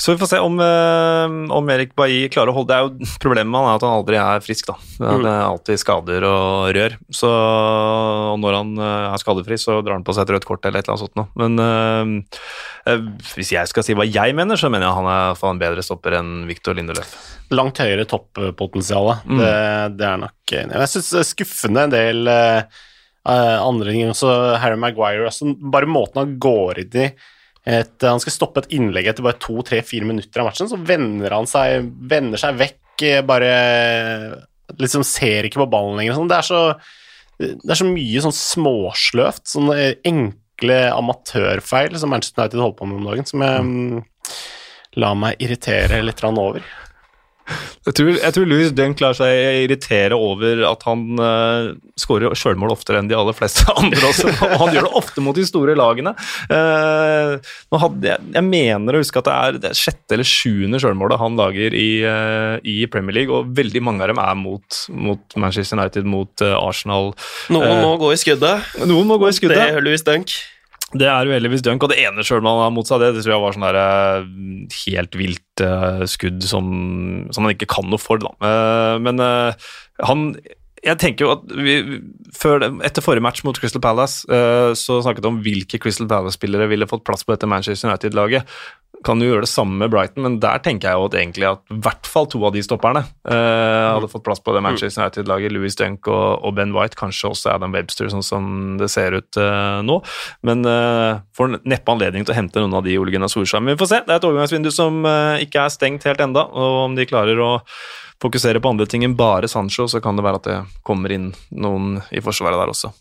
Så 0.00 0.14
vi 0.14 0.20
får 0.20 0.30
se 0.30 0.38
om, 0.40 0.54
eh, 0.64 1.54
om 1.56 1.70
Erik 1.70 1.92
Bailly 1.98 2.28
klarer 2.32 2.54
å 2.54 2.56
holde 2.56 2.72
Det 2.72 2.76
er 2.78 2.86
jo 2.86 3.08
Problemet 3.24 3.50
med 3.52 3.60
han 3.60 3.68
er 3.68 3.76
at 3.76 3.84
han 3.84 3.96
aldri 3.98 4.16
er 4.20 4.44
frisk. 4.44 4.70
da. 4.70 4.76
Mm. 4.96 5.24
Det 5.26 5.32
er 5.32 5.42
alltid 5.44 5.82
skader 5.82 6.26
og 6.28 6.70
rør. 6.76 6.94
Så 7.12 7.30
og 7.30 8.38
Når 8.40 8.56
han 8.56 8.70
eh, 8.80 9.08
er 9.10 9.20
skadefri, 9.20 9.58
så 9.60 9.80
drar 9.84 9.98
han 9.98 10.06
på 10.06 10.14
seg 10.16 10.24
et 10.24 10.32
rødt 10.36 10.46
kort 10.48 10.64
eller 10.64 10.80
et 10.80 10.88
eller 10.88 10.96
annet 10.96 11.04
sånt 11.04 11.20
noe. 11.20 11.28
Men 11.40 11.64
eh, 11.64 12.38
eh, 12.92 13.02
hvis 13.34 13.52
jeg 13.52 13.68
skal 13.68 13.84
si 13.84 13.96
hva 13.98 14.06
jeg 14.08 14.36
mener, 14.36 14.60
så 14.60 14.70
mener 14.72 14.88
jeg 14.88 14.98
han 15.00 15.08
er 15.10 15.18
i 15.18 15.26
hvert 15.30 15.42
fall 15.42 15.54
en 15.54 15.62
bedre 15.64 15.84
stopper 15.84 16.16
enn 16.20 16.30
Victor 16.48 16.78
Lindeløf. 16.78 17.12
langt 17.52 17.82
høyere 17.82 18.06
topppotensial. 18.08 19.10
Mm. 19.26 19.42
Det, 19.42 19.52
det 19.98 20.06
er 20.06 20.22
nok 20.22 20.54
Jeg 20.54 20.92
syns 20.94 21.10
skuffende 21.34 21.84
en 21.84 21.92
del 21.92 22.30
eh, 22.30 22.80
andre 23.26 23.92
ting 23.92 24.14
også. 24.14 24.32
Harry 24.62 24.80
Maguire, 24.80 25.28
også, 25.28 25.52
bare 25.60 25.90
måten 25.90 26.22
han 26.22 26.34
går 26.40 26.84
inn 26.86 26.98
i 27.04 27.10
et, 27.68 27.96
Han 28.06 28.22
skal 28.22 28.34
stoppe 28.34 28.62
et 28.62 28.70
innlegg 28.76 29.10
etter 29.10 29.24
bare 29.24 29.40
to, 29.42 29.58
tre, 29.66 29.82
fire 29.86 30.08
minutter 30.08 30.42
av 30.42 30.48
matchen, 30.48 30.70
så 30.70 30.78
vender 30.80 31.34
han 31.36 31.48
seg, 31.50 31.90
vender 32.10 32.40
seg 32.40 32.56
vekk, 32.60 33.04
eh, 33.06 33.20
bare 33.26 33.50
liksom 34.80 35.04
ser 35.06 35.48
ikke 35.48 35.62
på 35.64 35.70
ballen 35.72 35.98
lenger. 35.98 36.16
Sånn. 36.16 36.30
Det, 36.30 36.38
er 36.38 36.46
så, 36.46 36.62
det 37.40 37.74
er 37.74 37.80
så 37.80 37.88
mye 37.88 38.24
sånn 38.24 38.36
småsløvt, 38.36 39.44
sånne 39.50 39.78
enkle 40.08 40.80
amatørfeil 40.94 41.96
som 41.98 42.12
Manchester 42.14 42.44
United 42.44 42.62
holder 42.62 42.78
på 42.78 42.88
med 42.88 43.00
om 43.00 43.10
dagen, 43.10 43.28
som 43.28 43.44
jeg 43.44 43.66
mm, 43.66 44.04
lar 45.02 45.18
meg 45.18 45.42
irritere 45.42 46.02
litt 46.04 46.24
over. 46.30 46.64
Jeg 47.88 47.96
tror, 47.96 48.10
jeg 48.12 48.34
tror 48.36 48.46
Louis 48.46 48.68
Dunk 48.76 49.00
lar 49.02 49.16
seg 49.16 49.64
irritere 49.64 50.14
over 50.14 50.60
at 50.68 50.84
han 50.86 51.00
uh, 51.18 51.70
skårer 51.98 52.36
sjølmål 52.38 52.74
oftere 52.76 53.00
enn 53.00 53.08
de 53.10 53.16
aller 53.16 53.34
fleste 53.34 53.64
andre 53.80 54.04
også. 54.06 54.28
og 54.30 54.54
han 54.60 54.74
gjør 54.76 54.86
det 54.86 54.92
ofte 55.00 55.24
mot 55.24 55.34
de 55.34 55.46
store 55.48 55.74
lagene. 55.78 56.12
Uh, 56.52 57.40
jeg, 57.72 58.20
jeg 58.36 58.44
mener 58.46 58.94
å 58.94 59.02
huske 59.02 59.22
at 59.22 59.30
det 59.30 59.38
er 59.38 59.60
det 59.64 59.72
sjette 59.80 60.14
eller 60.14 60.28
sjuende 60.28 60.78
sjølmålet 60.82 61.22
han 61.22 61.40
lager 61.40 61.74
i, 61.74 61.88
uh, 62.04 62.60
i 62.62 62.84
Premier 62.92 63.16
League, 63.22 63.34
og 63.34 63.50
veldig 63.56 63.82
mange 63.88 64.04
av 64.04 64.12
dem 64.12 64.22
er 64.22 64.38
mot, 64.38 64.82
mot 64.92 65.40
Manchester 65.40 65.80
United, 65.80 66.06
mot 66.08 66.44
eh, 66.44 66.54
Arsenal. 66.54 67.12
Noen 67.50 67.70
Eh, 67.70 67.82
må 67.84 67.96
gå 68.00 68.12
i 68.14 68.18
skuddet. 68.20 68.72
Noen 68.84 69.08
må 69.08 69.18
gå 69.20 69.30
i 69.30 69.36
Det 69.40 69.56
er 69.56 69.76
gjør 69.76 69.86
Louis 69.86 70.04
Dunk. 70.06 70.34
Det 70.90 71.06
er 71.06 71.28
uheldigvis 71.28 71.62
Dunk, 71.62 71.84
og 71.86 71.92
det 71.92 72.00
ene 72.02 72.24
sjøl 72.26 72.42
man 72.42 72.58
har 72.64 72.72
mot 72.74 72.88
seg, 72.88 73.02
det, 73.02 73.12
det 73.14 73.22
tror 73.22 73.36
jeg 73.36 73.42
var 73.44 73.54
sånn 73.54 73.66
der 73.68 73.78
eh, 73.78 74.30
helt 74.82 75.18
vilt 75.18 75.62
uh, 75.62 76.02
skudd 76.10 76.42
som, 76.42 76.70
som 77.30 77.46
han 77.46 77.54
ikke 77.54 77.68
kan 77.70 77.86
noe 77.86 78.00
for, 78.02 78.18
da. 78.22 78.32
Uh, 78.42 78.96
men 79.02 79.22
uh, 79.22 79.70
han 80.08 80.32
jeg 80.80 80.96
tenker 80.96 81.26
jo 81.26 81.32
at 81.34 81.42
vi, 81.60 81.74
før, 82.32 82.62
Etter 82.88 83.04
forrige 83.04 83.20
match 83.20 83.42
mot 83.44 83.58
Crystal 83.60 83.82
Palace 83.84 84.24
så 84.80 84.94
snakket 85.04 85.26
vi 85.26 85.28
om 85.28 85.40
hvilke 85.44 85.76
Crystal 85.76 86.08
Palace-spillere 86.08 86.70
ville 86.70 86.88
fått 86.88 87.02
plass 87.04 87.20
på 87.20 87.34
dette 87.34 87.44
Manchester 87.44 87.90
United-laget. 87.90 88.48
Kan 89.06 89.22
jo 89.22 89.30
gjøre 89.30 89.46
det 89.46 89.48
samme 89.48 89.78
med 89.80 89.92
Brighton, 89.92 90.24
men 90.26 90.34
der 90.42 90.60
tenker 90.60 90.90
jeg 90.90 90.98
jo 90.98 91.06
at 91.08 91.14
egentlig 91.16 91.46
at 91.48 91.72
i 91.72 91.78
hvert 91.86 92.08
fall 92.08 92.26
to 92.28 92.42
av 92.44 92.52
de 92.52 92.60
stopperne 92.64 93.00
eh, 93.00 93.86
hadde 93.94 94.10
fått 94.12 94.26
plass 94.26 94.42
på 94.44 94.52
det 94.52 94.60
Manchester 94.64 95.06
United-laget. 95.06 95.54
Louis 95.56 95.76
Dunk 95.78 96.10
og, 96.12 96.44
og 96.44 96.54
Ben 96.58 96.74
White, 96.76 96.98
kanskje 97.00 97.30
også 97.30 97.54
Adam 97.54 97.72
Webster, 97.76 98.10
sånn 98.12 98.26
som 98.26 98.50
det 98.80 98.90
ser 98.92 99.16
ut 99.16 99.40
eh, 99.40 99.80
nå. 99.86 100.00
Men 100.44 100.68
uh, 100.68 101.22
får 101.36 101.56
neppe 101.64 101.96
anledning 101.96 102.28
til 102.28 102.34
å 102.34 102.38
hente 102.42 102.60
noen 102.60 102.76
av 102.76 102.84
de 102.84 102.98
Ole 103.00 103.14
Gunnar 103.14 103.32
Solskjær. 103.32 103.64
Men 103.64 103.78
vi 103.78 103.80
får 103.80 103.92
se. 103.94 104.04
Det 104.04 104.12
er 104.12 104.20
et 104.20 104.28
overgangsvindu 104.28 104.70
som 104.74 105.00
eh, 105.08 105.46
ikke 105.46 105.64
er 105.64 105.72
stengt 105.72 106.04
helt 106.08 106.20
enda, 106.20 106.44
og 106.52 106.80
om 106.84 106.98
de 106.98 107.08
klarer 107.08 107.40
å 107.40 107.54
fokusere 108.20 108.60
på 108.60 108.74
andre 108.74 108.84
ting 108.90 109.06
enn 109.06 109.16
bare 109.16 109.48
Sancho, 109.48 109.88
så 109.88 110.04
kan 110.04 110.18
det 110.18 110.28
være 110.28 110.42
at 110.42 110.50
det 110.50 110.58
kommer 110.84 111.12
inn 111.14 111.30
noen 111.56 112.02
i 112.12 112.20
forsvaret 112.24 112.60
der 112.60 112.72
også. 112.72 112.92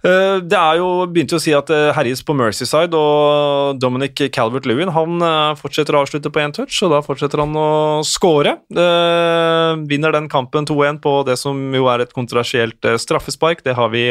Eh, 0.00 0.38
Det 0.40 0.56
er 0.56 0.78
jo 0.80 1.04
begynte 1.12 1.36
å 1.36 1.42
si 1.42 1.52
at 1.52 1.68
det 1.68 1.92
herjes 1.96 2.22
på 2.24 2.32
Mercyside, 2.36 2.96
og 2.96 3.80
Dominic 3.82 4.16
Calvert-Lewin 4.32 4.92
han 4.94 5.20
eh, 5.26 5.58
fortsetter 5.60 5.96
å 5.96 6.00
avslutte 6.06 6.32
på 6.32 6.40
én 6.40 6.54
touch, 6.56 6.78
og 6.86 6.94
da 6.94 7.02
fortsetter 7.04 7.42
han 7.42 7.52
å 7.58 7.68
score. 8.08 8.56
Eh, 8.72 9.72
Vinner 9.90 10.16
den 10.16 10.30
kampen 10.32 10.64
2-1 10.68 11.02
på 11.04 11.14
det 11.28 11.36
som 11.40 11.60
jo 11.76 11.90
er 11.92 12.06
et 12.06 12.16
kontroversielt 12.16 12.88
eh, 12.88 12.96
straffespark. 13.00 13.60
Det 13.66 13.76
har 13.76 13.92
vi 13.92 14.06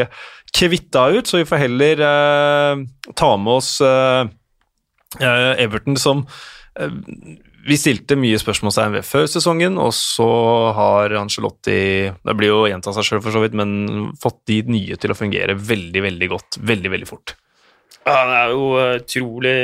kvitta 0.53 1.09
ut, 1.17 1.25
så 1.29 1.41
vi 1.41 1.47
får 1.49 1.63
heller 1.65 2.05
eh, 2.05 2.85
ta 3.17 3.33
med 3.41 3.57
oss 3.57 3.75
eh, 3.81 4.29
eh, 5.19 5.51
Everton 5.65 5.97
som 5.97 6.25
eh, 6.79 6.93
vi 7.67 7.77
stilte 7.79 8.17
mye 8.19 8.39
spørsmålstegn 8.39 8.97
ved 8.97 9.07
før 9.07 9.27
sesongen, 9.31 9.77
og 9.81 9.91
så 9.95 10.29
har 10.77 11.15
Angelotti 11.19 11.79
Det 12.09 12.35
blir 12.37 12.53
jo 12.53 12.65
gjenta 12.69 12.93
seg 12.95 13.07
sjøl, 13.07 13.21
for 13.25 13.35
så 13.35 13.43
vidt, 13.43 13.57
men 13.57 14.11
fått 14.21 14.41
de 14.49 14.61
nye 14.71 14.97
til 14.99 15.13
å 15.13 15.17
fungere 15.17 15.57
veldig, 15.57 16.03
veldig 16.07 16.29
godt. 16.31 16.59
Veldig, 16.71 16.91
veldig 16.95 17.09
fort. 17.09 17.35
Ja, 18.05 18.21
det 18.25 18.37
er 18.39 18.53
jo 18.55 18.67
eh, 18.79 18.97
utrolig 19.01 19.57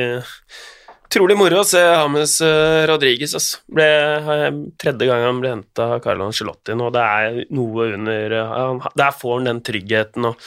Utrolig 1.05 1.35
moro 1.37 1.59
å 1.61 1.67
se 1.67 1.79
James 1.79 2.31
uh, 2.43 2.83
Rodriguez. 2.89 3.35
Altså. 3.37 3.59
Ble, 3.71 3.85
eh, 3.85 4.45
tredje 4.81 5.05
gang 5.07 5.21
han 5.23 5.37
ble 5.39 5.51
henta 5.53 5.85
av 5.95 6.01
Carlo 6.03 6.25
Angelotti 6.27 6.75
nå. 6.75 6.89
Det 6.91 7.03
er 7.03 7.37
noe 7.55 7.85
under 7.95 8.33
eh, 8.39 8.87
Der 8.97 9.13
får 9.15 9.37
han 9.37 9.47
den 9.51 9.61
tryggheten 9.63 10.27
og 10.31 10.41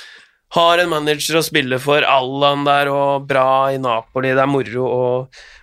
har 0.56 0.82
en 0.82 0.90
manager 0.90 1.38
å 1.38 1.44
spille 1.46 1.78
for. 1.80 2.04
Allan 2.04 2.66
der 2.66 2.90
og 2.92 3.28
bra 3.30 3.70
i 3.72 3.78
Napoli. 3.80 4.34
Det 4.34 4.44
er 4.44 4.50
moro 4.50 4.90
å, 4.90 5.08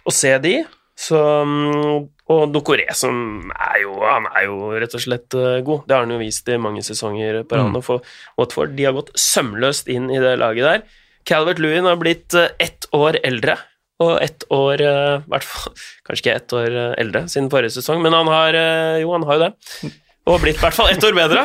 å 0.05 0.13
se 0.13 0.31
de. 0.41 0.55
Så, 0.95 1.19
mm, 1.19 2.07
og 2.31 2.53
Dokoré, 2.55 2.87
som 2.95 3.51
er 3.51 3.81
jo 3.83 3.97
Han 3.99 4.29
er 4.31 4.47
jo 4.47 4.71
rett 4.79 4.95
og 4.95 5.03
slett 5.03 5.35
eh, 5.37 5.59
god. 5.65 5.83
Det 5.85 5.95
har 5.95 6.05
han 6.05 6.15
jo 6.15 6.21
vist 6.21 6.47
i 6.49 6.57
mange 6.61 6.83
sesonger 6.87 7.43
på 7.43 7.59
rad. 7.59 7.73
Mm. 7.75 7.81
For 7.85 8.05
Watford 8.39 8.77
de 8.77 8.87
har 8.87 8.95
gått 8.95 9.11
sømløst 9.19 9.91
inn 9.91 10.07
i 10.13 10.21
det 10.23 10.37
laget 10.41 10.69
der. 10.69 10.85
Calvert 11.27 11.59
Lewin 11.59 11.89
har 11.89 11.99
blitt 11.99 12.33
eh, 12.37 12.53
ett 12.63 12.87
år 12.95 13.19
eldre, 13.25 13.57
og 14.03 14.15
ett 14.23 14.45
år 14.53 14.81
eh, 14.85 15.27
hvert 15.31 15.47
fall, 15.49 15.75
Kanskje 16.07 16.23
ikke 16.23 16.39
ett 16.39 16.57
år 16.61 16.79
eldre 17.03 17.25
siden 17.31 17.51
forrige 17.53 17.75
sesong, 17.77 18.01
men 18.05 18.15
han 18.15 18.31
har 18.31 18.57
jo, 19.01 19.11
han 19.13 19.25
har 19.27 19.39
jo 19.39 19.47
det. 19.47 19.93
Og 20.25 20.39
blitt 20.41 20.57
i 20.57 20.63
hvert 20.63 20.73
fall 20.73 20.89
ett 20.89 21.03
år 21.05 21.13
bedre. 21.17 21.43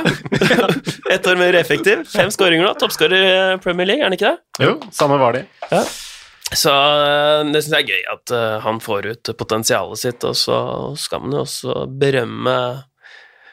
ett 1.15 1.27
år 1.29 1.41
mer 1.41 1.59
effektiv. 1.59 2.07
Fem 2.09 2.31
skåringer 2.33 2.65
nå. 2.65 2.73
Toppskårer 2.81 3.27
i 3.27 3.35
Premier 3.61 3.91
League, 3.91 4.01
er 4.01 4.09
han 4.09 4.17
ikke 4.17 4.31
det? 4.33 4.65
Jo, 4.65 4.79
samme 4.95 5.21
var 5.21 5.37
de. 5.37 5.45
Så 6.51 6.71
eh, 6.75 7.41
det 7.53 7.63
syns 7.63 7.75
jeg 7.77 7.85
er 7.85 7.91
gøy 7.95 8.07
at 8.15 8.33
eh, 8.35 8.57
han 8.65 8.81
får 8.83 9.11
ut 9.13 9.33
potensialet 9.39 10.03
sitt, 10.03 10.25
og 10.27 10.39
så 10.39 10.61
skal 10.99 11.23
man 11.25 11.37
jo 11.37 11.45
også 11.45 11.85
berømme 12.01 12.57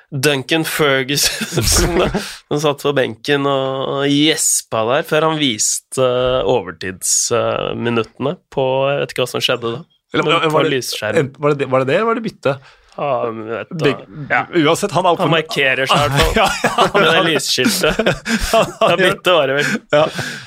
Duncan 0.10 0.64
Ferguson, 0.66 1.64
som 1.68 2.60
satt 2.64 2.86
på 2.86 2.94
benken 2.96 3.46
og 3.50 4.08
gjespa 4.08 4.86
der 4.88 5.06
før 5.08 5.30
han 5.30 5.40
viste 5.42 6.02
eh, 6.02 6.48
overtidsminuttene 6.48 8.38
på 8.54 8.66
Jeg 8.88 9.04
vet 9.04 9.14
ikke 9.14 9.26
hva 9.26 9.32
som 9.36 9.44
skjedde 9.44 9.76
da. 9.76 9.86
Eller, 10.16 10.24
var, 10.24 10.32
det, 10.40 10.52
var, 10.56 10.64
det, 10.72 11.24
var 11.38 11.52
det 11.52 11.90
det, 11.90 11.98
eller 11.98 12.08
var 12.08 12.16
det 12.16 12.24
bytte? 12.24 12.54
Vet 12.98 13.74
du, 13.78 13.90
ja. 14.30 14.46
Uansett, 14.54 14.92
han 14.92 15.06
Han 15.06 15.30
markerer 15.30 15.86
seg 15.90 16.08
i 16.08 16.20
hvert 16.34 16.62
fall 16.78 16.96
med 16.96 17.10
det 17.14 17.24
lysskiltet. 17.28 18.00
Da 18.52 18.96
bytter 18.98 19.18
bytte 19.18 19.36
var 19.38 19.54
vel. 19.60 19.74
Ja, 19.94 20.04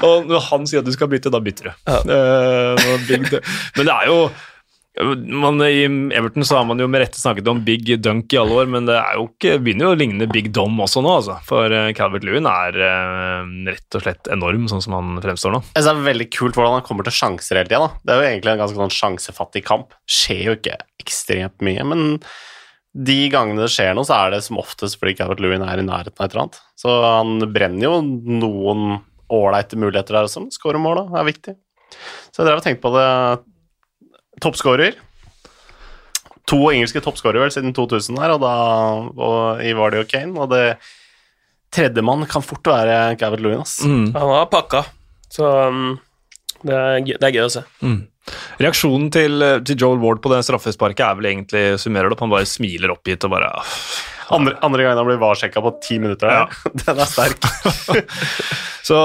og 0.08 0.30
når 0.30 0.46
han 0.50 0.66
sier 0.66 0.82
at 0.82 0.88
du 0.88 0.94
skal 0.94 1.10
bytte, 1.12 1.32
da 1.32 1.40
bytter 1.42 1.70
du. 1.70 1.72
Ja. 1.86 2.00
Uh, 2.06 3.00
men 3.76 3.86
det 3.86 3.94
er 3.94 4.10
jo 4.10 4.18
man, 5.42 5.60
I 5.64 5.84
Everton 6.16 6.44
så 6.46 6.58
har 6.58 6.66
man 6.68 6.80
jo 6.82 6.88
med 6.90 7.02
rette 7.02 7.20
snakket 7.20 7.48
om 7.50 7.62
Big 7.64 7.88
Dunk 8.02 8.32
i 8.32 8.38
alle 8.40 8.56
år, 8.62 8.68
men 8.70 8.88
det 8.88 8.96
er 8.98 9.16
jo 9.18 9.28
ikke, 9.28 9.56
begynner 9.62 9.88
jo 9.88 9.94
å 9.94 9.98
ligne 10.00 10.28
Big 10.30 10.50
Dom 10.56 10.78
også 10.82 11.02
nå, 11.04 11.14
altså. 11.20 11.38
For 11.46 11.72
eh, 11.74 11.92
Calvert 11.96 12.26
Lewin 12.26 12.48
er 12.50 12.78
eh, 12.86 13.50
rett 13.70 13.98
og 13.98 14.04
slett 14.04 14.30
enorm, 14.32 14.68
sånn 14.70 14.84
som 14.84 14.96
han 14.98 15.18
fremstår 15.24 15.56
nå. 15.56 15.62
Det 15.74 15.84
er 15.84 16.04
veldig 16.06 16.28
kult 16.34 16.58
hvordan 16.58 16.78
han 16.78 16.86
kommer 16.86 17.06
til 17.06 17.16
sjanser 17.16 17.60
hele 17.60 17.70
tida. 17.70 17.90
Det 18.04 18.14
er 18.14 18.20
jo 18.20 18.30
egentlig 18.30 18.54
en 18.54 18.62
ganske 18.64 18.80
sånn 18.82 18.96
sjansefattig 18.98 19.64
kamp. 19.66 19.96
Skjer 20.10 20.46
jo 20.48 20.56
ikke 20.58 20.80
ekstremt 21.02 21.60
mye, 21.64 21.86
men 21.92 22.08
de 22.90 23.20
gangene 23.30 23.62
det 23.62 23.70
skjer 23.70 23.94
noe, 23.94 24.06
så 24.06 24.16
er 24.16 24.34
det 24.34 24.42
som 24.42 24.58
oftest 24.58 24.98
fordi 24.98 25.14
Calvert 25.18 25.42
Lewin 25.42 25.62
er 25.62 25.78
i 25.78 25.86
nærheten 25.86 26.18
av 26.18 26.26
et 26.26 26.34
eller 26.34 26.46
annet. 26.46 26.60
Så 26.80 26.96
han 27.04 27.36
brenner 27.54 27.86
jo 27.86 28.00
noen 28.02 29.00
ålreite 29.30 29.78
muligheter 29.78 30.16
der 30.16 30.26
også. 30.26 30.48
Skårer 30.54 30.82
mål, 30.82 31.04
da. 31.04 31.20
Er 31.20 31.28
viktig. 31.28 31.54
Så 32.30 32.42
jeg 32.42 32.48
drev 32.48 32.60
og 32.60 32.66
tenkte 32.66 32.82
på 32.82 32.92
det. 32.96 33.08
Toppskårer. 34.40 34.96
To 36.50 36.58
engelske 36.72 37.02
toppskårere 37.04 37.44
vel 37.44 37.52
siden 37.54 37.74
2000 37.76 38.18
her, 38.18 38.32
og 38.34 38.40
da 38.42 38.54
og 39.22 39.60
i 39.62 39.74
Vardy 39.78 40.00
og 40.02 40.08
Kane. 40.10 40.34
Og 40.40 40.50
det 40.50 40.64
tredjemann 41.74 42.24
kan 42.30 42.42
fort 42.42 42.66
være 42.66 43.16
Calvert 43.20 43.44
Lewin. 43.44 43.62
Mm. 43.86 44.08
Han 44.16 44.32
har 44.34 44.48
pakka, 44.50 44.80
så 45.30 45.50
um, 45.70 45.92
det, 46.64 46.74
er, 46.74 46.96
gøy- 47.06 47.18
det 47.20 47.28
er 47.28 47.36
gøy 47.36 47.44
å 47.46 47.52
se. 47.54 47.62
Mm. 47.86 48.00
Reaksjonen 48.60 49.08
til, 49.14 49.38
eh, 49.42 49.58
til 49.66 49.78
Joel 49.80 50.00
Ward 50.02 50.20
på 50.22 50.30
det 50.32 50.42
straffesparket 50.46 51.00
er 51.06 51.16
vel 51.18 51.30
egentlig 51.30 51.62
summerer 51.82 52.10
det 52.10 52.16
opp. 52.18 52.24
Han 52.26 52.32
bare 52.34 52.46
smiler 52.50 52.92
oppgitt 52.92 53.24
og 53.26 53.32
bare 53.32 53.48
ah, 53.62 53.70
Andre, 54.30 54.54
andre 54.62 54.84
gangen 54.84 55.00
han 55.00 55.08
blir 55.08 55.20
varsjekka 55.20 55.62
på 55.64 55.72
ti 55.82 55.98
minutter. 56.02 56.30
Ja. 56.30 56.46
Den 56.84 57.00
er 57.02 57.08
sterk. 57.10 57.42
Så, 58.90 58.96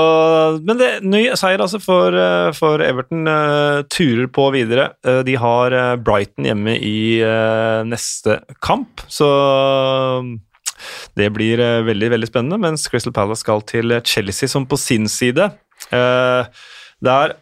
men 0.66 0.80
det 0.80 0.90
ny 1.06 1.28
seier 1.38 1.62
altså 1.62 1.80
for, 1.84 2.16
eh, 2.16 2.50
for 2.56 2.82
Everton. 2.82 3.28
Uh, 3.28 3.84
turer 3.92 4.28
på 4.32 4.48
videre. 4.56 4.90
Uh, 5.06 5.22
de 5.28 5.36
har 5.38 5.76
Brighton 6.02 6.48
hjemme 6.48 6.78
i 6.80 7.22
uh, 7.22 7.84
neste 7.86 8.40
kamp, 8.66 9.04
så 9.12 9.28
det 11.16 11.30
blir 11.36 11.62
veldig 11.88 12.10
veldig 12.16 12.30
spennende. 12.30 12.60
Mens 12.62 12.88
Crystal 12.92 13.14
Palace 13.16 13.44
skal 13.46 13.64
til 13.68 13.98
Chelsea, 14.06 14.50
som 14.52 14.66
på 14.68 14.80
sin 14.80 15.08
side 15.12 15.50
Der 15.92 17.36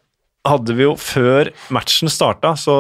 hadde 0.48 0.76
vi 0.76 0.86
jo 0.86 0.94
Før 1.00 1.50
matchen 1.74 2.12
starta, 2.12 2.54
så 2.60 2.74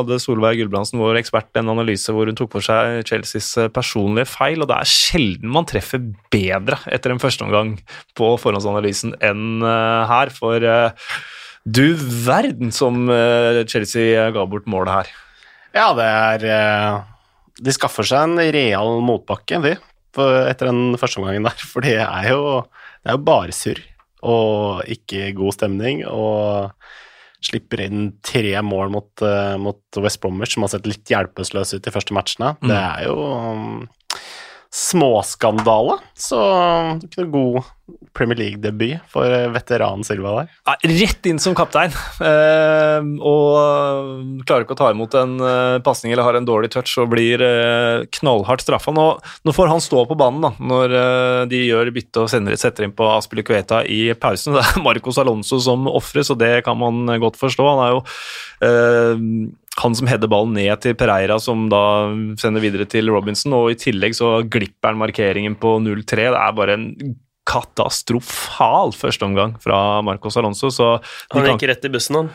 hadde 0.00 0.18
Solveig 0.22 0.58
Gulbrandsen, 0.60 1.00
vår 1.02 1.20
ekspert, 1.20 1.50
en 1.60 1.72
analyse 1.74 2.12
hvor 2.12 2.28
hun 2.28 2.38
tok 2.38 2.54
for 2.56 2.64
seg 2.64 3.04
Chelseas 3.08 3.50
eh, 3.60 3.70
personlige 3.72 4.30
feil, 4.32 4.64
og 4.64 4.70
det 4.70 4.78
er 4.80 4.90
sjelden 4.90 5.52
man 5.52 5.68
treffer 5.68 6.02
bedre 6.32 6.80
etter 6.94 7.12
en 7.12 7.22
førsteomgang 7.22 7.76
på 8.16 8.34
forhåndsanalysen 8.40 9.16
enn 9.24 9.64
eh, 9.64 10.04
her, 10.10 10.32
for 10.34 10.64
eh, 10.64 11.08
du 11.64 11.96
verden 11.96 12.72
som 12.76 13.06
Chelsea 13.72 14.26
ga 14.36 14.42
bort 14.48 14.66
målet 14.68 14.92
her. 14.92 15.12
Ja, 15.72 15.86
det 15.96 16.04
er 16.04 17.06
De 17.56 17.72
skaffer 17.72 18.04
seg 18.04 18.26
en 18.26 18.52
real 18.52 19.00
motbakke, 19.00 19.62
de, 19.64 19.72
etter 20.50 20.68
den 20.68 20.98
første 21.00 21.22
omgangen 21.22 21.48
der. 21.48 21.64
For 21.72 21.80
det 21.80 21.96
er 22.04 22.28
jo, 22.28 22.60
det 23.00 23.14
er 23.14 23.16
jo 23.16 23.24
bare 23.24 23.56
surr 23.56 23.80
og 24.24 24.84
ikke 24.90 25.32
god 25.36 25.56
stemning. 25.58 26.04
Og 26.08 26.72
slipper 27.44 27.84
inn 27.84 28.06
tre 28.24 28.54
mål 28.64 28.92
mot, 28.94 29.10
eh, 29.22 29.56
mot 29.60 30.00
West 30.00 30.20
Bromwich, 30.22 30.54
som 30.54 30.64
har 30.64 30.72
sett 30.72 30.88
litt 30.88 31.10
hjelpeløse 31.12 31.76
ut 31.76 31.84
de 31.84 31.92
første 31.92 32.16
matchene. 32.16 32.54
Det 32.64 32.78
er 32.78 33.04
jo 33.08 33.18
um, 33.20 33.82
småskandale. 34.74 36.00
Så 36.18 36.40
ikke 37.04 37.22
noe 37.22 37.32
god 37.34 37.72
Premier 38.16 38.38
League-debut 38.38 39.02
for 39.10 39.28
veteranen 39.52 40.06
Silva 40.06 40.32
der. 40.38 40.52
Ja, 40.64 40.74
rett 40.88 41.26
inn 41.28 41.40
som 41.42 41.56
kaptein, 41.58 41.92
eh, 42.24 43.08
og 43.20 44.44
klarer 44.46 44.64
ikke 44.64 44.76
å 44.76 44.78
ta 44.78 44.90
imot 44.94 45.16
en 45.18 45.34
eh, 45.42 45.78
pasning 45.84 46.14
eller 46.14 46.26
har 46.26 46.38
en 46.38 46.46
dårlig 46.48 46.70
touch 46.72 46.94
og 47.02 47.10
blir 47.12 47.42
eh, 47.44 48.06
knallhardt 48.18 48.64
straffa. 48.64 48.94
Nå, 48.94 49.06
nå 49.44 49.54
får 49.54 49.72
han 49.72 49.84
stå 49.84 50.06
på 50.08 50.18
banen 50.18 50.46
da, 50.46 50.52
når 50.58 50.96
eh, 51.00 51.40
de 51.50 51.64
gjør 51.66 51.92
bytte 51.94 52.24
og 52.24 52.32
sender, 52.32 52.56
setter 52.60 52.86
inn 52.86 52.94
på 52.96 53.10
Aspilicueta 53.16 53.82
i 53.84 54.06
pausen. 54.18 54.54
Det 54.58 54.64
er 54.64 54.86
Marcos 54.86 55.18
Alonso 55.20 55.58
som 55.62 55.90
ofres, 55.90 56.30
og 56.32 56.40
det 56.40 56.62
kan 56.64 56.78
man 56.80 57.04
godt 57.20 57.36
forstå. 57.40 57.66
Han 57.68 57.84
er 57.84 57.92
jo 57.92 58.02
eh, 58.64 59.28
han 59.80 59.96
som 59.98 60.06
header 60.06 60.30
ballen 60.30 60.54
ned 60.54 60.80
til 60.84 60.94
Pereira, 60.98 61.38
som 61.42 61.66
da 61.72 61.82
sender 62.40 62.62
videre 62.62 62.86
til 62.90 63.10
Robinson, 63.10 63.56
og 63.56 63.72
i 63.72 63.78
tillegg 63.80 64.14
så 64.16 64.36
glipper 64.46 64.92
han 64.92 65.00
markeringen 65.00 65.56
på 65.58 65.76
0-3. 65.82 66.28
Det 66.30 66.30
er 66.30 66.56
bare 66.56 66.76
en 66.78 66.88
katastrofal 67.48 68.94
førsteomgang 68.96 69.58
fra 69.60 70.00
Marcos 70.06 70.38
Alonso, 70.40 70.70
så 70.72 70.94
han 70.94 71.40
Han 71.40 71.44
kan, 71.44 71.58
gikk 71.58 71.68
rett 71.72 71.84
i 71.84 71.92
bussen, 71.92 72.20
han. 72.22 72.30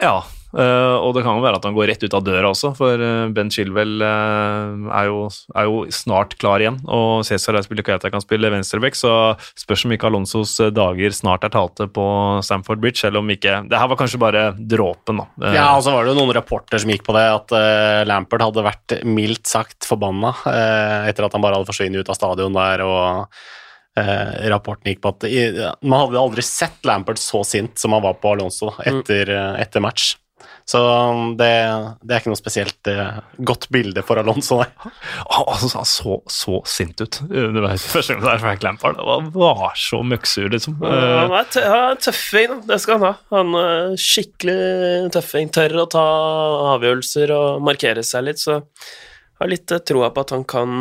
ja, 0.00 0.16
og 0.54 1.14
det 1.16 1.24
kan 1.24 1.38
jo 1.38 1.42
være 1.44 1.58
at 1.58 1.66
han 1.66 1.74
går 1.76 1.88
rett 1.90 2.04
ut 2.04 2.14
av 2.14 2.22
døra 2.26 2.50
også, 2.52 2.72
for 2.78 3.00
eh, 3.02 3.26
Ben 3.34 3.50
Chilwell 3.52 4.02
eh, 4.04 4.90
er, 5.00 5.08
jo, 5.10 5.24
er 5.54 5.68
jo 5.68 5.80
snart 5.94 6.36
klar 6.40 6.62
igjen, 6.62 6.78
og 6.86 7.24
Cæsar 7.26 7.58
Aspilicueta 7.58 8.10
kan 8.12 8.22
spille 8.22 8.52
venstreback, 8.52 8.98
så 8.98 9.34
spørs 9.58 9.86
om 9.88 9.94
ikke 9.96 10.10
Alonsos 10.10 10.54
eh, 10.62 10.72
dager 10.74 11.16
snart 11.16 11.46
er 11.46 11.54
talte 11.54 11.88
på 11.90 12.06
Stamford 12.46 12.82
Bridge, 12.82 13.02
eller 13.08 13.24
om 13.24 13.34
ikke 13.34 13.56
Det 13.70 13.80
her 13.80 13.90
var 13.90 14.00
kanskje 14.00 14.22
bare 14.22 14.44
dråpen, 14.58 15.22
da. 15.22 15.28
Eh, 15.42 15.58
Ja, 15.58 15.68
og 15.76 15.84
så 15.86 15.94
var 15.94 16.04
det 16.04 16.14
jo 16.14 16.20
noen 16.20 16.34
rapporter 16.36 16.82
som 16.82 16.92
gikk 16.92 17.06
på 17.06 17.14
det, 17.16 17.26
at 17.34 17.54
uh, 17.54 18.04
Lampard 18.08 18.42
hadde 18.44 18.64
vært 18.66 18.98
mildt 19.06 19.48
sagt 19.50 19.86
forbanna 19.88 20.32
eh, 20.50 21.10
etter 21.10 21.26
at 21.26 21.34
han 21.34 21.44
bare 21.44 21.58
hadde 21.58 21.68
forsvunnet 21.68 22.04
ut 22.04 22.10
av 22.12 22.18
stadion 22.18 22.56
der, 22.56 22.82
og 22.86 24.00
eh, 24.00 24.48
rapporten 24.52 24.92
gikk 24.92 25.02
på 25.04 25.14
at 25.14 25.26
i, 25.28 25.46
man 25.84 26.04
hadde 26.04 26.20
aldri 26.20 26.44
sett 26.46 26.84
Lampard 26.88 27.20
så 27.20 27.42
sint 27.46 27.78
som 27.80 27.96
han 27.96 28.04
var 28.04 28.18
på 28.22 28.34
Alonso 28.34 28.72
da, 28.72 28.86
etter, 28.90 29.30
mm. 29.30 29.58
etter 29.64 29.84
match. 29.84 30.14
Så 30.64 30.80
um, 30.80 31.34
det, 31.36 31.48
det 32.00 32.14
er 32.14 32.22
ikke 32.22 32.30
noe 32.32 32.40
spesielt 32.40 32.88
eh, 32.88 33.18
godt 33.44 33.66
bilde 33.74 34.00
for 34.06 34.16
Alonso, 34.16 34.62
nei. 34.62 34.92
Altså, 35.28 35.68
han 35.76 35.88
så 35.88 36.14
så 36.32 36.60
sint 36.64 37.02
ut 37.04 37.18
underveis 37.28 37.84
første 37.92 38.14
gang 38.16 38.24
der 38.24 38.40
Frank 38.40 38.64
Lampard. 38.64 38.96
Han 39.04 39.28
var, 39.34 39.74
så 39.76 40.00
møkksur, 40.00 40.48
liksom. 40.54 40.78
Eh, 40.80 41.04
Han 41.20 41.36
er 41.36 41.68
han 41.68 41.90
er 41.92 42.00
tøffing, 42.00 42.48
da. 42.54 42.58
det 42.72 42.80
skal 42.80 42.96
han 42.96 43.06
ha. 43.10 43.12
Han 43.36 43.58
er 43.60 43.94
skikkelig 44.00 45.12
tøffing. 45.12 45.52
Tør 45.52 45.76
å 45.84 45.86
ta 45.92 46.04
avgjørelser 46.74 47.34
og 47.36 47.60
markere 47.68 48.04
seg 48.06 48.24
litt, 48.30 48.40
så 48.40 48.56
jeg 48.62 49.42
har 49.44 49.52
litt 49.52 49.74
eh, 49.76 49.84
troa 49.84 50.08
på 50.16 50.24
at 50.24 50.32
han 50.38 50.48
kan 50.48 50.80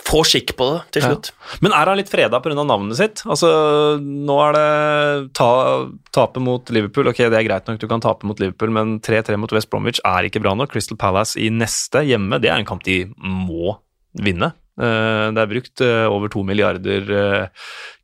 få 0.00 0.22
skikk 0.24 0.54
på 0.56 0.66
det 0.72 0.92
til 0.92 1.02
Ja. 1.02 1.08
slutt. 1.10 1.30
Men 1.60 1.72
er 1.72 1.84
han 1.86 1.96
litt 1.98 2.08
freda 2.10 2.40
pga. 2.42 2.54
navnet 2.64 2.96
sitt? 2.96 3.22
Altså, 3.26 4.00
nå 4.00 4.36
er 4.48 4.52
det 4.56 5.34
ta, 5.34 5.86
tape 6.12 6.40
mot 6.40 6.64
Liverpool. 6.70 7.08
Ok, 7.08 7.18
det 7.28 7.34
er 7.38 7.44
greit 7.48 7.66
nok, 7.68 7.78
du 7.78 7.86
kan 7.86 8.00
tape 8.00 8.24
mot 8.24 8.38
Liverpool, 8.40 8.70
men 8.70 9.00
3-3 9.00 9.36
mot 9.38 9.52
West 9.52 9.70
Bromwich 9.70 10.00
er 10.04 10.24
ikke 10.28 10.40
bra 10.42 10.54
nok. 10.54 10.70
Crystal 10.72 10.96
Palace 10.96 11.36
i 11.36 11.50
neste 11.50 12.04
hjemme, 12.06 12.40
det 12.40 12.50
er 12.50 12.58
en 12.58 12.64
kamp 12.68 12.82
de 12.84 13.04
må 13.18 13.76
vinne. 14.18 14.52
Eh, 14.80 15.30
Det 15.32 15.38
er 15.38 15.46
brukt 15.46 15.80
eh, 15.84 16.06
over 16.08 16.28
to 16.32 16.42
milliarder 16.42 17.10
eh, 17.12 17.48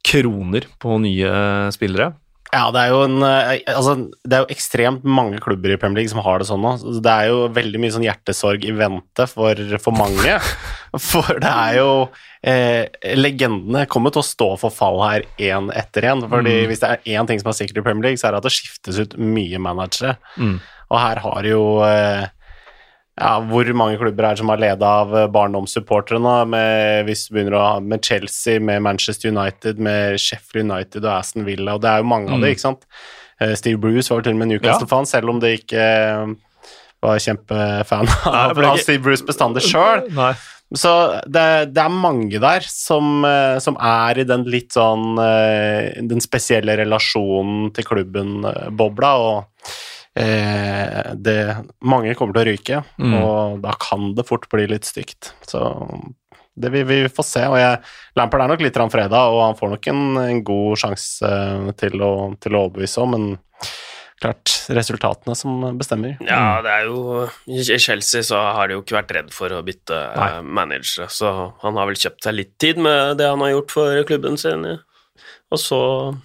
kroner 0.05 0.67
på 0.79 1.01
nye 1.01 1.73
spillere. 1.73 2.15
Ja, 2.49 2.69
det 2.73 2.81
er 2.81 2.93
jo 2.95 3.01
en 3.05 3.25
eh, 3.27 3.59
Altså, 3.75 3.95
det 4.25 4.37
er 4.37 4.45
jo 4.45 4.55
ekstremt 4.55 5.05
mange 5.05 5.41
klubber 5.45 5.75
i 5.75 5.77
Premier 5.81 6.01
League 6.01 6.13
som 6.13 6.23
har 6.25 6.41
det 6.41 6.49
sånn 6.49 6.63
nå. 6.65 6.73
Det 7.05 7.13
er 7.13 7.29
jo 7.29 7.43
veldig 7.53 7.83
mye 7.83 7.93
sånn 7.93 8.07
hjertesorg 8.07 8.65
i 8.65 8.73
vente 8.77 9.27
for, 9.29 9.61
for 9.83 9.97
mange. 9.97 10.39
For 11.11 11.37
det 11.37 11.51
er 11.51 11.75
jo 11.77 11.91
eh, 12.41 12.89
Legendene 13.19 13.85
kommer 13.93 14.15
til 14.15 14.23
å 14.23 14.25
stå 14.25 14.47
for 14.57 14.73
fall 14.73 15.03
her 15.05 15.27
én 15.37 15.69
etter 15.77 16.07
én. 16.09 16.25
Fordi 16.33 16.55
hvis 16.71 16.81
det 16.81 16.89
er 16.95 17.19
én 17.19 17.29
ting 17.29 17.43
som 17.43 17.53
er 17.53 17.59
sikkert 17.59 17.83
i 17.83 17.85
Premier 17.91 18.09
League, 18.09 18.21
så 18.21 18.31
er 18.31 18.35
det 18.35 18.41
at 18.41 18.49
det 18.49 18.55
skiftes 18.57 19.03
ut 19.05 19.19
mye 19.21 19.61
managere. 19.61 20.17
Mm. 20.41 20.57
Og 20.89 21.01
her 21.03 21.21
har 21.27 21.51
jo 21.51 21.63
eh, 21.85 22.25
ja, 23.19 23.35
Hvor 23.51 23.69
mange 23.77 23.99
klubber 24.01 24.25
er 24.29 24.35
det 24.37 24.41
som 24.43 24.51
har 24.53 24.61
leda 24.63 24.89
av 25.03 25.15
eh, 25.19 25.27
barndomssupportere 25.35 26.21
nå? 26.23 26.35
Med, 26.55 27.05
hvis 27.09 27.27
du 27.29 27.35
begynner 27.37 27.57
å 27.59 27.63
ha 27.65 27.77
med 27.83 28.05
Chelsea, 28.07 28.61
med 28.63 28.83
Manchester 28.87 29.33
United, 29.35 29.79
med 29.83 30.19
Sheffield 30.23 30.71
United 30.71 31.05
og 31.05 31.13
Aston 31.19 31.47
Villa, 31.49 31.75
og 31.77 31.83
det 31.85 31.91
er 31.93 32.03
jo 32.05 32.11
mange 32.11 32.31
av 32.33 32.39
dem, 32.43 32.53
ikke 32.55 32.67
sant? 32.67 32.87
Eh, 33.41 33.55
Steve 33.59 33.79
Bruce 33.83 34.11
var 34.15 34.23
til 34.27 34.37
og 34.37 34.43
med 34.43 34.53
Newcastle-fan, 34.55 35.07
selv 35.11 35.31
om 35.35 35.41
det 35.43 35.55
ikke 35.61 35.89
eh, 35.89 36.37
var 37.05 37.19
kjempefan 37.23 38.09
av, 38.27 38.55
ikke- 38.59 38.85
Steve 38.87 39.03
Bruce 39.05 39.27
bestandig 39.27 39.63
sjøl. 39.67 40.07
Så 40.77 40.91
det, 41.25 41.45
det 41.73 41.81
er 41.81 41.89
mange 41.95 42.37
der 42.43 42.61
som, 42.69 43.23
som 43.65 43.79
er 43.81 44.19
i 44.21 44.25
den 44.29 44.43
litt 44.53 44.75
sånn 44.77 45.17
Den 45.17 46.21
spesielle 46.21 46.75
relasjonen 46.77 47.71
til 47.73 47.87
klubben-bobla, 47.89 49.13
og 49.17 49.47
eh, 50.19 51.13
det 51.15 51.39
Mange 51.87 52.15
kommer 52.19 52.35
til 52.37 52.43
å 52.45 52.49
ryke, 52.53 52.81
Mm. 52.99 53.15
og 53.23 53.61
da 53.65 53.73
kan 53.79 54.15
det 54.19 54.27
fort 54.29 54.49
bli 54.51 54.67
litt 54.71 54.85
stygt. 54.89 55.33
Så 55.47 55.63
det 56.59 56.73
vil 56.75 56.85
vi 56.89 57.01
få 57.09 57.23
se. 57.23 57.45
Og 57.47 57.55
jeg, 57.61 57.79
Lampard 58.19 58.43
er 58.43 58.49
nok 58.51 58.65
litt 58.65 58.75
fredag, 58.91 59.31
og 59.31 59.45
han 59.47 59.55
får 59.59 59.71
nok 59.77 59.87
en, 59.93 60.03
en 60.25 60.41
god 60.45 60.81
sjanse 60.83 61.31
til 61.79 62.03
å, 62.03 62.13
til 62.43 62.57
å 62.59 62.65
overbevise 62.67 62.99
om, 63.05 63.15
men 63.15 63.39
klart 64.19 64.51
resultatene 64.75 65.37
som 65.39 65.61
bestemmer. 65.79 66.17
Ja, 66.27 66.59
det 66.65 66.73
er 66.75 66.89
jo 66.89 67.29
I 67.47 67.63
Chelsea 67.79 68.25
så 68.27 68.41
har 68.57 68.67
de 68.67 68.75
jo 68.75 68.83
ikke 68.83 68.97
vært 68.99 69.15
redd 69.15 69.31
for 69.31 69.55
å 69.55 69.61
bytte 69.63 69.95
Nei. 70.17 70.43
manager, 70.43 71.07
så 71.07 71.31
han 71.63 71.79
har 71.79 71.87
vel 71.87 72.01
kjøpt 72.03 72.27
seg 72.27 72.35
litt 72.35 72.57
tid 72.59 72.81
med 72.83 73.21
det 73.21 73.29
han 73.31 73.45
har 73.47 73.53
gjort 73.55 73.71
for 73.77 74.03
klubben 74.11 74.37
sin. 74.41 74.67
ja. 74.67 74.77
Og 75.55 75.57
så 75.63 75.79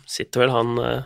sitter 0.10 0.41
vel 0.44 0.52
han 0.52 0.74
eh, 0.84 1.04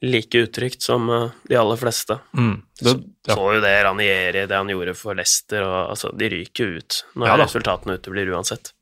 like 0.00 0.38
utrygt 0.38 0.82
som 0.82 1.10
eh, 1.10 1.28
de 1.48 1.56
aller 1.56 1.76
fleste. 1.76 2.18
Mm. 2.36 2.62
Det, 2.80 2.94
ja. 3.26 3.34
Så 3.34 3.54
jo 3.54 3.60
det 3.60 3.74
Ranieri, 3.84 4.46
det 4.46 4.56
han 4.56 4.70
gjorde 4.70 4.94
for 4.98 5.16
Leicester, 5.16 5.64
og 5.64 5.92
altså, 5.96 6.12
de 6.12 6.30
ryker 6.32 6.78
ut 6.78 7.02
når 7.14 7.32
Ja 7.32 7.38
resultatene 7.44 7.98
uteblir 8.00 8.32
uansett. 8.36 8.72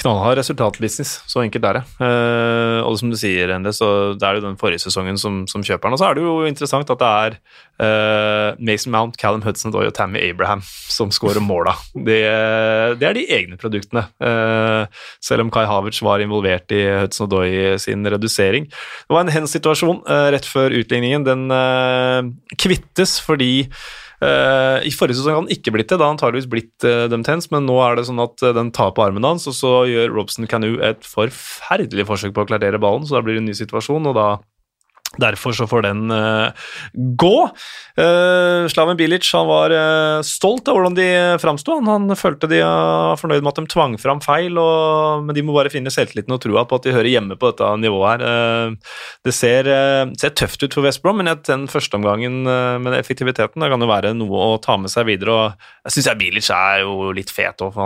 Knallhard 0.00 0.38
resultatbusiness, 0.40 1.18
så 1.28 1.42
enkelt 1.42 1.66
er 1.68 1.76
det. 1.76 1.82
Eh, 2.00 2.78
og 2.80 2.94
som 2.96 3.10
du 3.12 3.16
sier, 3.20 3.50
Ende, 3.52 3.74
så 3.76 4.14
det 4.16 4.24
er 4.24 4.38
jo 4.38 4.44
den 4.46 4.56
forrige 4.60 4.80
sesongen 4.80 5.18
som, 5.20 5.42
som 5.50 5.64
kjøper 5.64 5.84
den. 5.90 5.96
Og 5.96 6.00
så 6.00 6.06
er 6.08 6.16
det 6.16 6.24
jo 6.24 6.36
interessant 6.48 6.92
at 6.94 7.02
det 7.02 7.10
er 7.10 7.36
eh, 7.84 8.62
Mason 8.64 8.94
Mount, 8.94 9.18
Callum 9.20 9.44
Hudson 9.44 9.74
og 9.76 9.92
Tammy 9.96 10.22
Abraham 10.24 10.64
som 10.64 11.12
scorer 11.12 11.44
måla. 11.44 11.76
Det, 11.92 12.22
det 13.02 13.08
er 13.08 13.18
de 13.18 13.26
egne 13.36 13.60
produktene. 13.60 14.06
Eh, 14.16 15.02
selv 15.20 15.44
om 15.44 15.52
Kai 15.52 15.66
Havertz 15.68 16.00
var 16.04 16.24
involvert 16.24 16.72
i 16.72 16.82
Hudson-Doy 17.02 17.76
sin 17.82 18.08
redusering. 18.08 18.70
Det 18.72 19.12
var 19.12 19.26
en 19.26 19.34
hens-situasjon 19.34 20.00
eh, 20.08 20.28
rett 20.32 20.48
før 20.48 20.72
utligningen. 20.80 21.28
Den 21.28 21.52
eh, 21.52 22.32
kvittes 22.56 23.18
fordi 23.20 23.68
I 24.22 24.92
forrige 24.94 25.18
sesong 25.18 25.34
hadde 25.34 25.44
han 25.44 25.54
ikke 25.54 25.72
blitt 25.74 25.90
det, 25.90 25.98
da 25.98 26.06
han 26.06 26.16
antageligvis 26.16 26.50
blitt 26.50 26.86
dem 27.10 27.24
tens, 27.26 27.48
men 27.50 27.66
nå 27.66 27.74
er 27.82 27.98
det 27.98 28.06
sånn 28.06 28.22
at 28.22 28.42
eh, 28.44 28.54
den 28.54 28.70
tar 28.74 28.92
på 28.94 29.02
armen 29.04 29.26
hans, 29.26 29.48
og 29.50 29.56
så 29.56 29.72
gjør 29.90 30.14
Robson 30.14 30.48
Canoe 30.50 30.78
et 30.92 31.06
forferdelig 31.06 32.06
forsøk 32.08 32.34
på 32.36 32.44
å 32.44 32.48
klarere 32.50 32.80
ballen, 32.82 33.06
så 33.08 33.18
da 33.18 33.24
blir 33.26 33.38
det 33.38 33.42
en 33.42 33.50
ny 33.50 33.56
situasjon, 33.58 34.08
og 34.10 34.18
da 34.18 34.28
Derfor 35.20 35.56
så 35.56 35.68
får 35.68 35.86
den 35.88 36.12
uh, 36.12 36.52
gå. 37.20 37.36
Uh, 37.98 38.68
Slaven 38.72 38.96
Bilic 39.00 39.28
han 39.36 39.48
var 39.48 39.74
uh, 39.74 40.24
stolt 40.26 40.68
av 40.70 40.78
hvordan 40.78 40.96
de 40.96 41.08
framsto. 41.42 41.76
Han, 41.80 42.08
han 42.08 42.18
følte 42.18 42.50
de 42.50 42.62
var 42.64 43.20
fornøyd 43.20 43.44
med 43.44 43.52
at 43.52 43.60
de 43.60 43.72
tvang 43.72 43.98
fram 44.00 44.22
feil, 44.24 44.56
og, 44.60 45.26
men 45.26 45.36
de 45.36 45.44
må 45.44 45.56
bare 45.56 45.72
finne 45.72 45.92
selvtilliten 45.92 46.34
og 46.34 46.42
trua 46.44 46.64
på 46.68 46.78
at 46.78 46.86
de 46.88 46.96
hører 46.96 47.12
hjemme 47.12 47.38
på 47.38 47.52
dette 47.52 47.70
nivået 47.82 48.22
her. 48.22 48.76
Det 49.24 49.34
ser, 49.36 49.68
ser 50.18 50.34
tøft 50.38 50.64
ut 50.64 50.74
for 50.74 50.86
West 50.86 51.02
Brom, 51.04 51.20
men 51.20 51.30
at 51.30 51.44
den 51.48 51.66
første 51.70 51.98
omgangen 51.98 52.46
eh, 52.48 52.78
med 52.82 52.96
effektiviteten 52.98 53.62
det 53.62 53.70
kan 53.72 53.82
jo 53.84 53.90
være 53.90 54.12
noe 54.16 54.46
å 54.52 54.58
ta 54.62 54.76
med 54.80 54.92
seg 54.92 55.06
videre. 55.08 55.34
og 55.34 55.86
Jeg 55.86 55.96
syns 55.96 56.10
Bilic 56.20 56.50
er 56.54 56.82
jo 56.84 57.10
litt 57.16 57.32
fet 57.32 57.62
òg, 57.64 57.78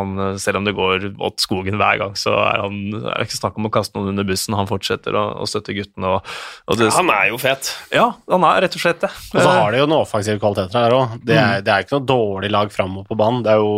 selv 0.43 0.61
om 0.61 0.67
det 0.67 0.77
går 0.77 1.09
åt 1.15 1.43
skogen 1.43 1.79
hver 1.81 2.01
gang, 2.03 2.17
så 2.19 2.35
er 2.45 2.63
han 2.65 2.77
er 2.97 3.21
det 3.21 3.29
ikke 3.29 3.41
snakk 3.41 3.61
om 3.61 3.69
å 3.69 3.73
kaste 3.73 3.97
noen 3.97 4.15
under 4.15 4.27
bussen. 4.29 4.57
Han 4.59 4.69
fortsetter 4.71 5.17
å, 5.17 5.47
støtte 5.49 5.77
guttene. 5.77 6.17
Og, 6.17 6.37
og 6.67 6.81
det, 6.81 6.91
Han 6.97 7.11
er 7.13 7.16
jo 7.31 7.39
fet. 7.41 7.71
ja, 7.95 8.05
han 8.31 8.45
er 8.49 8.61
rett 8.67 8.77
og 8.77 8.83
slett 8.83 9.01
det. 9.05 9.11
Og 9.35 9.41
så 9.43 9.49
har 9.57 9.73
de 9.73 9.79
jo 9.83 9.87
noen 9.91 10.03
offensive 10.05 10.39
kvaliteter 10.43 10.79
her 10.87 10.95
òg. 10.97 11.17
Det, 11.25 11.37
er- 11.39 11.65
det 11.67 11.73
er 11.73 11.85
ikke 11.87 11.99
noe 11.99 12.07
dårlig 12.11 12.51
lag 12.55 12.71
framover 12.75 13.09
på 13.09 13.17
banen. 13.19 13.43
Det 13.47 13.53
er 13.55 13.63
jo, 13.63 13.73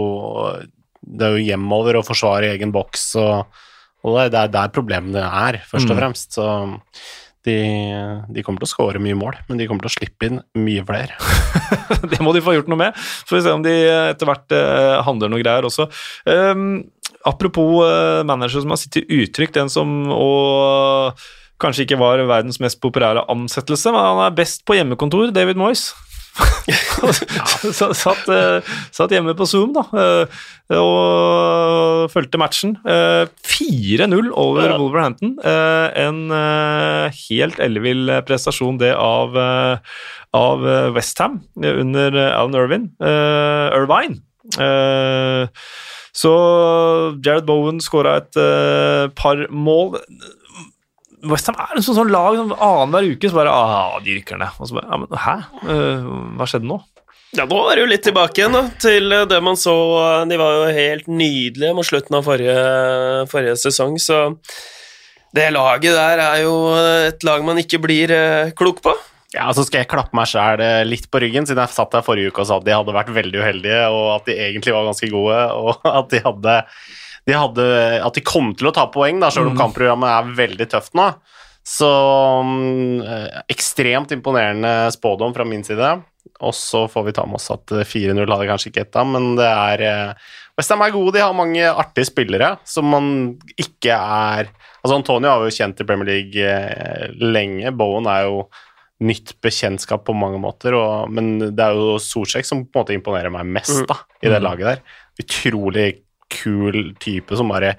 det 1.19 1.27
er 1.29 1.37
jo 1.39 1.47
hjemover 1.47 1.99
å 2.01 2.05
forsvare 2.07 2.51
egen 2.57 2.73
boks, 2.75 3.07
og, 3.23 3.63
og 4.05 4.19
det 4.33 4.43
er 4.43 4.53
der 4.59 4.69
problemene 4.75 5.23
er, 5.25 5.63
først 5.71 5.89
og 5.91 5.97
Mm. 5.97 6.03
fremst. 6.03 6.35
Så 6.37 6.45
de, 7.49 7.55
de 8.35 8.43
kommer 8.45 8.61
til 8.61 8.69
å 8.69 8.73
skåre 8.75 9.01
mye 9.01 9.17
mål, 9.17 9.39
men 9.49 9.57
de 9.61 9.67
kommer 9.71 9.87
til 9.87 9.89
å 9.93 9.95
slippe 9.95 10.27
inn 10.29 10.41
mye 10.59 10.83
flere. 10.85 11.15
det 12.13 12.19
må 12.21 12.35
de 12.37 12.43
få 12.45 12.53
gjort 12.59 12.69
noe 12.69 12.81
med. 12.83 12.99
Så 12.99 13.31
får 13.31 13.39
vi 13.39 13.45
se 13.47 13.55
om 13.57 13.63
de 13.65 13.75
etter 14.11 14.29
hvert 14.29 14.53
eh, 14.59 14.99
handler 15.07 15.31
noe 15.33 15.41
greier 15.41 15.65
også. 15.69 15.87
Um, 16.29 16.83
apropos 17.25 17.79
uh, 17.87 18.21
manager 18.29 18.61
som 18.67 18.75
har 18.75 18.81
sittet 18.83 19.09
utrygt, 19.09 19.55
den 19.57 19.71
som 19.73 20.11
og 20.13 21.23
kanskje 21.63 21.87
ikke 21.87 21.99
var 22.01 22.23
verdens 22.29 22.61
mest 22.63 22.81
populære 22.83 23.25
ansettelse, 23.33 23.93
men 23.95 24.05
han 24.05 24.27
er 24.27 24.37
best 24.37 24.65
på 24.69 24.77
hjemmekontor, 24.79 25.33
David 25.35 25.59
Moyes. 25.61 25.89
Satt, 27.99 28.29
eh, 28.31 28.69
satt 28.95 29.13
hjemme 29.15 29.35
på 29.39 29.47
Zoom 29.49 29.73
da, 29.75 29.83
eh, 29.99 30.39
og 30.79 32.11
fulgte 32.13 32.39
matchen. 32.41 32.77
Eh, 32.87 33.27
4-0 33.47 34.31
over 34.39 34.75
Wolverhampton. 34.79 35.37
Eh, 35.43 35.89
en 36.05 36.21
eh, 36.35 37.19
helt 37.31 37.59
ellevill 37.63 38.13
prestasjon, 38.29 38.79
det 38.83 38.93
av, 38.95 39.35
eh, 39.39 39.99
av 40.39 40.67
Westham 40.95 41.41
under 41.59 42.15
eh, 42.15 42.33
Alan 42.39 42.59
Irvin. 42.59 42.91
eh, 43.03 43.69
Irvine. 43.79 44.21
Eh, 44.59 45.47
så 46.19 46.33
Jared 47.25 47.47
Bowen 47.47 47.79
skåra 47.85 48.17
et 48.23 48.39
eh, 48.41 49.07
par 49.19 49.47
mål. 49.51 49.99
Westham 51.27 51.57
er 51.59 51.73
en 51.75 51.83
sånn, 51.83 51.97
sånn 51.99 52.13
lag 52.15 52.37
som 52.39 52.53
annenhver 52.55 53.09
uke 53.17 53.31
så 53.31 53.39
bare 53.41 53.51
ah, 53.51 53.97
de 54.05 54.15
rykker 54.21 54.39
ned. 54.39 54.55
Og 54.61 54.71
så 54.71 54.77
bare, 54.79 54.87
ja, 54.87 54.99
men 55.03 55.19
hæ? 55.25 55.35
Uh, 55.67 56.09
hva 56.39 56.47
skjedde 56.47 56.71
nå? 56.71 56.79
Ja, 57.37 57.45
nå 57.45 57.59
er 57.69 57.77
det 57.77 57.83
jo 57.83 57.89
litt 57.91 58.05
tilbake 58.07 58.41
igjen 58.41 58.55
da, 58.57 58.63
til 58.81 59.13
eh, 59.13 59.27
det 59.29 59.39
man 59.45 59.59
så. 59.61 59.75
eh, 60.01 60.23
De 60.31 60.39
var 60.41 60.55
jo 60.55 60.69
helt 60.73 61.11
nydelige 61.13 61.75
mot 61.77 61.85
slutten 61.85 62.17
av 62.17 62.25
forrige, 62.25 62.55
forrige 63.29 63.59
sesong, 63.61 63.99
så 64.01 64.23
det 65.37 65.51
laget 65.53 65.93
der 65.93 66.23
er 66.25 66.39
jo 66.47 66.55
et 67.11 67.27
lag 67.29 67.45
man 67.45 67.61
ikke 67.61 67.83
blir 67.85 68.15
klok 68.57 68.81
på. 68.87 68.95
Ja, 69.35 69.51
så 69.53 69.61
skal 69.69 69.83
jeg 69.83 69.91
klappe 69.93 70.17
meg 70.17 70.31
sjæl 70.31 70.63
litt 70.89 71.11
på 71.13 71.21
ryggen, 71.21 71.45
siden 71.45 71.61
jeg 71.61 71.75
satt 71.77 71.93
der 71.93 72.07
forrige 72.07 72.33
uke 72.33 72.41
og 72.47 72.49
sa 72.49 72.57
at 72.57 72.65
de 72.65 72.73
hadde 72.73 72.97
vært 72.97 73.13
veldig 73.13 73.43
uheldige, 73.43 73.83
og 73.93 74.07
at 74.15 74.31
de 74.31 74.39
egentlig 74.47 74.73
var 74.73 74.89
ganske 74.89 75.11
gode, 75.13 75.43
og 75.53 75.85
at 76.01 76.09
de 76.15 76.23
hadde, 76.25 76.57
de 77.29 77.37
hadde 77.37 77.65
At 78.07 78.17
de 78.17 78.23
kom 78.25 78.55
til 78.57 78.71
å 78.71 78.75
ta 78.75 78.87
poeng, 78.93 79.21
da, 79.21 79.29
selv 79.35 79.51
om 79.53 79.57
Mm. 79.57 79.61
kampprogrammet 79.61 80.09
er 80.15 80.35
veldig 80.39 80.67
tøft 80.73 80.95
nå. 80.97 81.11
Så 81.69 81.85
mm, 82.49 83.01
eh, 83.05 83.41
ekstremt 83.53 84.13
imponerende 84.17 84.89
spådom 84.95 85.35
fra 85.37 85.45
min 85.45 85.65
side. 85.67 85.91
Og 86.45 86.55
så 86.57 86.87
får 86.89 87.05
vi 87.07 87.13
ta 87.17 87.25
med 87.29 87.37
oss 87.41 87.51
at 87.53 87.73
eh, 87.77 87.85
4-0 87.89 88.25
hadde 88.25 88.47
kanskje 88.49 88.71
ikke 88.73 88.85
etta, 88.87 89.05
men 89.05 89.35
det 89.37 89.49
er 89.49 89.85
eh, 89.85 90.15
Westham 90.59 90.81
er 90.83 90.91
gode, 90.91 91.13
de 91.15 91.21
har 91.23 91.37
mange 91.39 91.63
artige 91.71 92.09
spillere 92.09 92.49
som 92.67 92.89
man 92.91 93.11
ikke 93.61 93.95
er 93.95 94.49
Altså, 94.79 94.95
Antonio 94.97 95.29
har 95.31 95.43
jo 95.45 95.53
kjent 95.55 95.81
i 95.83 95.85
Premier 95.87 96.07
League 96.09 96.39
eh, 96.49 97.09
lenge. 97.19 97.73
Bowen 97.77 98.07
er 98.11 98.25
jo 98.29 98.45
nytt 99.03 99.33
bekjentskap 99.43 100.05
på 100.07 100.15
mange 100.17 100.39
måter, 100.43 100.73
og, 100.79 101.11
men 101.13 101.33
det 101.43 101.61
er 101.63 101.75
jo 101.77 101.97
Solsjek 102.03 102.47
som 102.47 102.63
på 102.65 102.79
en 102.79 102.85
måte 102.87 102.95
imponerer 102.97 103.31
meg 103.35 103.47
mest 103.59 103.85
da, 103.91 103.99
i 104.23 104.31
det 104.31 104.39
Mm. 104.41 104.47
laget 104.47 104.69
der. 104.71 104.81
Utrolig 105.23 105.89
kul 106.31 106.95
type 107.01 107.37
som 107.39 107.49
bare 107.53 107.75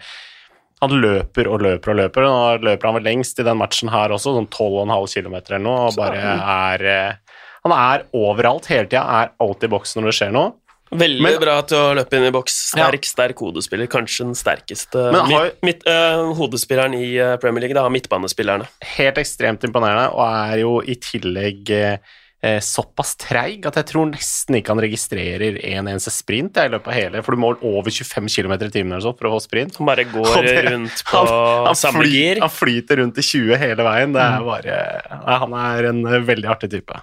Han 0.81 0.93
løper 1.01 1.47
og 1.51 1.59
løper 1.59 1.91
og 1.91 1.97
løper. 1.99 2.23
Nå 2.23 2.61
løper 2.63 2.87
han 2.87 2.95
vel 2.95 3.03
lengst 3.03 3.39
i 3.41 3.43
den 3.43 3.57
matchen 3.59 3.89
her 3.91 4.13
også, 4.15 4.31
sånn 4.37 4.47
12,5 4.47 5.17
km 5.19 5.35
eller 5.41 5.59
noe, 5.65 5.89
og 5.89 5.97
bare 5.99 6.21
er 6.39 6.85
eh, 6.87 7.39
Han 7.67 7.73
er 7.75 8.05
overalt 8.15 8.69
hele 8.71 8.87
tida, 8.87 9.01
er 9.03 9.33
alltid 9.43 9.67
i 9.67 9.73
boksen 9.73 9.99
når 9.99 10.07
det 10.13 10.17
skjer 10.21 10.31
noe. 10.37 10.53
Veldig 10.89 11.21
Men- 11.21 11.35
bra 11.43 11.57
til 11.69 11.77
å 11.77 11.89
løpe 11.99 12.15
inn 12.17 12.23
i 12.25 12.31
boks. 12.33 12.55
Sterk, 12.71 13.03
sterk 13.05 13.37
hodespiller. 13.43 13.85
Kanskje 13.91 14.25
den 14.25 14.33
sterkeste 14.39 15.03
Men 15.11 15.27
har- 15.29 15.51
midt, 15.51 15.59
midt, 15.67 15.83
eh, 15.85 16.23
hodespilleren 16.39 16.95
i 16.95 17.11
eh, 17.19 17.35
Premier 17.43 17.61
League. 17.61 17.75
Da, 17.75 17.83
midtbanespillerne. 17.89 18.65
Helt 18.95 19.19
ekstremt 19.21 19.61
imponerende, 19.67 20.07
og 20.15 20.23
er 20.25 20.57
jo 20.63 20.79
i 20.81 20.95
tillegg 20.95 21.69
eh, 21.69 21.97
eh, 22.41 22.59
såpass 22.63 23.15
treig 23.19 23.65
at 23.67 23.75
jeg 23.79 23.87
tror 23.91 24.09
nesten 24.11 24.55
ikke 24.59 24.73
han 24.73 24.81
registrerer 24.85 25.59
en 25.59 25.89
eneste 25.91 26.13
sprint 26.13 26.57
i 26.61 26.67
løpet 26.71 26.87
av 26.87 26.95
hele, 26.95 27.23
for 27.25 27.35
du 27.35 27.41
må 27.43 27.51
over 27.57 27.91
25 27.91 28.29
km 28.31 28.53
i 28.55 28.71
timen 28.71 28.93
eller 28.95 29.05
sånt 29.09 29.19
for 29.19 29.29
å 29.29 29.35
få 29.35 29.43
sprint. 29.43 29.77
Han 29.81 29.89
bare 29.89 30.07
går 30.07 30.41
det- 30.47 30.65
rundt 30.71 31.03
på 31.05 31.23
Han, 31.67 31.75
samme 31.75 32.03
fly, 32.03 32.39
han 32.39 32.49
flyter 32.49 33.01
rundt 33.03 33.17
i 33.17 33.21
20 33.21 33.57
hele 33.57 33.83
veien. 33.83 34.13
Det 34.13 34.21
er 34.23 34.43
bare, 34.47 34.81
nei, 35.25 35.39
han 35.45 35.53
er 35.53 35.89
en 35.93 36.05
eh, 36.07 36.19
veldig 36.31 36.49
artig 36.55 36.71
type. 36.71 37.01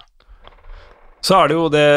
Så 1.27 1.35
er 1.35 1.49
det 1.49 1.57
jo 1.57 1.65
det, 1.67 1.87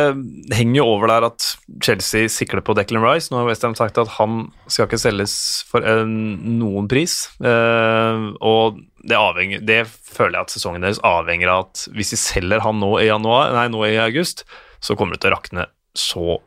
henger 0.56 0.80
jo 0.80 0.86
over 0.96 1.10
der 1.12 1.28
at 1.28 1.44
Chelsea 1.84 2.26
sikler 2.32 2.64
på 2.66 2.74
Declan 2.74 3.04
Rice. 3.04 3.30
Nå 3.30 3.38
har 3.38 3.46
Westham 3.46 3.76
sagt 3.78 4.00
at 4.00 4.10
han 4.16 4.48
skal 4.66 4.88
ikke 4.88 4.98
selges 4.98 5.34
for 5.70 5.86
en, 5.86 6.16
noen 6.58 6.88
pris. 6.90 7.28
Eh, 7.38 8.24
og 8.42 8.80
det, 9.04 9.14
avhenger, 9.14 9.62
det 9.62 9.84
føler 9.86 10.40
jeg 10.40 10.48
at 10.48 10.56
sesongen 10.56 10.82
deres 10.82 11.02
avhenger 11.06 11.52
av 11.52 11.68
at 11.68 11.84
hvis 11.94 12.10
de 12.16 12.18
selger 12.18 12.64
han 12.64 12.82
nå 12.82 12.96
i, 12.98 13.06
januar, 13.06 13.54
nei, 13.54 13.68
nå 13.70 13.84
i 13.86 14.00
august, 14.02 14.42
så 14.82 14.98
kommer 14.98 15.14
det 15.14 15.22
til 15.22 15.30
å 15.30 15.36
rakne 15.36 15.68
så 15.94 16.40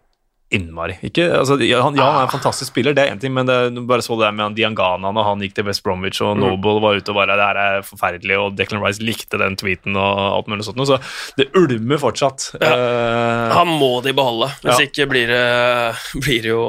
innmari. 0.56 0.96
Ikke, 1.06 1.26
altså, 1.40 1.58
ja, 1.64 1.82
han, 1.84 1.98
ja, 1.98 2.06
han 2.08 2.22
er 2.22 2.28
en 2.28 2.34
fantastisk 2.34 2.72
spiller, 2.72 2.96
det 2.96 3.04
er 3.06 3.14
én 3.16 3.22
ting, 3.22 3.34
men 3.36 3.50
det, 3.50 3.58
bare 3.90 4.06
så 4.06 4.18
det 4.20 4.28
der 4.28 4.36
med 4.38 4.46
han 4.48 4.58
Diangana 4.58 5.12
når 5.16 5.28
han 5.30 5.44
gikk 5.46 5.56
til 5.58 5.68
West 5.68 5.84
Bromwich, 5.86 6.22
og 6.26 6.38
Noble 6.40 6.78
var 6.84 7.00
ute 7.00 7.14
og 7.14 7.20
bare 7.20 7.38
Det 7.38 7.48
her 7.50 7.62
er 7.64 7.86
forferdelig, 7.88 8.40
og 8.40 8.58
Declan 8.58 8.84
Rice 8.84 9.04
likte 9.04 9.40
den 9.42 9.58
tweeten 9.60 9.98
og 10.00 10.24
alt 10.40 10.52
mulig 10.52 10.66
sånt, 10.68 10.82
så 10.88 11.00
det 11.40 11.50
ulmer 11.58 12.02
fortsatt. 12.02 12.52
Ja. 12.62 12.74
Eh, 12.74 13.54
Han 13.58 13.74
må 13.80 13.96
de 14.06 14.14
beholde, 14.16 14.52
hvis 14.64 14.86
ikke 14.88 15.10
blir 15.12 15.32
det, 15.32 15.46
blir 16.24 16.46
det 16.46 16.54
jo 16.54 16.66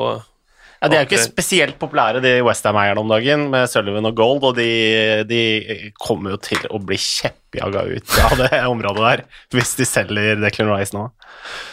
Ja, 0.80 0.90
De 0.90 0.96
er 0.96 1.04
jo 1.04 1.08
ikke 1.08 1.22
spesielt 1.22 1.78
populære, 1.80 2.20
de 2.24 2.34
Westham-eierne 2.44 3.00
om 3.00 3.10
dagen, 3.12 3.46
med 3.52 3.70
Sullivan 3.72 4.08
og 4.08 4.16
Gold, 4.18 4.42
og 4.50 4.58
de, 4.58 5.24
de 5.28 5.42
kommer 6.02 6.34
jo 6.34 6.40
til 6.44 6.66
å 6.68 6.80
bli 6.82 6.98
kjeppjaga 7.00 7.86
ut 7.88 8.16
av 8.26 8.34
det 8.42 8.60
området 8.74 9.04
der 9.04 9.22
hvis 9.54 9.76
de 9.78 9.86
selger 9.88 10.42
Declan 10.42 10.72
Rice 10.74 10.96
nå. 10.96 11.06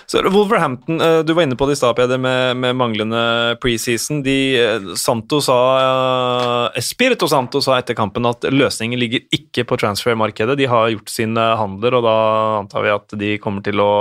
Så 0.07 0.21
Wolverhampton, 0.27 1.01
eh, 1.01 1.19
du 1.27 1.33
var 1.33 1.43
inne 1.43 1.57
på 1.59 1.67
det 1.67 1.75
i 1.77 1.79
stad, 1.79 1.95
Peder, 1.95 2.19
med, 2.21 2.57
med, 2.59 2.75
manglende 2.75 3.23
preseason. 3.63 4.21
De, 4.23 4.37
eh, 4.59 4.87
Santo 4.99 5.41
sa, 5.43 5.59
uh, 5.79 6.79
Espirito 6.79 7.29
Santo 7.31 7.61
sa 7.63 7.77
etter 7.79 7.95
kampen 7.97 8.27
at 8.27 8.47
løsningen 8.51 8.99
ligger 8.99 9.23
ikke 9.31 9.65
på 9.69 9.79
transfer-markedet. 9.81 10.57
De 10.59 10.67
har 10.71 10.91
gjort 10.91 11.11
sine 11.11 11.45
handler, 11.59 11.99
og 11.99 12.07
da 12.07 12.17
antar 12.61 12.87
vi 12.87 12.95
at 12.95 13.17
de 13.23 13.35
kommer 13.43 13.63
til 13.65 13.83
å, 13.83 13.91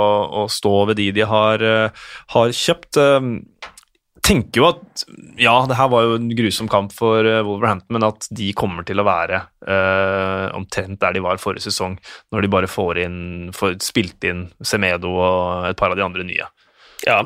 å 0.43 0.47
stå 0.51 0.75
ved 0.91 0.99
de 0.99 1.11
de 1.15 1.27
har, 1.27 1.63
har 2.35 2.55
kjøpt 2.55 2.99
tenker 4.21 4.61
jo 4.61 4.67
at 4.69 5.03
ja, 5.39 5.53
det 5.69 5.77
her 5.79 5.89
var 5.91 6.05
jo 6.05 6.15
en 6.17 6.29
grusom 6.37 6.69
kamp 6.71 6.93
for 6.95 7.25
eh, 7.25 7.41
Wolverhampton, 7.45 7.95
men 7.97 8.05
at 8.07 8.27
de 8.33 8.51
kommer 8.57 8.85
til 8.87 9.01
å 9.01 9.05
være 9.07 9.41
uh, 9.65 10.47
omtrent 10.57 10.99
der 11.01 11.15
de 11.15 11.23
var 11.23 11.41
forrige 11.41 11.67
sesong, 11.69 11.97
når 12.33 12.45
de 12.45 12.51
bare 12.53 12.69
får 12.69 13.01
inn 13.05 13.21
får 13.55 13.79
spilt 13.85 14.27
inn 14.27 14.45
Semedo 14.63 15.13
og 15.17 15.71
et 15.71 15.79
par 15.79 15.93
av 15.93 15.99
de 15.99 16.05
andre 16.05 16.25
nye. 16.27 16.47
Ja, 17.07 17.23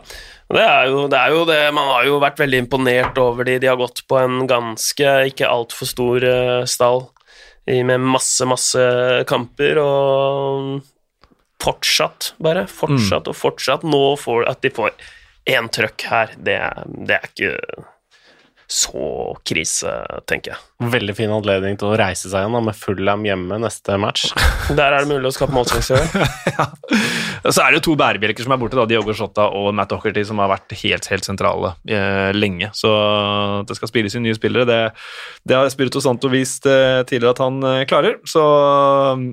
det 0.55 0.63
er, 0.63 0.87
jo, 0.87 1.01
det 1.11 1.19
er 1.19 1.33
jo 1.33 1.41
det 1.49 1.57
Man 1.75 1.89
har 1.89 2.05
jo 2.07 2.19
vært 2.23 2.37
veldig 2.39 2.61
imponert 2.63 3.17
over 3.19 3.43
de. 3.43 3.57
De 3.59 3.67
har 3.67 3.75
gått 3.75 4.05
på 4.07 4.15
en 4.21 4.45
ganske 4.47 5.15
ikke 5.27 5.49
altfor 5.51 5.89
stor 5.89 6.23
uh, 6.23 6.63
stall 6.69 7.09
med 7.65 7.97
masse, 7.97 8.45
masse 8.45 8.81
kamper, 9.25 9.79
og 9.81 10.83
fortsatt, 11.65 12.35
bare. 12.37 12.67
Fortsatt 12.69 13.25
mm. 13.25 13.31
og 13.31 13.39
fortsatt. 13.39 13.85
Nå 13.89 14.03
får 14.21 14.45
at 14.51 14.61
de 14.61 14.69
får 14.75 14.93
én 15.45 15.69
trøkk 15.73 16.07
her, 16.09 16.33
det, 16.37 16.59
det 17.05 17.19
er 17.19 17.29
ikke 17.29 17.85
så 18.67 19.35
krise, 19.45 19.91
tenker 20.25 20.55
jeg. 20.55 20.89
Veldig 20.89 21.13
fin 21.15 21.31
anledning 21.31 21.77
til 21.77 21.91
å 21.91 21.97
reise 21.99 22.31
seg 22.31 22.41
igjen 22.41 22.55
da, 22.57 22.61
med 22.65 22.77
Fullham 22.77 23.25
hjemme 23.27 23.59
neste 23.61 23.97
match. 24.01 24.31
Der 24.79 24.89
er 24.89 25.05
det 25.05 25.11
mulig 25.11 25.29
å 25.29 25.35
skape 25.35 25.53
målsjanser. 25.53 26.01
ja. 26.57 26.65
Så 27.45 27.61
er 27.61 27.69
det 27.69 27.79
jo 27.79 27.85
to 27.91 27.97
bærebjelker 28.01 28.45
som 28.45 28.55
er 28.55 28.61
borte, 28.61 28.79
da, 28.79 28.87
Diogo 28.89 29.13
Shota 29.15 29.47
og 29.53 29.69
Matt 29.77 29.93
Docherty, 29.93 30.25
som 30.25 30.41
har 30.41 30.49
vært 30.55 30.73
helt 30.81 31.09
helt 31.13 31.29
sentrale 31.29 31.75
eh, 31.85 32.33
lenge. 32.33 32.71
Så 32.73 32.89
det 33.69 33.77
skal 33.77 33.91
spilles 33.91 34.17
inn 34.17 34.25
nye 34.25 34.37
spillere. 34.37 34.65
Det, 34.65 34.81
det 35.45 35.59
har 35.59 35.69
Spirito 35.73 36.01
Santo 36.01 36.31
vist 36.33 36.65
eh, 36.69 37.03
tidligere 37.05 37.37
at 37.37 37.45
han 37.45 37.61
eh, 37.69 37.83
klarer. 37.89 38.17
Så 38.25 38.43
um, 39.13 39.27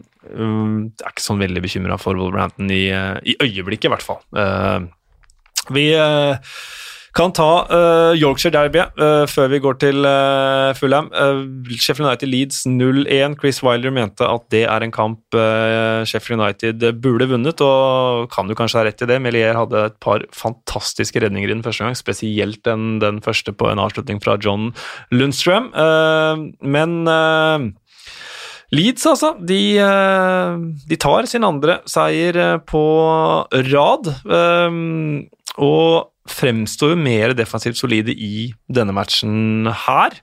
jeg 0.93 1.07
er 1.07 1.15
ikke 1.15 1.25
sånn 1.25 1.41
veldig 1.41 1.65
bekymra 1.65 1.97
for 2.01 2.21
Wolverhampton 2.21 2.69
i, 2.69 2.85
eh, 2.93 3.15
i 3.33 3.39
øyeblikket, 3.41 3.89
i 3.89 3.97
hvert 3.97 4.11
fall. 4.13 4.21
Uh, 4.37 4.93
vi 5.71 5.93
uh, 5.95 6.37
kan 7.13 7.33
ta 7.37 7.49
uh, 7.69 8.15
Yorkshire 8.17 8.55
Derby 8.55 8.81
uh, 8.81 9.25
før 9.29 9.51
vi 9.53 9.61
går 9.61 9.77
til 9.83 10.07
uh, 10.09 10.73
Fulham. 10.77 11.11
Sheffield 11.77 12.09
United 12.09 12.31
Leeds 12.31 12.63
0-1. 12.65 13.37
Chris 13.41 13.61
Wilder 13.65 13.93
mente 13.93 14.25
at 14.25 14.47
det 14.55 14.65
er 14.65 14.85
en 14.85 14.95
kamp 14.95 15.21
Sheffield 16.09 16.41
United 16.41 16.87
burde 17.05 17.29
vunnet, 17.29 17.61
og 17.61 18.31
kan 18.33 18.49
jo 18.49 18.57
kanskje 18.57 18.81
ha 18.81 18.87
rett 18.89 19.05
i 19.05 19.11
det. 19.11 19.21
Melier 19.23 19.59
hadde 19.59 19.85
et 19.91 19.99
par 20.01 20.25
fantastiske 20.37 21.21
redninger 21.21 21.51
i 21.51 21.55
den 21.55 21.65
første 21.65 21.85
gang, 21.85 21.97
spesielt 21.99 22.63
den, 22.65 22.97
den 23.05 23.21
første 23.25 23.53
på 23.53 23.69
en 23.69 23.83
avslutning 23.83 24.23
fra 24.25 24.39
John 24.41 24.73
Lundstrøm. 25.13 25.71
men 26.63 26.97
Leeds, 28.73 29.05
altså. 29.09 29.35
De, 29.37 29.61
de, 30.89 30.97
tar 31.01 31.29
sin 31.29 31.45
andre 31.45 31.81
seier 31.91 32.39
på 32.69 32.83
rad. 33.69 34.09
Og 35.61 36.09
fremstår 36.33 36.95
jo 36.95 36.99
mer 37.03 37.35
defensivt 37.37 37.77
solide 37.77 38.15
i 38.15 38.47
denne 38.73 38.95
matchen 38.97 39.69
her. 39.85 40.17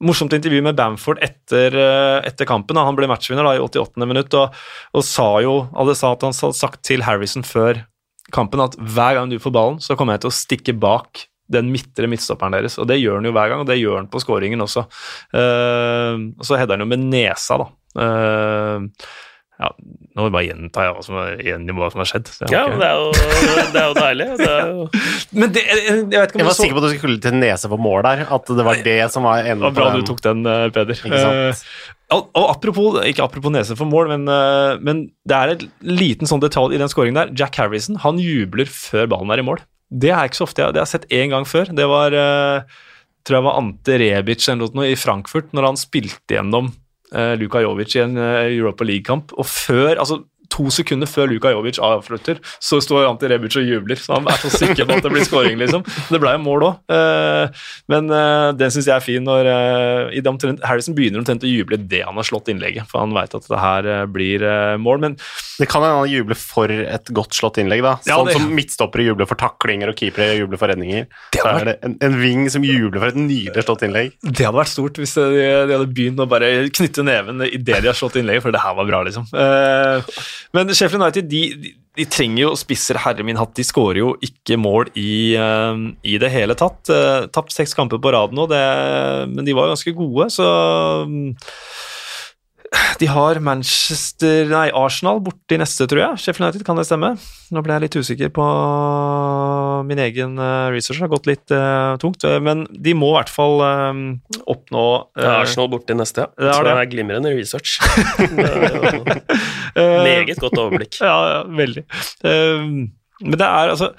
Morsomt 0.00 0.32
intervju 0.38 0.62
med 0.64 0.78
Bamford 0.78 1.20
etter, 1.20 1.76
etter 2.24 2.48
kampen. 2.48 2.80
Han 2.80 2.96
ble 2.96 3.10
matchvinner 3.10 3.44
da, 3.44 3.58
i 3.58 3.64
88. 3.64 4.08
minutt 4.08 4.32
og, 4.38 4.56
og 4.96 5.04
sa 5.04 5.28
jo 5.44 5.58
alle 5.76 5.98
sa 5.98 6.14
at 6.14 6.24
han 6.24 6.32
hadde 6.32 6.62
sagt 6.62 6.80
til 6.88 7.04
Harrison 7.04 7.44
før 7.44 7.84
kampen 8.32 8.62
at 8.64 8.76
hver 8.78 9.18
gang 9.18 9.30
du 9.30 9.38
får 9.42 9.54
ballen, 9.54 9.78
så 9.82 9.96
kommer 9.98 10.16
jeg 10.16 10.24
til 10.24 10.32
å 10.32 10.38
stikke 10.38 10.76
bak 10.80 11.26
den 11.52 11.72
midtre 11.72 12.08
midtstopperen 12.10 12.56
deres. 12.56 12.78
Og 12.82 12.88
det 12.90 13.00
gjør 13.00 13.20
han 13.20 13.28
jo 13.28 13.34
hver 13.36 13.52
gang, 13.52 13.64
og 13.64 13.68
det 13.70 13.80
gjør 13.80 14.00
han 14.00 14.10
på 14.12 14.22
skåringen 14.22 14.64
også. 14.64 14.86
Uh, 15.34 16.32
og 16.38 16.48
så 16.48 16.58
header 16.60 16.78
han 16.78 16.86
jo 16.86 16.92
med 16.92 17.06
nesa, 17.12 17.60
da. 17.62 17.68
Uh, 17.92 18.88
ja, 19.62 19.68
nå 20.16 20.26
bare 20.32 20.46
gjentar 20.48 20.88
jeg 20.88 20.94
hva 20.96 21.02
som, 21.04 21.18
er, 21.22 21.74
hva 21.76 21.88
som 21.92 22.02
har 22.02 22.08
skjedd. 22.08 22.30
Ja, 22.50 22.64
det 22.72 22.86
er, 22.88 22.98
jo, 22.98 23.10
det 23.70 23.78
er 23.78 23.86
jo 23.86 23.96
deilig. 23.98 24.26
Det 24.40 24.48
er 24.48 24.70
jo... 24.72 24.86
Men 25.38 25.52
det, 25.54 25.62
jeg, 25.68 25.82
jeg, 25.84 26.08
vet 26.08 26.32
ikke 26.32 26.38
om 26.38 26.42
jeg 26.42 26.48
var 26.48 26.56
så... 26.56 26.64
sikker 26.64 26.78
på 26.78 26.82
at 26.82 26.86
du 26.86 26.98
skulle 26.98 27.22
til 27.22 27.36
nese 27.38 27.70
på 27.70 27.78
mål 27.80 28.02
der. 28.08 28.24
At 28.38 28.52
det 28.58 28.66
var 28.66 28.82
det 28.88 28.98
som 29.14 29.28
var 29.28 29.44
enden 29.44 29.66
på 29.68 29.72
Bra 29.76 29.90
du 29.94 30.02
tok 30.08 30.22
den, 30.24 30.42
eh, 30.48 30.66
Peder. 30.74 31.04
Uh, 31.06 32.16
og 32.16 32.48
apropos, 32.48 32.98
ikke 33.08 33.24
apropos 33.24 33.54
nese 33.54 33.76
for 33.78 33.88
mål, 33.88 34.10
men, 34.16 34.26
uh, 34.28 34.80
men 34.82 35.06
det 35.28 35.38
er 35.38 35.54
en 35.54 35.68
liten 36.00 36.28
sånn 36.28 36.42
detalj 36.42 36.74
i 36.76 36.82
den 36.82 36.90
skåringen 36.90 37.20
der. 37.20 37.32
Jack 37.38 37.60
Harrison 37.60 38.00
han 38.02 38.18
jubler 38.20 38.68
før 38.72 39.06
ballen 39.14 39.32
er 39.32 39.44
i 39.44 39.46
mål. 39.46 39.62
Det 39.92 40.12
er 40.12 40.28
ikke 40.28 40.40
så 40.40 40.46
ofte 40.48 40.62
jeg, 40.64 40.72
det 40.72 40.80
har 40.80 40.88
jeg 40.88 40.94
sett 40.94 41.10
én 41.12 41.34
gang 41.34 41.44
før. 41.48 41.72
Det 41.76 41.86
var 41.90 42.16
uh, 42.16 42.80
tror 43.26 43.38
jeg 43.38 43.46
var 43.46 43.58
Ante 43.60 43.98
Rebic 44.00 44.46
eller 44.50 44.76
noe 44.76 44.90
i 44.90 44.98
Frankfurt, 44.98 45.52
når 45.54 45.68
han 45.70 45.80
spilte 45.80 46.36
gjennom 46.38 46.70
uh, 47.14 47.34
Luka 47.40 47.62
Jovic 47.62 47.96
i 47.96 48.04
en 48.04 48.16
uh, 48.18 48.44
Europa 48.46 48.86
League-kamp. 48.88 49.34
Og 49.36 49.48
før, 49.48 49.94
altså 49.96 50.22
to 50.52 50.68
sekunder 50.74 51.08
før 51.08 51.30
Luka 51.30 51.52
Jovic 51.52 51.80
avslutter, 51.82 52.40
så 52.62 52.80
står 52.82 53.08
Anti 53.08 53.30
Rebic 53.30 53.56
og 53.60 53.66
jubler. 53.66 54.00
Så 54.00 54.16
han 54.16 54.28
er 54.30 54.40
så 54.42 54.50
sikker 54.52 54.86
på 54.88 54.98
at 54.98 55.06
det 55.06 55.12
blir 55.14 55.26
skåring, 55.26 55.58
liksom. 55.60 55.84
Det 56.12 56.20
ble 56.22 56.34
jo 56.36 56.42
mål 56.44 56.66
òg. 56.68 56.80
Eh, 56.92 57.64
men 57.92 58.12
eh, 58.12 58.48
den 58.58 58.74
syns 58.74 58.88
jeg 58.90 58.96
er 58.96 59.04
fin 59.04 59.24
når 59.26 59.48
eh, 59.52 60.56
Harrison 60.66 60.96
begynner 60.96 61.22
omtrent 61.22 61.46
å 61.46 61.50
juble 61.50 61.78
det 61.80 62.02
han 62.04 62.18
har 62.18 62.28
slått 62.28 62.50
innlegget, 62.52 62.88
for 62.90 63.04
han 63.04 63.14
veit 63.16 63.34
at 63.38 63.48
det 63.48 63.62
her 63.62 63.90
blir 64.12 64.44
mål. 64.82 65.02
Men 65.02 65.16
det 65.60 65.68
kan 65.70 65.84
hende 65.84 66.02
han 66.02 66.12
jubler 66.12 66.38
for 66.38 66.72
et 66.72 67.12
godt 67.14 67.36
slått 67.38 67.60
innlegg, 67.62 67.84
da. 67.84 67.96
Sånn 68.02 68.12
ja, 68.12 68.20
det, 68.28 68.36
som 68.38 68.52
midtstoppere 68.56 69.06
jubler 69.06 69.30
for 69.30 69.40
taklinger 69.40 69.92
og 69.92 69.98
keepere 69.98 70.36
jubler 70.40 70.60
for 70.60 70.72
redninger. 70.72 71.08
Så 71.36 71.46
er 71.48 71.70
det 71.70 71.76
en, 71.86 71.96
en 72.04 72.18
ving 72.20 72.46
som 72.52 72.64
jubler 72.66 73.00
for 73.00 73.12
et 73.12 73.20
nydelig 73.20 73.66
slått 73.66 73.86
innlegg. 73.86 74.14
Det 74.22 74.46
hadde 74.46 74.58
vært 74.58 74.72
stort 74.72 75.00
hvis 75.00 75.16
de, 75.18 75.26
de 75.70 75.76
hadde 75.76 75.90
begynt 75.92 76.22
å 76.22 76.28
bare 76.30 76.52
knytte 76.72 77.04
neven 77.06 77.44
idet 77.48 77.82
de 77.82 77.90
har 77.90 77.98
slått 77.98 78.18
innlegget, 78.20 78.44
for 78.44 78.54
det 78.54 78.62
her 78.62 78.76
var 78.78 78.88
bra, 78.88 79.02
liksom. 79.06 79.28
Men 80.56 80.72
Sheffield 80.74 81.02
United 81.02 81.28
de, 81.30 81.72
de, 81.98 82.06
trenger 82.10 82.42
jo 82.44 82.52
spisser 82.58 82.98
herre 83.04 83.24
min 83.26 83.38
hatt. 83.38 83.54
De 83.56 83.64
skårer 83.66 84.02
jo 84.02 84.12
ikke 84.24 84.58
mål 84.60 84.90
i, 84.98 85.38
uh, 85.38 85.76
i 86.02 86.18
det 86.20 86.32
hele 86.34 86.56
tatt. 86.58 86.82
Uh, 86.90 87.28
Tapt 87.32 87.54
seks 87.54 87.76
kamper 87.78 88.02
på 88.02 88.12
rad 88.14 88.34
nå, 88.36 88.48
det, 88.50 88.62
men 89.32 89.46
de 89.46 89.56
var 89.56 89.70
ganske 89.72 89.94
gode, 89.96 90.28
så 90.34 90.48
um, 91.06 91.32
de 93.00 93.08
har 93.10 93.38
Manchester 93.44 94.46
Nei, 94.48 94.68
Arsenal 94.76 95.20
borte 95.24 95.56
i 95.56 95.58
neste, 95.60 95.84
tror 95.90 96.00
jeg. 96.00 96.20
Sheffield 96.22 96.46
United, 96.46 96.64
kan 96.66 96.78
det 96.78 96.86
stemme? 96.88 97.12
Nå 97.52 97.62
ble 97.64 97.76
jeg 97.76 97.84
litt 97.84 97.98
usikker 98.00 98.32
på 98.32 98.46
min 99.88 100.00
egen 100.00 100.38
uh, 100.40 100.70
research. 100.72 101.00
Det 101.00 101.04
har 101.04 101.12
gått 101.12 101.28
litt 101.28 101.54
uh, 101.54 101.98
tungt. 102.02 102.24
Men 102.44 102.64
de 102.72 102.94
må 102.96 103.12
i 103.12 103.16
hvert 103.18 103.32
fall 103.32 103.60
um, 103.60 104.02
oppnå 104.48 104.86
uh, 105.20 105.28
Arsenal 105.42 105.68
borte 105.72 105.92
i 105.92 105.98
neste, 106.00 106.24
ja. 106.24 106.32
Det 106.38 106.52
er, 106.54 106.68
det. 106.68 106.74
er 106.78 106.90
glimrende 106.94 107.34
research. 107.36 107.78
Meget 109.76 110.40
godt 110.40 110.56
overblikk. 110.56 111.00
ja, 111.04 111.16
ja, 111.36 111.40
veldig. 111.48 111.84
men 112.22 113.36
det 113.38 113.46
er 113.46 113.72
altså 113.72 113.92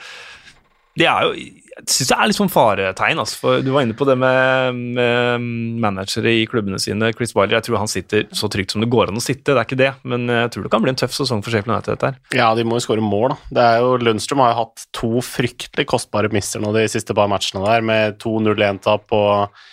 Det 0.99 1.05
er 1.09 1.27
jo 1.27 1.33
jeg 1.73 1.89
syns 1.89 2.11
det 2.11 2.17
er 2.17 2.29
litt 2.29 2.37
sånn 2.37 2.51
faretegn. 2.53 3.21
Altså, 3.23 3.39
for 3.41 3.63
Du 3.65 3.71
var 3.73 3.85
inne 3.85 3.97
på 3.97 4.07
det 4.07 4.15
med, 4.19 4.79
med 4.97 5.47
managere 5.83 6.35
i 6.41 6.45
klubbene 6.49 6.79
sine. 6.81 7.11
Chris 7.17 7.35
Wilder, 7.35 7.57
jeg 7.59 7.67
tror 7.67 7.81
han 7.81 7.91
sitter 7.91 8.27
så 8.35 8.49
trygt 8.51 8.75
som 8.75 8.83
det 8.83 8.91
går 8.93 9.11
an 9.11 9.19
å 9.19 9.23
sitte, 9.23 9.51
det 9.51 9.59
er 9.59 9.67
ikke 9.67 9.81
det. 9.81 9.91
Men 10.07 10.29
jeg 10.29 10.53
tror 10.53 10.67
det 10.67 10.73
kan 10.73 10.85
bli 10.85 10.93
en 10.93 11.01
tøff 11.01 11.15
sesong 11.17 11.43
for 11.45 11.53
Sheffield 11.53 11.73
United. 11.73 11.97
Dette. 11.97 12.37
Ja, 12.37 12.53
de 12.57 12.65
må 12.67 12.79
jo 12.79 12.85
skåre 12.85 13.03
mål, 13.03 13.33
da. 13.33 13.37
Det 13.57 13.67
er 13.67 13.83
jo, 13.83 13.93
Lundstrøm 14.05 14.43
har 14.45 14.53
jo 14.53 14.61
hatt 14.63 14.87
to 14.95 15.11
fryktelig 15.25 15.87
kostbare 15.89 16.31
misser 16.33 16.63
nå 16.63 16.73
de 16.75 16.87
siste 16.91 17.15
par 17.17 17.29
matchene 17.31 17.63
der, 17.65 17.85
med 17.85 18.19
to 18.21 18.37
0-1-tap 18.43 19.13
og 19.17 19.63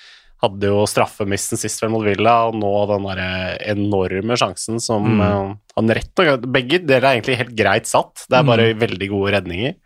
hadde 0.40 0.70
jo 0.70 0.86
straffemissen 0.88 1.60
sist 1.60 1.82
mot 1.92 2.04
Villa, 2.04 2.36
og 2.48 2.56
nå 2.56 2.70
den 2.88 3.08
der 3.10 3.58
enorme 3.74 4.38
sjansen 4.40 4.80
som 4.80 5.04
mm. 5.04 5.20
uh, 5.20 5.50
han 5.76 5.92
rett 5.96 6.22
og 6.24 6.46
Begge 6.48 6.80
deler 6.80 7.04
er 7.04 7.18
egentlig 7.18 7.40
helt 7.42 7.56
greit 7.58 7.90
satt, 7.90 8.24
det 8.28 8.38
er 8.38 8.48
bare 8.48 8.70
mm. 8.72 8.80
veldig 8.80 9.10
gode 9.12 9.34
redninger. 9.36 9.76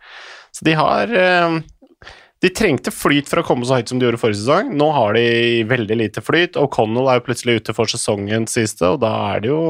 Så 0.55 0.63
de 0.67 0.77
har 0.79 1.11
uh, 1.11 1.57
de 2.43 2.51
trengte 2.51 2.91
flyt 2.91 3.29
for 3.31 3.41
å 3.41 3.45
komme 3.47 3.65
så 3.67 3.79
høyt 3.79 3.89
som 3.89 3.99
de 3.99 4.07
gjorde 4.07 4.19
forrige 4.21 4.41
sesong. 4.41 4.73
Nå 4.77 4.89
har 4.95 5.15
de 5.15 5.63
veldig 5.69 5.97
lite 6.01 6.23
flyt. 6.23 6.59
O'Connell 6.59 7.09
er 7.09 7.19
jo 7.19 7.25
plutselig 7.29 7.61
ute 7.61 7.75
for 7.77 7.89
sesongen 7.89 8.47
siste, 8.51 8.91
og 8.91 9.01
da 9.05 9.13
er 9.31 9.45
det 9.45 9.53
jo 9.53 9.61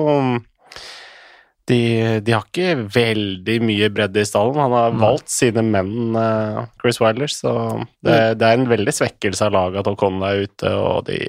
de, 1.66 1.80
de, 2.22 2.34
har 2.34 2.44
ikke 2.46 2.86
veldig 2.94 3.56
mye 3.66 3.90
bredde 3.94 4.22
i 4.22 4.28
stallen. 4.28 4.60
Han 4.62 4.76
har 4.76 4.98
valgt 5.02 5.32
sine 5.34 5.64
menn, 5.66 6.14
uh, 6.18 6.66
Chris 6.82 7.00
Wilder, 7.02 7.32
så 7.32 7.54
det, 8.06 8.20
det, 8.42 8.46
er 8.46 8.60
en 8.60 8.70
veldig 8.70 8.94
svekkelse 8.94 9.48
av 9.48 9.56
laget 9.56 9.82
at 9.82 9.90
O'Connell 9.90 10.28
er 10.28 10.46
ute, 10.46 10.76
og 10.78 11.10
de 11.10 11.20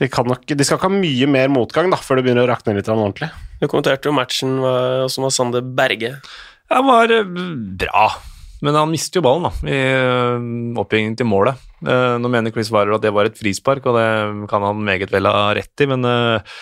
de, 0.00 0.08
nok, 0.08 0.46
de, 0.48 0.64
skal 0.64 0.78
ikke 0.78 0.88
ha 0.88 0.96
mye 0.96 1.26
mer 1.28 1.50
motgang 1.52 1.90
da, 1.92 1.98
før 2.00 2.18
det 2.18 2.28
begynner 2.28 2.46
å 2.46 2.52
rakne 2.54 2.72
litt 2.78 2.88
ordentlig. 2.88 3.28
Du 3.60 3.66
kommenterte 3.66 4.08
jo 4.08 4.16
matchen 4.16 4.54
som 5.12 5.26
var 5.26 5.34
Sander 5.34 5.66
Berge. 5.76 6.14
Han 6.70 6.86
var 6.86 7.12
eh, 7.12 7.26
bra. 7.84 8.06
Men 8.64 8.76
han 8.76 8.90
mister 8.90 9.20
jo 9.20 9.24
ballen 9.24 9.48
da, 9.48 9.52
i 9.68 10.76
oppgjengingen 10.80 11.16
til 11.18 11.28
målet. 11.28 11.60
Eh, 11.84 12.16
nå 12.20 12.30
mener 12.32 12.52
Chris 12.54 12.72
Warrer 12.74 12.96
at 12.96 13.06
det 13.06 13.14
var 13.16 13.28
et 13.28 13.38
frispark, 13.38 13.88
og 13.88 13.96
det 13.96 14.50
kan 14.50 14.66
han 14.66 14.84
meget 14.84 15.12
vel 15.12 15.28
ha 15.30 15.48
rett 15.56 15.84
i, 15.84 15.88
men 15.90 16.04
øh, 16.04 16.54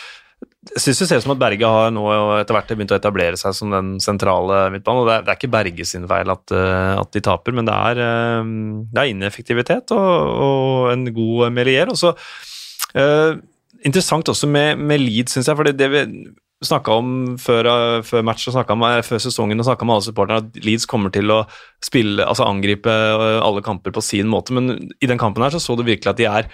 jeg 0.68 0.84
syns 0.84 1.02
det 1.02 1.08
ser 1.10 1.22
ut 1.22 1.26
som 1.26 1.34
at 1.34 1.40
Berge 1.40 1.72
har 1.74 1.92
nå 1.94 2.04
etter 2.38 2.54
hvert 2.54 2.70
begynt 2.70 2.92
å 2.94 2.98
etablere 2.98 3.38
seg 3.40 3.56
som 3.56 3.72
den 3.74 3.96
sentrale 4.02 4.68
midtbanen. 4.74 5.02
og 5.02 5.08
Det 5.08 5.14
er, 5.16 5.24
det 5.26 5.32
er 5.32 5.40
ikke 5.40 5.54
Berge 5.54 5.86
sin 5.88 6.06
feil 6.10 6.30
at, 6.30 6.54
at, 6.54 7.10
de 7.14 7.22
taper, 7.24 7.56
men 7.56 7.66
det 7.66 7.74
er, 7.74 8.02
det 8.92 9.02
er 9.02 9.10
ineffektivitet 9.10 9.94
og, 9.96 10.12
og, 10.44 10.90
en 10.92 11.08
god 11.16 11.54
Melier. 11.56 11.90
Og 11.90 11.98
så 11.98 12.12
Interessant 13.86 14.30
også 14.30 14.48
med, 14.50 14.78
med 14.78 14.98
Leeds, 14.98 15.34
syns 15.34 15.48
jeg. 15.48 15.58
for 15.58 15.70
det 15.70 15.88
vi 15.92 16.04
snakka 16.64 16.94
om 16.98 17.10
før, 17.38 17.68
før 18.06 18.24
match 18.26 18.48
og 18.50 18.70
om, 18.74 18.86
før 19.06 19.20
sesongen 19.22 19.60
og 19.62 19.68
snakka 19.68 19.86
med 19.86 19.98
alle 19.98 20.06
supporterne 20.08 20.42
at 20.42 20.64
Leeds 20.64 20.88
kommer 20.90 21.12
til 21.14 21.30
å 21.30 21.42
spille, 21.84 22.24
altså 22.24 22.48
angripe 22.48 22.90
alle 22.90 23.62
kamper 23.62 23.94
på 23.94 24.02
sin 24.02 24.30
måte, 24.30 24.56
men 24.56 24.90
i 24.98 25.10
den 25.10 25.20
kampen 25.20 25.44
her 25.44 25.54
så 25.54 25.62
så 25.62 25.78
du 25.78 25.86
virkelig 25.86 26.14
at 26.14 26.18
de 26.18 26.26
er 26.30 26.50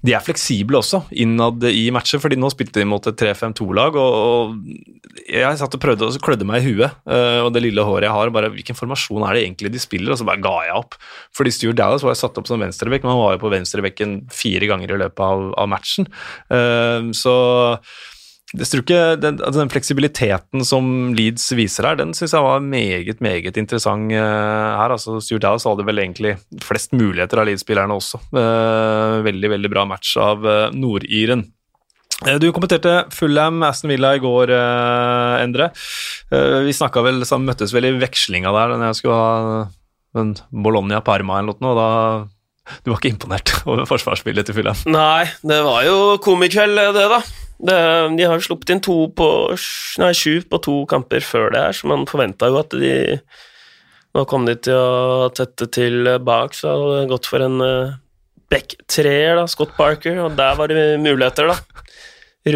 de 0.00 0.14
er 0.16 0.22
fleksible 0.24 0.78
også 0.78 1.02
innad 1.20 1.64
i 1.68 1.90
matcher, 1.92 2.20
fordi 2.22 2.38
nå 2.40 2.48
spilte 2.52 2.80
de 2.80 2.86
mot 2.88 3.04
et 3.10 3.18
3-5-2-lag, 3.20 3.96
og, 4.00 4.14
og, 4.16 5.16
jeg 5.28 5.58
satt 5.60 5.74
og 5.76 5.82
prøvde 5.82 6.06
og 6.08 6.16
klødde 6.24 6.46
meg 6.48 6.62
i 6.62 6.70
huet, 6.70 6.94
og 7.44 7.50
det 7.52 7.64
lille 7.66 7.84
håret 7.84 8.06
jeg 8.06 8.14
har, 8.14 8.32
bare 8.32 8.52
hvilken 8.54 8.78
formasjon 8.78 9.26
er 9.26 9.36
det 9.36 9.42
egentlig 9.44 9.72
de 9.74 9.82
spiller, 9.82 10.14
og 10.14 10.20
så 10.20 10.28
bare 10.28 10.40
ga 10.44 10.54
jeg 10.70 10.78
opp. 10.78 10.96
Fordi 11.36 11.52
Stuart 11.52 11.80
Dallas 11.82 12.06
var 12.06 12.16
satt 12.16 12.40
opp 12.40 12.48
som 12.48 12.62
venstrebekk, 12.64 13.04
men 13.04 13.12
han 13.12 13.20
var 13.20 13.36
jo 13.36 13.42
på 13.44 13.52
venstrebekken 13.52 14.16
fire 14.32 14.70
ganger 14.70 14.94
i 14.94 15.02
løpet 15.04 15.26
av, 15.26 15.44
av 15.60 15.68
matchen, 15.74 16.08
så 17.20 17.36
ikke 18.50 19.00
den, 19.20 19.38
altså 19.38 19.60
den, 19.60 19.70
fleksibiliteten 19.70 20.64
som 20.66 21.12
Leeds 21.14 21.44
viser 21.54 21.86
her, 21.86 21.98
den 22.00 22.10
syns 22.16 22.34
jeg 22.34 22.42
var 22.42 22.64
meget, 22.64 23.20
meget 23.22 23.56
interessant 23.60 24.10
uh, 24.10 24.18
her. 24.18 24.90
altså 24.90 25.20
Stuart 25.22 25.44
Dallas 25.44 25.66
hadde 25.68 25.86
vel 25.86 26.02
egentlig 26.02 26.34
flest 26.64 26.92
muligheter 26.92 27.38
av 27.38 27.46
Leeds-spillerne 27.46 27.94
også. 27.94 28.18
Uh, 28.34 29.22
veldig, 29.26 29.52
veldig 29.54 29.70
bra 29.70 29.84
match 29.86 30.16
av 30.18 30.42
uh, 30.42 30.68
Nordiren. 30.74 31.46
Du 32.42 32.50
kommenterte 32.52 33.06
Fulham 33.16 33.62
Aston 33.64 33.88
Villa 33.94 34.10
i 34.12 34.20
går, 34.20 34.50
Endre. 35.40 35.70
Vi 36.28 36.74
snakka 36.76 37.00
vel, 37.06 37.22
så 37.24 37.38
møttes 37.40 37.72
vel 37.72 37.86
i 37.88 37.94
vekslinga 37.96 38.52
der 38.52 38.74
da 38.74 38.90
jeg 38.90 38.98
skulle 38.98 39.16
ha 39.16 39.62
en 40.20 40.34
Bologna 40.52 41.00
Parma 41.00 41.38
eller 41.40 41.56
noe, 41.64 41.70
og 41.72 41.78
da 41.80 42.80
Du 42.84 42.90
var 42.90 43.00
ikke 43.00 43.14
imponert 43.14 43.54
over 43.70 43.88
forsvarsspillet 43.88 44.50
til 44.50 44.58
Fulham? 44.58 44.82
Nei, 44.92 45.30
det 45.40 45.62
var 45.64 45.86
jo 45.86 45.96
komikveld, 46.20 46.76
det, 46.98 47.06
da. 47.14 47.22
Det, 47.60 47.76
de 48.16 48.24
har 48.24 48.40
sluppet 48.40 48.72
inn 48.72 48.82
to 48.84 48.96
på, 49.16 49.28
nei, 50.00 50.12
sju 50.16 50.40
på 50.48 50.60
to 50.64 50.76
kamper 50.88 51.24
før 51.24 51.50
det 51.52 51.64
her, 51.66 51.76
så 51.76 51.90
man 51.90 52.06
forventa 52.08 52.48
jo 52.50 52.60
at 52.62 52.76
de 52.76 52.94
Nå 54.10 54.24
kom 54.26 54.42
de 54.42 54.56
til 54.58 54.74
å 54.74 55.28
tette 55.30 55.68
til 55.70 56.08
bak, 56.26 56.56
så 56.58 56.72
hadde 56.72 56.94
det 56.96 57.10
gått 57.12 57.28
for 57.30 57.44
en 57.44 57.60
uh, 57.62 57.92
back-treer, 58.50 59.36
da, 59.38 59.44
Scott 59.46 59.76
Parker, 59.76 60.16
og 60.24 60.34
der 60.34 60.56
var 60.58 60.72
det 60.72 60.98
muligheter, 60.98 61.46
da. 61.46 61.84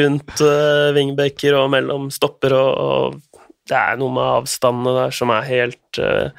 Rundt 0.00 0.42
uh, 0.42 0.90
wingbacker 0.96 1.54
og 1.54 1.68
mellom 1.70 2.08
stopper 2.10 2.56
og, 2.58 2.72
og, 2.74 3.44
Det 3.70 3.76
er 3.78 4.00
noe 4.00 4.16
med 4.16 4.32
avstandene 4.40 4.96
der 4.96 5.14
som 5.14 5.30
er 5.30 5.46
helt, 5.46 6.00
uh, 6.02 6.34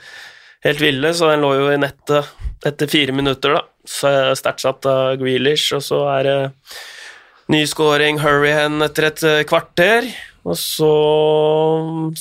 helt 0.67 0.83
ville, 0.83 1.13
så 1.15 1.31
den 1.31 1.47
lå 1.47 1.53
jo 1.61 1.71
i 1.71 1.79
nettet 1.79 2.67
etter 2.67 2.91
fire 2.91 3.15
minutter, 3.15 3.55
da. 3.55 3.63
Sterkt 4.35 4.65
satt 4.65 4.91
av 4.91 5.15
Grealish, 5.23 5.71
og 5.79 5.87
så 5.87 6.03
er 6.17 6.27
det 6.27 6.37
uh, 6.51 6.83
Nyskåring 7.51 8.17
Hurrihan 8.23 8.81
etter 8.81 9.11
et 9.11 9.23
eh, 9.27 9.43
kvarter. 9.45 10.07
Og 10.45 10.57
så 10.61 10.91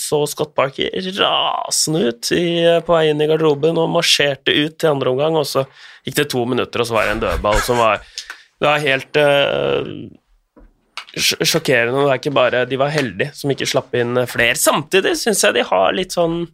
så 0.00 0.22
Scott 0.28 0.54
Parker 0.56 0.92
rasende 1.18 2.08
ut 2.08 2.30
i, 2.32 2.64
eh, 2.64 2.80
på 2.84 2.94
vei 2.96 3.10
inn 3.10 3.20
i 3.20 3.28
garderoben 3.28 3.80
og 3.80 3.92
marsjerte 3.92 4.52
ut 4.52 4.78
til 4.80 4.94
andre 4.94 5.12
omgang, 5.12 5.36
og 5.36 5.44
så 5.48 5.66
gikk 6.04 6.16
det 6.22 6.30
to 6.32 6.44
minutter, 6.48 6.80
og 6.80 6.88
så 6.88 6.96
var 6.96 7.06
det 7.06 7.16
en 7.16 7.24
dødball 7.26 7.60
som 7.64 7.80
var 7.80 8.04
Det 8.54 8.68
var 8.70 8.80
helt 8.80 9.16
uh, 9.18 9.82
sjokkerende. 11.18 12.04
Det 12.06 12.12
er 12.12 12.20
ikke 12.20 12.32
bare 12.32 12.64
De 12.70 12.76
var 12.80 12.92
heldige 12.94 13.34
som 13.34 13.50
ikke 13.50 13.66
slapp 13.68 13.96
inn 13.98 14.16
flere. 14.30 14.54
Samtidig 14.56 15.16
syns 15.20 15.42
jeg 15.44 15.56
de 15.56 15.64
har 15.66 15.92
litt 15.92 16.14
sånn 16.14 16.46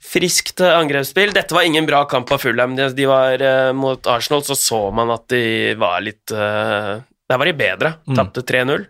friskt 0.00 0.62
angrepsspill. 0.62 1.34
Dette 1.34 1.52
var 1.52 1.66
ingen 1.66 1.88
bra 1.90 2.04
kamp 2.08 2.30
av 2.32 2.40
Fulham. 2.40 2.76
De, 2.78 2.86
de 2.96 3.08
var 3.10 3.42
uh, 3.42 3.72
Mot 3.76 4.06
Arsenal 4.08 4.46
så 4.46 4.56
så 4.56 4.80
man 4.94 5.12
at 5.12 5.26
de 5.34 5.74
var 5.76 6.00
litt 6.06 6.32
uh, 6.32 7.02
der 7.32 7.40
var 7.40 7.48
de 7.48 7.56
bedre. 7.56 7.94
Mm. 8.04 8.16
Tapte 8.18 8.44
3-0. 8.44 8.84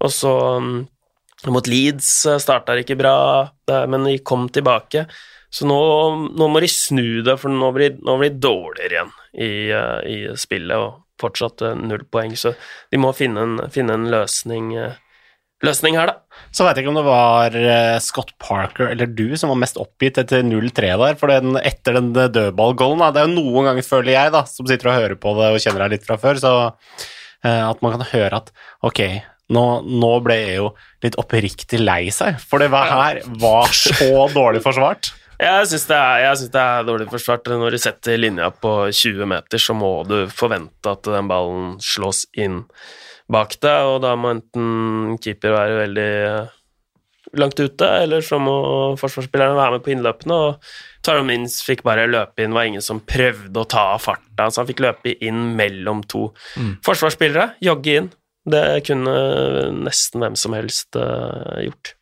Og 0.00 0.14
så 0.14 0.32
um, 0.60 0.70
mot 1.50 1.66
Leeds 1.66 2.08
eh, 2.28 2.40
starta 2.40 2.76
det 2.76 2.86
ikke 2.86 3.00
bra, 3.00 3.16
men 3.90 4.06
de 4.08 4.18
kom 4.24 4.48
tilbake. 4.52 5.06
Så 5.50 5.66
nå, 5.66 5.80
nå 6.38 6.46
må 6.46 6.62
de 6.62 6.70
snu 6.70 7.22
det, 7.26 7.34
for 7.42 7.50
nå 7.50 7.72
blir, 7.74 7.96
nå 8.06 8.16
blir 8.20 8.30
de 8.30 8.42
dårligere 8.44 8.94
igjen 8.94 9.14
i, 9.34 9.52
uh, 9.74 9.98
i, 10.06 10.18
spillet, 10.38 10.78
og 10.78 11.00
fortsatt 11.20 11.64
uh, 11.66 11.72
null 11.74 12.04
poeng. 12.06 12.36
Så 12.38 12.54
de 12.92 13.00
må 13.02 13.10
finne 13.16 13.42
en, 13.42 13.56
finne 13.74 13.96
en 13.98 14.06
løsning, 14.12 14.70
løsning, 15.66 15.98
her, 15.98 16.12
da. 16.12 16.44
Så 16.54 16.64
veit 16.64 16.78
jeg 16.78 16.86
ikke 16.86 16.92
om 16.92 17.00
det 17.00 17.08
var 17.08 17.56
Scott 18.00 18.30
Parker 18.40 18.92
eller 18.92 19.10
du 19.10 19.34
som 19.36 19.50
var 19.52 19.58
mest 19.60 19.76
oppgitt 19.82 20.22
etter 20.22 20.46
0-3 20.46 20.92
der, 21.02 21.18
for 21.20 21.34
den, 21.34 21.58
etter 21.58 21.98
den 21.98 22.14
dødballgolden 22.14 23.02
Det 23.12 23.20
er 23.20 23.28
jo 23.28 23.34
noen 23.34 23.68
ganger, 23.68 23.84
føler 23.84 24.14
jeg, 24.14 24.32
da, 24.32 24.46
som 24.48 24.70
sitter 24.70 24.88
og 24.88 24.96
hører 25.02 25.18
på 25.20 25.34
det 25.36 25.50
og 25.50 25.60
kjenner 25.60 25.84
deg 25.84 25.98
litt 25.98 26.06
fra 26.06 26.16
før, 26.22 26.40
så 26.40 26.54
Eh, 26.54 27.19
at 27.48 27.80
man 27.84 27.96
kan 27.96 28.08
høre 28.10 28.42
at 28.42 28.50
ok, 28.84 29.00
nå, 29.50 29.64
nå, 29.86 30.10
ble 30.24 30.36
jeg 30.36 30.58
jo 30.60 30.68
litt 31.04 31.16
oppriktig 31.20 31.80
lei 31.82 32.04
seg, 32.14 32.38
for 32.42 32.62
det 32.62 32.70
her 32.70 33.22
var 33.42 33.72
så 33.74 34.28
dårlig 34.34 34.62
forsvart. 34.66 35.14
Jeg 35.40 35.68
syns 35.70 35.86
det, 35.88 35.98
det, 36.52 36.60
er 36.60 36.82
dårlig 36.84 37.06
forsvart. 37.08 37.46
Når 37.48 37.72
du 37.72 37.78
setter 37.80 38.18
linja 38.20 38.50
på 38.52 38.74
20 38.92 39.24
meter, 39.24 39.62
så 39.62 39.72
må 39.72 40.02
du 40.04 40.26
forvente 40.28 40.92
at 40.92 41.08
den 41.08 41.30
ballen 41.30 41.78
slås 41.80 42.26
inn 42.36 42.58
bak 43.30 43.56
deg, 43.62 43.88
og 43.88 44.02
da 44.04 44.12
må 44.20 44.34
enten 44.34 45.16
keeper 45.22 45.54
være 45.54 45.78
veldig 45.78 46.10
langt 47.40 47.62
ute, 47.62 47.88
eller 48.02 48.24
så 48.26 48.40
må 48.42 48.56
forsvarsspillerne 49.00 49.56
være 49.56 49.78
med 49.78 49.86
på 49.86 49.94
innløpene. 49.94 50.36
og 50.36 50.72
Tyrone 51.06 51.30
Mins 51.30 51.60
fikk 51.64 51.82
bare 51.86 52.04
løpe 52.10 52.44
inn, 52.44 52.54
var 52.56 52.68
ingen 52.68 52.84
som 52.84 53.00
prøvde 53.00 53.62
å 53.62 53.68
ta 53.68 53.86
av 53.94 54.02
farta, 54.04 54.50
så 54.50 54.62
han 54.62 54.68
fikk 54.68 54.82
løpe 54.84 55.14
inn 55.24 55.54
mellom 55.56 56.02
to 56.08 56.26
mm. 56.60 56.74
forsvarsspillere, 56.86 57.54
jogge 57.64 57.96
inn. 58.02 58.10
Det 58.50 58.64
kunne 58.88 59.14
nesten 59.76 60.22
hvem 60.22 60.36
som 60.38 60.56
helst 60.56 60.96
uh, 60.96 61.60
gjort. 61.64 61.94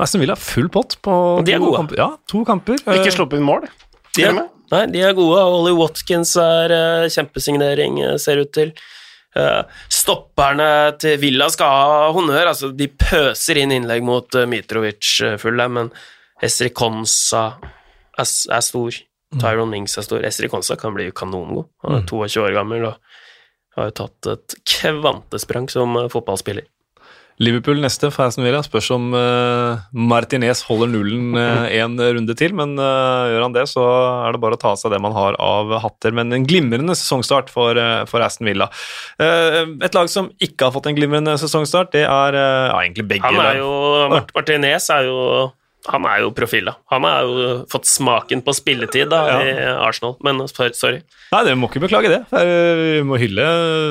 Aston 0.00 0.22
Villa 0.22 0.36
full 0.38 0.68
pott 0.72 0.96
på 1.04 1.12
de 1.44 1.56
er 1.56 1.62
gode. 1.62 1.80
Kamper. 1.80 2.00
Ja, 2.00 2.10
to 2.30 2.44
kamper. 2.48 2.78
Ikke 2.94 3.12
sluppet 3.14 3.40
inn 3.40 3.48
mål? 3.48 3.66
De 4.16 4.24
er, 4.24 4.36
nei, 4.72 4.84
de 4.92 5.02
er 5.04 5.16
gode. 5.16 5.40
Ollie 5.42 5.76
Watkins 5.76 6.34
er 6.40 6.72
uh, 6.74 7.08
kjempesignering, 7.12 8.00
uh, 8.04 8.14
ser 8.20 8.40
ut 8.44 8.52
til. 8.56 8.72
Uh, 9.36 9.60
stopperne 9.92 10.68
til 11.00 11.18
Villa 11.20 11.50
skal 11.52 11.68
ha 11.68 12.12
honnør. 12.16 12.52
Altså, 12.52 12.72
de 12.74 12.88
pøser 12.88 13.60
inn 13.62 13.74
innlegg 13.76 14.04
mot 14.06 14.38
uh, 14.38 14.46
Mitrovic 14.48 15.18
uh, 15.26 15.36
fulle, 15.40 15.68
men 15.72 15.92
Esri 16.44 16.72
Konsa 16.74 17.50
er, 18.18 18.30
er 18.56 18.64
stor. 18.64 18.98
Mm. 19.28 19.40
Tyron 19.42 19.72
Mings 19.72 19.98
er 20.00 20.06
stor. 20.06 20.24
Esri 20.24 20.48
Konsa 20.52 20.78
kan 20.80 20.96
bli 20.96 21.10
kanongod. 21.16 21.68
Han 21.84 22.00
er 22.00 22.08
22 22.08 22.38
mm. 22.38 22.46
år 22.46 22.56
gammel 22.56 22.88
og 22.90 23.18
har 23.78 23.92
jo 23.92 23.98
tatt 24.02 24.32
et 24.32 24.58
kvantesprang 24.66 25.70
som 25.70 25.94
eh, 26.00 26.10
fotballspiller. 26.12 26.66
Liverpool 27.38 27.78
neste 27.78 28.08
for 28.10 28.26
Aston 28.26 28.42
Villa. 28.42 28.64
Spørs 28.66 28.88
om 28.90 29.12
uh, 29.14 29.78
Martinez 29.94 30.64
holder 30.66 30.90
nullen 30.90 31.36
uh, 31.38 31.68
en 31.70 31.94
runde 31.94 32.34
til, 32.38 32.54
men 32.58 32.72
uh, 32.80 33.28
gjør 33.30 33.44
han 33.44 33.54
det, 33.54 33.62
så 33.70 33.84
er 34.26 34.34
det 34.34 34.40
bare 34.42 34.58
å 34.58 34.60
ta 34.64 34.72
seg 34.78 34.90
det 34.90 34.98
man 35.04 35.14
har 35.14 35.38
av 35.38 35.70
hatter. 35.84 36.16
Men 36.18 36.34
en 36.34 36.48
glimrende 36.48 36.96
sesongstart 36.98 37.52
for, 37.54 37.78
for 38.10 38.26
Aston 38.26 38.50
Villa. 38.50 38.66
et 39.22 39.94
lag 39.94 40.10
som 40.10 40.32
ikke 40.42 40.66
har 40.66 40.74
fått 40.74 40.90
en 40.90 40.98
glimrende 40.98 41.36
sesongstart, 41.38 41.92
det 41.94 42.08
er 42.08 42.40
ja, 42.40 42.74
egentlig 42.82 43.06
begge. 43.14 43.30
Han 43.30 43.38
er 43.44 43.62
jo, 43.62 43.70
Martinez 44.34 44.90
er 44.94 45.06
jo 45.06 45.20
han 45.86 46.04
er 46.10 46.22
jo 46.24 46.32
profil, 46.34 46.66
da. 46.68 46.74
Han 46.92 47.04
har 47.06 47.24
jo 47.24 47.50
fått 47.70 47.86
smaken 47.88 48.42
på 48.44 48.52
spilletid 48.56 49.08
da, 49.12 49.20
ja. 49.30 49.36
i 49.40 49.52
Arsenal, 49.86 50.16
men 50.26 50.42
sorry. 50.50 50.98
Nei, 51.30 51.42
det 51.46 51.54
må 51.60 51.68
ikke 51.70 51.82
beklage 51.84 52.10
det. 52.10 52.18
Vi 52.32 53.04
må 53.06 53.18
hylle 53.20 53.46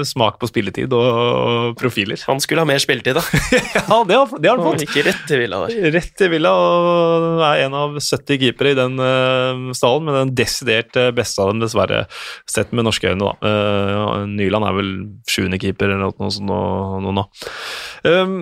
smak 0.07 0.37
på 0.41 0.49
spilletid 0.49 0.93
og 0.93 1.77
profiler. 1.79 2.19
Han 2.27 2.41
skulle 2.43 2.65
ha 2.65 2.69
mer 2.69 2.81
spilletid, 2.83 3.17
da. 3.17 3.23
ja, 3.77 4.01
det 4.09 4.17
har, 4.19 4.35
det 4.35 4.51
har, 4.51 4.59
han 4.59 4.67
fått. 4.67 4.83
Ikke 4.85 5.05
rett 5.07 5.23
til 5.29 5.41
Villa 5.41 5.61
der. 5.63 5.87
Rett 5.95 6.11
til 6.19 6.31
Villa, 6.33 6.51
og 6.51 7.45
er 7.47 7.63
en 7.65 7.77
av 7.77 7.95
70 8.01 8.43
keepere 8.43 8.75
i 8.75 8.77
den 8.77 8.99
uh, 8.99 9.71
stallen, 9.77 10.09
men 10.09 10.19
den 10.19 10.35
desidert 10.37 10.97
eh, 10.99 11.13
beste 11.15 11.41
av 11.41 11.53
dem, 11.53 11.63
dessverre, 11.63 12.03
sett 12.49 12.75
med 12.75 12.89
norske 12.89 13.13
øyne, 13.13 13.31
da. 13.31 13.33
Uh, 13.41 14.27
Nyland 14.27 14.67
er 14.67 14.77
vel 14.77 14.93
sjuende 15.29 15.61
keeper 15.61 15.95
eller 15.95 16.11
noe 16.11 16.35
sånt 16.35 16.49
nå. 16.51 17.15
nå. 17.15 17.27
Um, 18.05 18.37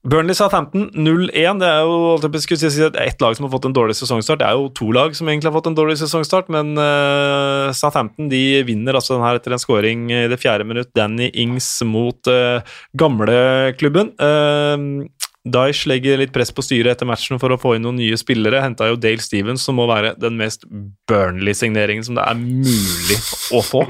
Burnley 0.00 0.32
sa 0.32 0.48
15, 0.48 0.94
0-1. 0.96 1.60
Det 1.60 1.68
er 1.68 1.84
jo 1.84 2.30
si, 2.48 2.84
ett 2.88 3.20
lag 3.20 3.36
som 3.36 3.44
har 3.44 3.52
fått 3.52 3.68
en 3.68 3.76
dårlig 3.76 3.98
sesongstart. 3.98 4.40
Det 4.40 4.48
er 4.48 4.56
jo 4.56 4.70
to 4.72 4.88
lag 4.96 5.12
som 5.16 5.28
egentlig 5.28 5.50
har 5.50 5.56
fått 5.58 5.68
en 5.68 5.76
dårlig 5.76 5.98
sesongstart, 6.00 6.48
men 6.48 6.72
uh, 6.80 7.68
Southampton 7.76 8.30
de 8.32 8.62
vinner 8.64 8.96
altså 8.96 9.18
den 9.18 9.26
her 9.26 9.36
etter 9.36 9.52
en 9.52 9.60
scoring 9.60 10.08
i 10.08 10.24
det 10.32 10.40
fjerde 10.40 10.64
minutt. 10.64 10.92
Danny 10.96 11.28
Ings 11.44 11.68
mot 11.84 12.32
uh, 12.32 12.64
gamleklubben. 12.96 14.14
Uh, 14.16 15.04
Dyesh 15.50 15.88
legger 15.88 16.20
litt 16.20 16.32
press 16.32 16.52
på 16.52 16.64
styret 16.64 16.94
etter 16.94 17.08
matchen 17.08 17.40
for 17.40 17.52
å 17.52 17.60
få 17.60 17.74
inn 17.76 17.84
noen 17.84 18.00
nye 18.00 18.16
spillere. 18.20 18.60
Henta 18.64 18.88
jo 18.90 18.98
Dale 19.00 19.24
Stevens, 19.24 19.64
som 19.64 19.76
må 19.80 19.86
være 19.88 20.14
den 20.20 20.36
mest 20.40 20.64
Burnley-signeringen 21.08 22.04
som 22.08 22.16
det 22.16 22.24
er 22.24 22.40
mulig 22.40 23.20
å 23.56 23.62
få. 23.64 23.84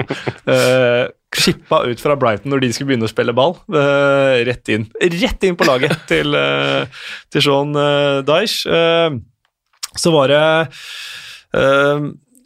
Uh, 0.46 1.06
Skippa 1.30 1.84
ut 1.86 2.00
fra 2.02 2.16
Brighton 2.18 2.50
når 2.50 2.64
de 2.64 2.72
skulle 2.74 2.90
begynne 2.90 3.06
å 3.06 3.12
spille 3.12 3.34
ball. 3.36 3.54
Uh, 3.70 4.42
rett 4.48 4.72
inn 4.74 4.88
Rett 4.98 5.46
inn 5.46 5.58
på 5.58 5.68
laget 5.68 5.94
til, 6.10 6.34
uh, 6.34 6.88
til 7.30 7.44
Sean 7.46 7.76
uh, 7.76 8.22
Daesh. 8.26 8.66
så 10.00 10.10
var 10.14 10.30
det 10.30 10.42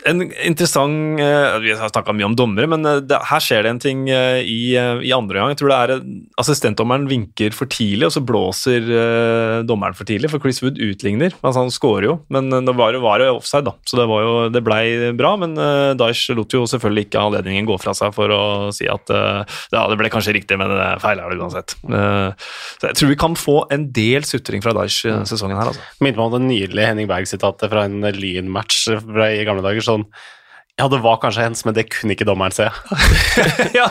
en 0.04 0.20
interessant 0.44 1.20
uh, 1.20 1.58
Vi 1.62 1.72
har 1.74 1.90
snakka 1.90 2.14
mye 2.16 2.28
om 2.28 2.36
dommere, 2.36 2.68
men 2.70 2.84
uh, 2.86 3.00
det, 3.04 3.18
her 3.30 3.42
skjer 3.42 3.64
det 3.64 3.72
en 3.72 3.82
ting 3.82 4.04
uh, 4.10 4.40
i, 4.40 4.74
i, 4.76 5.12
andre 5.16 5.40
gang. 5.40 5.52
Jeg 5.52 5.60
tror 5.62 5.72
det 5.72 5.78
er 5.78 6.04
Assistentdommeren 6.40 7.06
vinker 7.10 7.54
for 7.56 7.70
tidlig, 7.70 8.08
og 8.08 8.14
så 8.16 8.22
blåser 8.24 8.86
dommeren 9.66 9.94
for 9.96 10.06
tidlig, 10.08 10.28
for 10.32 10.42
Chris 10.42 10.60
Wood 10.64 10.80
utligner. 10.82 11.32
Altså, 11.40 11.62
han 11.62 11.72
skårer 11.72 12.08
jo, 12.08 12.14
men 12.34 12.50
det 12.50 12.74
var, 12.76 12.96
var 13.02 13.22
jo 13.22 13.36
offside, 13.38 13.64
da, 13.68 13.74
så 13.88 13.98
det, 13.98 14.06
var 14.10 14.24
jo, 14.24 14.32
det 14.52 14.62
blei 14.66 15.12
bra. 15.16 15.34
Men 15.40 15.54
Daesh 15.98 16.34
lot 16.36 16.52
jo 16.52 16.64
selvfølgelig 16.68 17.06
ikke 17.06 17.22
anledningen 17.22 17.68
gå 17.68 17.76
fra 17.80 17.94
seg 17.96 18.12
for 18.16 18.32
å 18.34 18.42
si 18.74 18.88
at 18.90 19.10
ja, 19.14 19.84
det 19.90 19.98
ble 20.00 20.10
kanskje 20.12 20.34
riktig, 20.36 20.58
men 20.60 20.72
det 20.72 20.88
feil 21.04 21.22
er 21.22 21.32
det 21.32 21.40
uansett. 21.40 21.76
så 21.78 22.90
jeg 22.90 22.98
tror 22.98 23.12
vi 23.12 23.20
kan 23.20 23.38
få 23.38 23.56
en 23.74 23.86
del 23.94 24.26
sutring 24.28 24.64
fra 24.64 24.74
Daesh 24.76 25.06
sesongen 25.30 25.58
her. 25.60 25.72
altså. 25.72 25.86
Minner 26.04 26.20
meg 26.20 26.26
om 26.26 26.36
det 26.36 26.44
nydelige 26.48 26.90
Henning 26.90 27.10
Berg-sitatet 27.10 27.72
fra 27.72 27.86
en 27.88 28.00
Lyn-match 28.18 28.88
i 28.90 29.46
gamle 29.46 29.64
dager. 29.64 29.84
så 29.84 29.93
sånn 29.94 30.08
ja, 30.74 30.88
det 30.90 30.98
var 31.04 31.20
kanskje 31.22 31.44
hens, 31.44 31.60
men 31.62 31.74
det 31.76 31.84
kunne 31.86 32.16
ikke 32.16 32.26
dommeren 32.26 32.54
se. 32.54 32.64
ja. 33.78 33.86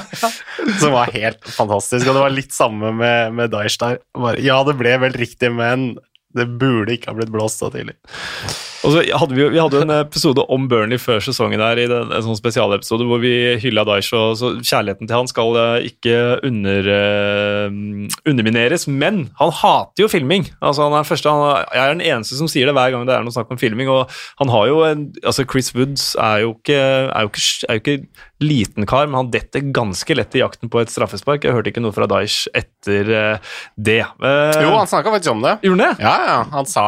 Som 0.81 0.91
var 0.91 1.13
helt 1.15 1.39
fantastisk. 1.47 2.09
Og 2.09 2.17
det 2.17 2.23
var 2.25 2.33
litt 2.33 2.51
samme 2.51 2.91
med, 2.97 3.37
med 3.37 3.53
Daesh 3.53 3.79
der. 3.79 4.01
Bare, 4.19 4.41
ja, 4.43 4.57
det 4.67 4.75
ble 4.81 4.97
vel 5.05 5.15
riktig, 5.15 5.47
men 5.55 5.93
det 6.35 6.49
burde 6.59 6.97
ikke 6.97 7.13
ha 7.13 7.15
blitt 7.15 7.31
blåst 7.31 7.63
så 7.63 7.71
tidlig. 7.71 7.95
Og 8.83 8.91
så 8.91 9.03
hadde 9.15 9.35
vi, 9.35 9.43
vi, 9.53 9.59
hadde 9.61 9.81
en 9.85 9.93
episode 9.95 10.43
om 10.51 10.65
Bernie 10.71 10.99
før 10.99 11.21
sesongen 11.23 11.61
her, 11.63 11.79
i 11.79 11.87
den, 11.87 12.11
en 12.11 12.25
sånn 12.25 12.39
spesialepisode 12.39 13.07
hvor 13.07 13.21
vi 13.23 13.31
hylla 13.63 13.85
Daish. 13.87 14.11
og 14.17 14.35
så 14.39 14.51
Kjærligheten 14.59 15.07
til 15.07 15.15
han 15.15 15.29
skal 15.31 15.59
eh, 15.59 15.87
ikke 15.87 16.17
under, 16.43 16.89
uh, 16.89 17.77
undermineres, 18.27 18.85
men 18.91 19.27
han 19.39 19.53
hater 19.61 20.03
jo 20.03 20.11
filming. 20.11 20.49
Altså 20.59 20.87
han 20.87 20.97
er, 20.99 21.07
første, 21.07 21.31
han 21.31 21.63
er, 21.71 21.93
den 21.95 22.03
eneste 22.03 22.39
som 22.39 22.51
sier 22.51 22.67
det 22.67 22.75
hver 22.75 22.91
gang 22.91 23.07
det 23.07 23.15
er 23.15 23.23
noe 23.23 23.35
snakk 23.35 23.53
om 23.53 23.61
filming. 23.61 23.91
og 23.91 24.11
han 24.41 24.51
har 24.51 24.67
jo 24.67 24.83
en, 24.87 25.07
altså 25.23 25.47
Chris 25.47 25.71
Woods 25.77 26.11
er 26.19 26.43
jo 26.43 26.55
ikke, 26.57 26.79
er 27.07 27.23
jo 27.23 27.31
ikke, 27.31 27.47
er 27.69 27.79
jo 27.79 27.83
ikke 27.85 27.97
liten 28.43 28.87
kar, 28.89 29.07
men 29.07 29.21
han 29.21 29.31
detter 29.31 29.63
ganske 29.71 30.17
lett 30.17 30.35
i 30.35 30.41
jakten 30.43 30.71
på 30.71 30.81
et 30.81 30.91
straffespark. 30.91 31.45
Jeg 31.47 31.55
hørte 31.55 31.71
ikke 31.71 31.83
noe 31.83 31.95
fra 31.95 32.09
Daish 32.11 32.49
etter 32.51 33.07
uh, 33.07 33.55
det. 33.79 34.01
Uh, 34.19 34.51
jo, 34.59 34.73
han 34.75 34.91
snakka 34.91 35.13
faktisk 35.15 35.35
om 35.37 35.43
det. 35.45 35.55
Gjorde 35.63 35.87
det? 35.87 36.03
Ja, 36.03 36.15
ja. 36.27 36.37
Han 36.51 36.67
sa 36.67 36.85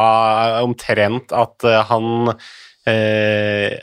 omtrent 0.60 1.32
at 1.32 1.64
han 1.90 2.32
eh, 2.86 3.74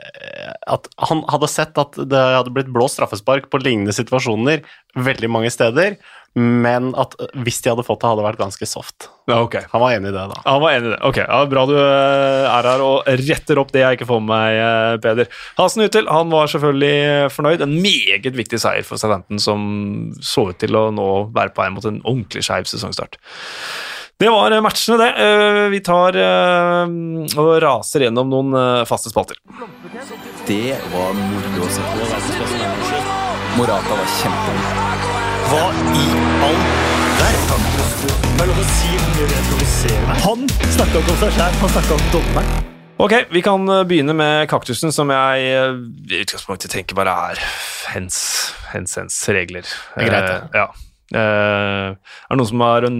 at 0.68 0.90
han 1.10 1.24
hadde 1.32 1.52
sett 1.52 1.78
at 1.80 1.98
det 1.98 2.24
hadde 2.38 2.54
blitt 2.56 2.72
blåst 2.74 3.00
straffespark 3.00 3.50
på 3.52 3.62
lignende 3.64 3.96
situasjoner 3.96 4.64
veldig 4.94 5.30
mange 5.32 5.52
steder, 5.54 5.98
men 6.34 6.92
at 6.98 7.14
hvis 7.46 7.60
de 7.62 7.70
hadde 7.70 7.86
fått 7.86 8.02
det, 8.02 8.10
hadde 8.10 8.22
det 8.24 8.26
vært 8.26 8.42
ganske 8.42 8.68
soft. 8.70 9.08
Ja, 9.30 9.38
okay. 9.44 9.68
Han 9.70 9.84
var 9.84 9.94
enig 9.94 10.10
i 10.10 10.16
det, 10.16 10.24
da. 10.32 10.40
Han 10.48 10.62
var 10.64 10.74
enig 10.74 10.90
i 10.90 10.94
det. 10.96 11.00
Ok, 11.06 11.20
ja, 11.22 11.40
Bra 11.50 11.66
du 11.70 11.76
eh, 11.78 12.48
er 12.50 12.70
her 12.72 12.84
og 12.86 13.10
retter 13.22 13.62
opp 13.62 13.74
det 13.74 13.84
jeg 13.84 14.00
ikke 14.00 14.10
får 14.10 14.22
med 14.24 14.32
meg, 14.34 14.58
eh, 14.64 14.98
Peder. 15.04 15.30
Hasen 15.60 15.86
Util 15.86 16.10
han 16.10 16.34
var 16.34 16.50
selvfølgelig 16.54 17.32
fornøyd. 17.36 17.66
En 17.66 17.78
meget 17.86 18.38
viktig 18.38 18.62
seier 18.62 18.86
for 18.88 19.02
Southampton, 19.02 19.42
som 19.42 19.66
så 20.26 20.50
ut 20.50 20.62
til 20.62 20.78
å 20.80 20.88
nå 20.94 21.10
være 21.36 21.54
på 21.54 21.66
vei 21.66 21.74
mot 21.76 21.90
en 21.90 22.02
ordentlig 22.02 22.46
skeiv 22.48 22.70
sesongstart. 22.72 23.20
Det 24.18 24.30
var 24.30 24.62
matchene, 24.62 24.98
det. 24.98 25.10
Eh, 25.26 25.70
vi 25.74 25.80
tar 25.84 26.16
eh, 26.16 26.92
og 27.42 27.50
raser 27.64 28.06
gjennom 28.06 28.30
noen 28.30 28.54
eh, 28.56 28.84
faste 28.88 29.10
spalter. 29.12 29.40
Det 30.48 30.76
var 30.94 31.16
moro 31.18 31.66
å 31.66 31.72
se 31.74 31.82
på. 31.88 32.10
Morata 33.58 33.98
var 33.98 34.12
kjempegod. 34.20 34.78
Hva 35.50 35.64
i 35.98 36.06
all 36.46 36.62
verden? 37.20 37.66
Han 40.24 40.46
snakka 40.76 41.02
ikke 41.02 41.14
om 41.14 41.20
seg 41.22 41.36
sjæl, 41.36 41.60
han 41.64 41.74
snakka 41.74 41.98
om 41.98 42.06
dommeren. 42.14 42.72
Ok, 43.04 43.14
vi 43.34 43.42
kan 43.44 43.66
begynne 43.90 44.14
med 44.16 44.48
kaktusen, 44.52 44.94
som 44.94 45.10
jeg 45.12 45.44
i 46.14 46.22
utgangspunktet 46.22 46.72
tenker 46.72 46.96
bare 46.98 47.14
er 47.34 47.44
hens, 47.92 48.18
hens, 48.72 48.96
hens 49.00 49.18
regler. 49.34 49.66
Det 49.98 50.06
er 50.06 50.12
greit, 50.12 50.30
det. 50.30 50.40
Uh, 50.40 50.58
ja. 50.62 50.68
Uh, 51.14 51.90
er 51.98 52.32
det 52.32 52.40
noen 52.40 52.52
som 52.54 52.64
har 52.64 52.88
en 52.88 53.00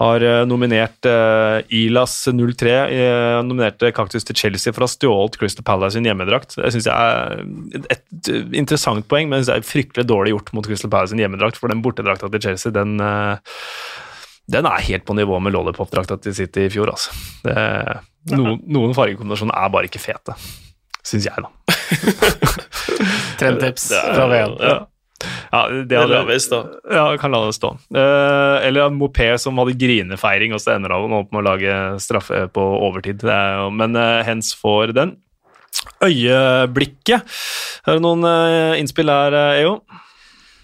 har 0.00 0.24
eh, 0.24 0.42
nominert 0.48 1.04
uh, 1.04 1.60
Ilas03 1.68 2.70
uh, 2.72 3.40
nominerte 3.44 3.90
Kaktus 3.92 4.24
til 4.24 4.38
Chelsea 4.38 4.72
for 4.72 4.84
å 4.84 4.88
ha 4.88 4.92
stjålet 4.94 5.36
Crystal 5.40 5.66
Palace 5.66 5.98
sin 5.98 6.08
hjemmedrakt. 6.08 6.56
Det 6.56 6.70
syns 6.72 6.88
jeg 6.88 6.94
er 6.94 7.42
et, 7.76 7.90
et, 7.92 8.30
interessant 8.56 9.04
poeng, 9.10 9.28
men 9.28 9.44
det 9.44 9.58
er 9.58 9.66
fryktelig 9.66 10.06
dårlig 10.08 10.32
gjort 10.32 10.54
mot 10.56 10.68
Crystal 10.70 10.92
Palace 10.92 11.12
sin 11.12 11.20
hjemmedrakt, 11.20 11.60
for 11.60 11.72
den 11.72 11.82
bortedrakta 11.84 12.30
til 12.32 12.44
Chelsea, 12.46 12.72
den, 12.72 12.96
uh, 13.04 13.36
den 14.50 14.68
er 14.70 14.86
helt 14.88 15.04
på 15.08 15.18
nivå 15.18 15.36
med 15.44 15.52
lollipop-drakta 15.56 16.16
til 16.24 16.36
City 16.38 16.64
i 16.64 16.72
fjor, 16.72 16.94
altså. 16.94 17.12
Det, 17.44 17.58
noen, 18.36 18.56
noen 18.72 18.96
fargekombinasjoner 18.96 19.56
er 19.56 19.74
bare 19.76 19.90
ikke 19.90 20.00
fete, 20.00 20.38
syns 21.04 21.28
jeg, 21.28 21.44
da. 21.44 21.52
Trendtips 23.40 23.90
fra 23.92 24.30
VM. 24.32 24.56
Ja. 24.64 24.78
Ja, 25.50 25.68
det, 25.68 25.84
det 25.90 26.06
lar 26.06 26.26
vi 26.28 26.36
stå. 26.40 26.60
Ja, 26.90 27.04
kan 27.20 27.32
la 27.34 27.42
det 27.46 27.56
stå. 27.56 27.72
Eh, 27.94 28.66
eller 28.68 28.92
Mopé 28.94 29.32
som 29.40 29.58
hadde 29.60 29.76
grinefeiring, 29.78 30.54
og 30.56 30.62
så 30.62 30.74
ender 30.76 30.94
han 30.94 31.16
opp 31.16 31.32
med 31.32 31.42
å 31.42 31.48
lage 31.48 31.78
straffe 32.02 32.46
på 32.54 32.66
overtid. 32.88 33.24
Er, 33.24 33.66
men 33.74 33.98
eh, 33.98 34.20
Hens 34.26 34.52
får 34.56 34.94
den. 34.96 35.16
Øyeblikket. 36.04 37.26
Er 37.86 37.98
det 37.98 38.04
noen 38.04 38.24
eh, 38.28 38.78
innspill 38.80 39.12
her, 39.12 39.36
EO? 39.60 39.76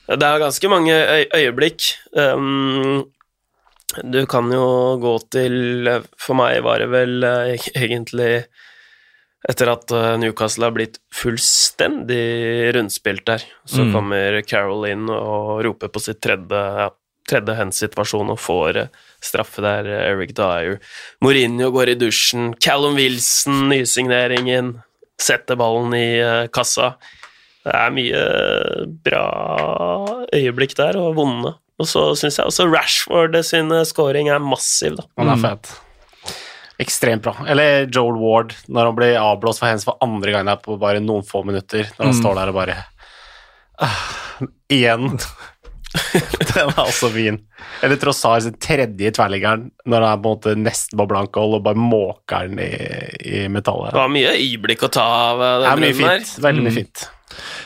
Det 0.06 0.22
er 0.22 0.42
ganske 0.42 0.70
mange 0.70 0.94
øy 0.94 1.24
øyeblikk. 1.34 1.88
Um, 2.14 3.06
du 4.06 4.20
kan 4.30 4.50
jo 4.52 4.66
gå 5.02 5.12
til 5.34 5.88
For 6.20 6.38
meg 6.38 6.60
var 6.66 6.82
det 6.82 6.88
vel 6.92 7.26
egentlig 7.26 8.44
etter 9.50 9.70
at 9.70 9.92
eh, 9.94 10.12
Newcastle 10.20 10.68
har 10.68 10.74
blitt 10.74 11.00
fullstendig 11.14 12.72
rundspilt 12.76 13.26
der, 13.28 13.44
så 13.68 13.84
mm. 13.84 13.92
kommer 13.94 14.40
Carol 14.46 14.86
inn 14.90 15.10
og 15.12 15.60
roper 15.66 15.92
på 15.92 16.02
sitt 16.02 16.20
tredje, 16.24 16.62
ja, 16.82 16.88
tredje 17.26 17.56
hands-situasjon 17.58 18.32
og 18.34 18.40
får 18.42 18.80
eh, 18.82 19.04
straffe 19.24 19.62
der, 19.64 19.90
eh, 19.90 20.08
Eric 20.10 20.34
Dyer. 20.38 20.80
Mourinho 21.24 21.70
går 21.74 21.94
i 21.94 21.98
dusjen, 22.00 22.54
Callum 22.58 22.98
Wilson, 22.98 23.68
nysigneringen, 23.70 24.74
setter 25.22 25.56
ballen 25.56 25.94
i 25.96 26.08
kassa. 26.52 26.96
Det 27.66 27.72
er 27.72 27.94
mye 27.94 28.18
bra 29.06 29.22
øyeblikk 30.34 30.76
der, 30.78 30.98
og 31.00 31.16
vonde. 31.16 31.56
Og 31.80 31.88
så 31.88 32.02
syns 32.18 32.38
jeg 32.38 32.50
også 32.50 32.68
Rashford 32.68 33.36
sin 33.44 33.72
scoring 33.88 34.28
er 34.32 34.42
massiv, 34.42 34.98
da. 34.98 35.06
Han 35.20 35.32
er 35.32 35.40
mm. 35.40 35.46
fet. 35.46 35.74
Ekstremt 36.78 37.24
bra. 37.24 37.36
Eller 37.48 37.88
Joel 37.88 38.18
Ward, 38.20 38.52
når 38.68 38.90
han 38.90 38.96
blir 38.98 39.18
avblåst 39.20 39.62
for 39.62 39.70
hens 39.70 39.86
for 39.86 39.96
andre 40.04 40.34
gang 40.34 40.50
på 40.60 40.76
bare 40.80 41.00
noen 41.00 41.24
få 41.24 41.40
minutter. 41.48 41.88
Når 41.96 42.10
han 42.10 42.14
mm. 42.14 42.20
står 42.20 42.38
der 42.40 42.52
og 42.52 42.58
bare 42.58 42.78
uh, 43.82 44.02
Igjen. 44.72 45.16
den 46.52 46.68
er 46.68 46.82
også 46.82 47.08
fin. 47.14 47.40
Eller 47.84 47.96
Trossar 48.00 48.42
sin 48.44 48.58
tredje 48.60 49.14
tverrliggeren, 49.16 49.70
når 49.88 50.04
han 50.04 50.10
er 50.10 50.20
på 50.20 50.32
en 50.32 50.36
måte 50.36 50.56
nesten 50.60 51.00
på 51.00 51.08
blankhold 51.08 51.56
og 51.58 51.64
bare 51.64 51.80
måker 51.80 52.50
den 52.50 52.60
i, 52.60 52.70
i 53.24 53.44
metallet. 53.52 53.94
Det 53.96 54.02
var 54.02 54.12
mye 54.12 54.36
øyeblikk 54.36 54.84
å 54.84 54.92
ta 54.92 55.06
av. 55.30 55.44
Det 55.62 55.70
er 55.72 55.84
mye 55.86 56.00
fint. 56.02 56.34
Veldig 56.44 56.66
mye 56.66 56.74
mm. 56.74 56.80
fint. 56.82 57.06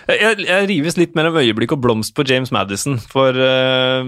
Jeg, 0.08 0.40
jeg, 0.42 0.66
rives 0.70 0.96
litt 0.96 1.12
mellom 1.14 1.36
øyeblikk 1.38 1.74
og 1.76 1.82
blomst 1.84 2.14
på 2.16 2.24
James 2.26 2.50
Madison. 2.54 2.96
For 3.12 3.36
uh, 3.36 4.00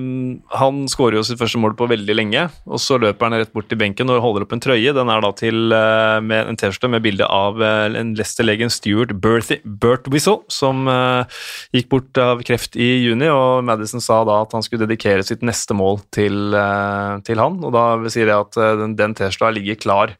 han 0.59 0.81
skårer 0.91 1.19
jo 1.19 1.25
sitt 1.27 1.41
første 1.41 1.61
mål 1.61 1.77
på 1.79 1.89
veldig 1.91 2.17
lenge, 2.17 2.47
og 2.67 2.81
så 2.83 2.99
løper 3.01 3.29
han 3.29 3.39
rett 3.39 3.53
bort 3.55 3.69
til 3.71 3.79
benken 3.81 4.11
og 4.11 4.23
holder 4.25 4.47
opp 4.47 4.55
en 4.57 4.65
trøye. 4.65 4.95
Den 4.97 5.13
er 5.13 5.23
da 5.23 5.31
til 5.39 5.75
uh, 5.75 6.19
med 6.25 6.49
en 6.49 6.59
T-skjorte 6.59 6.91
med 6.95 7.05
bilde 7.05 7.29
av 7.29 7.61
uh, 7.61 7.93
en 8.01 8.15
Leicester-legen 8.19 8.73
Stuart 8.73 9.15
Burtwhistle, 9.23 10.41
som 10.53 10.89
gikk 11.75 11.89
bort 11.93 12.19
av 12.21 12.43
kreft 12.47 12.77
i 12.81 12.89
juni, 13.05 13.29
og 13.31 13.63
Madison 13.67 14.03
sa 14.03 14.23
da 14.27 14.41
at 14.43 14.55
han 14.57 14.65
skulle 14.65 14.87
dedikere 14.87 15.25
sitt 15.27 15.45
neste 15.47 15.77
mål 15.77 16.01
til, 16.15 16.55
til 17.27 17.43
han. 17.43 17.61
Og 17.63 17.75
da 17.75 17.85
sier 18.13 18.31
jeg 18.31 18.49
at 18.49 18.59
den, 18.81 18.97
den 18.99 19.17
T-skjorta 19.19 19.53
ligger 19.55 19.81
klar 19.81 20.15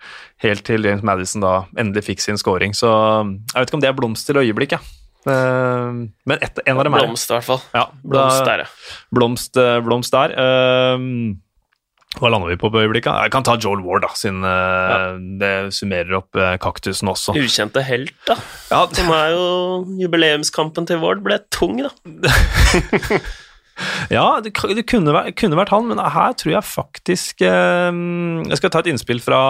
helt 0.45 0.67
til 0.69 0.85
James 0.87 1.05
Madison 1.07 1.45
da 1.45 1.55
endelig 1.79 2.07
fikk 2.11 2.25
sin 2.25 2.41
scoring. 2.41 2.77
Så 2.77 2.91
jeg 2.91 3.57
vet 3.57 3.71
ikke 3.71 3.81
om 3.81 3.85
det 3.85 3.93
er 3.93 3.99
blomst 3.99 4.29
til 4.29 4.43
øyeblikk, 4.43 4.77
jeg. 4.77 4.83
Ja. 4.83 5.02
Uh, 5.23 6.11
men 6.27 6.43
et, 6.43 6.61
en 6.67 6.81
av 6.81 6.87
dem 6.87 6.97
er 6.99 7.05
Blomst, 7.05 7.31
i 7.31 7.37
hvert 7.37 7.47
fall. 7.47 7.63
Ja, 7.77 7.87
blomst 8.03 8.43
der, 8.49 8.65
ja. 8.65 8.93
Blomst, 9.15 9.59
uh, 9.61 9.79
blomst 9.85 10.15
der. 10.15 10.35
Uh, 10.35 11.39
hva 12.19 12.29
lander 12.29 12.51
vi 12.51 12.59
på 12.61 12.69
på 12.69 12.83
øyeblikket? 12.83 13.09
Jeg 13.25 13.33
kan 13.33 13.47
ta 13.47 13.55
Joel 13.57 13.81
Ward, 13.87 14.05
da, 14.05 14.11
siden 14.19 14.43
ja. 14.45 14.97
det 15.41 15.53
summerer 15.73 16.19
opp 16.19 16.37
kaktusen 16.61 17.09
også. 17.09 17.33
Ukjente 17.41 17.81
helt, 17.89 18.13
da. 18.29 18.37
Ja. 18.69 18.83
Som 18.99 19.09
er 19.17 19.31
jo 19.33 19.47
Jubileumskampen 20.03 20.91
til 20.91 21.01
Ward 21.01 21.25
ble 21.25 21.41
tung, 21.55 21.81
da. 21.87 21.95
Ja, 24.13 24.41
det, 24.45 24.53
det 24.77 24.85
kunne, 24.89 25.15
vært, 25.15 25.35
kunne 25.41 25.57
vært 25.59 25.73
han, 25.73 25.89
men 25.89 26.01
her 26.13 26.35
tror 26.39 26.53
jeg 26.53 26.69
faktisk 26.69 27.43
eh, 27.47 27.89
Jeg 28.51 28.61
skal 28.61 28.73
ta 28.73 28.83
et 28.83 28.91
innspill 28.93 29.23
fra 29.25 29.41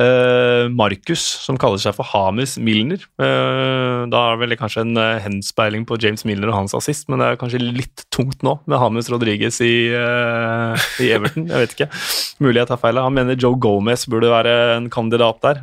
eh, 0.00 0.66
Markus, 0.72 1.22
som 1.44 1.58
kaller 1.60 1.80
seg 1.82 1.94
for 1.96 2.08
Hames 2.10 2.56
Milner. 2.58 3.02
Uh, 3.20 4.04
da 4.10 4.20
er 4.20 4.34
det 4.34 4.40
vel 4.42 4.56
kanskje 4.60 4.82
en 4.84 4.98
uh, 4.98 5.20
henspeiling 5.22 5.84
på 5.88 5.98
James 6.02 6.24
Milner 6.28 6.50
og 6.50 6.56
hans 6.58 6.74
assist, 6.76 7.06
men 7.10 7.22
det 7.22 7.28
er 7.28 7.38
kanskje 7.40 7.60
litt 7.62 8.04
tungt 8.14 8.42
nå 8.46 8.56
med 8.70 8.80
Hames 8.82 9.10
Rodriguez 9.12 9.60
i, 9.64 9.74
i 9.92 11.10
Everton. 11.14 11.46
Jeg 11.50 11.64
vet 11.64 11.76
ikke. 11.76 11.90
Mulig 12.44 12.62
jeg 12.62 12.70
tar 12.72 12.82
feil. 12.82 13.00
Han 13.02 13.16
mener 13.16 13.38
Joe 13.38 13.58
Gomez 13.60 14.06
burde 14.10 14.32
være 14.32 14.56
en 14.78 14.90
kandidat 14.92 15.40
der. 15.44 15.62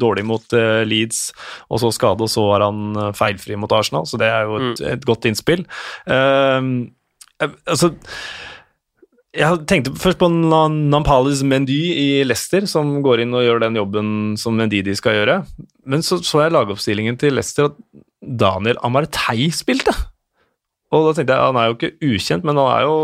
Dårlig 0.00 0.24
mot 0.28 0.56
Leeds, 0.88 1.26
og 1.68 1.82
så 1.82 1.92
skade, 1.94 2.24
og 2.24 2.32
så 2.32 2.46
var 2.48 2.66
han 2.66 3.12
feilfri 3.16 3.58
mot 3.60 3.72
Arsenal, 3.74 4.08
så 4.08 4.20
det 4.20 4.30
er 4.30 4.48
jo 4.48 4.58
et, 4.60 4.82
et 4.94 5.06
godt 5.08 5.28
innspill. 5.28 5.64
Altså 7.40 7.90
jeg 9.34 9.60
tenkte 9.68 9.92
først 9.98 10.20
på 10.20 10.28
Nampales 10.30 11.42
Mendy 11.46 11.78
i 11.98 12.08
Leicester, 12.26 12.66
som 12.70 13.00
går 13.04 13.24
inn 13.24 13.34
og 13.34 13.44
gjør 13.44 13.62
den 13.64 13.78
jobben 13.80 14.08
som 14.40 14.56
Mendidi 14.58 14.94
skal 14.98 15.18
gjøre. 15.18 15.38
Men 15.90 16.04
så 16.06 16.20
så 16.22 16.44
jeg 16.44 16.54
lagoppstillingen 16.54 17.18
til 17.20 17.34
Leicester 17.34 17.72
at 17.72 17.78
Daniel 18.22 18.78
Amartey 18.86 19.50
spilte. 19.54 19.94
Og 20.94 21.08
da 21.08 21.16
tenkte 21.16 21.34
jeg 21.34 21.50
han 21.50 21.58
er 21.58 21.70
jo 21.70 21.78
ikke 21.78 21.96
ukjent, 22.14 22.46
men 22.46 22.60
han 22.60 22.70
er 22.76 22.86
jo 22.86 22.98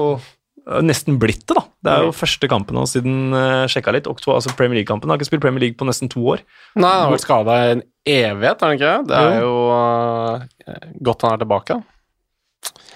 nesten 0.86 1.16
blitt 1.18 1.42
det, 1.48 1.56
da. 1.56 1.64
Det 1.82 1.92
er 1.92 2.04
jo 2.06 2.14
første 2.14 2.48
kampen 2.50 2.78
hans 2.78 2.92
siden 2.94 3.34
uh, 3.34 3.66
sjekka 3.70 3.94
litt. 3.96 4.06
Oktober, 4.10 4.36
altså 4.38 4.52
Premier 4.54 4.80
League-kampen. 4.80 5.08
Han 5.08 5.16
har 5.16 5.20
ikke 5.20 5.32
spilt 5.32 5.42
Premier 5.42 5.64
League 5.64 5.78
på 5.80 5.88
nesten 5.88 6.10
to 6.12 6.22
år. 6.36 6.44
Nei, 6.76 6.90
han 6.90 7.08
har 7.08 7.14
vært 7.14 7.24
skada 7.24 7.56
en 7.72 7.82
evighet, 8.06 8.60
har 8.60 8.70
han 8.70 8.78
ikke? 8.78 8.92
Det 9.08 9.22
er 9.24 9.40
jo 9.42 9.54
uh, 9.74 10.84
godt 11.08 11.26
han 11.26 11.34
er 11.34 11.42
tilbake. 11.42 11.80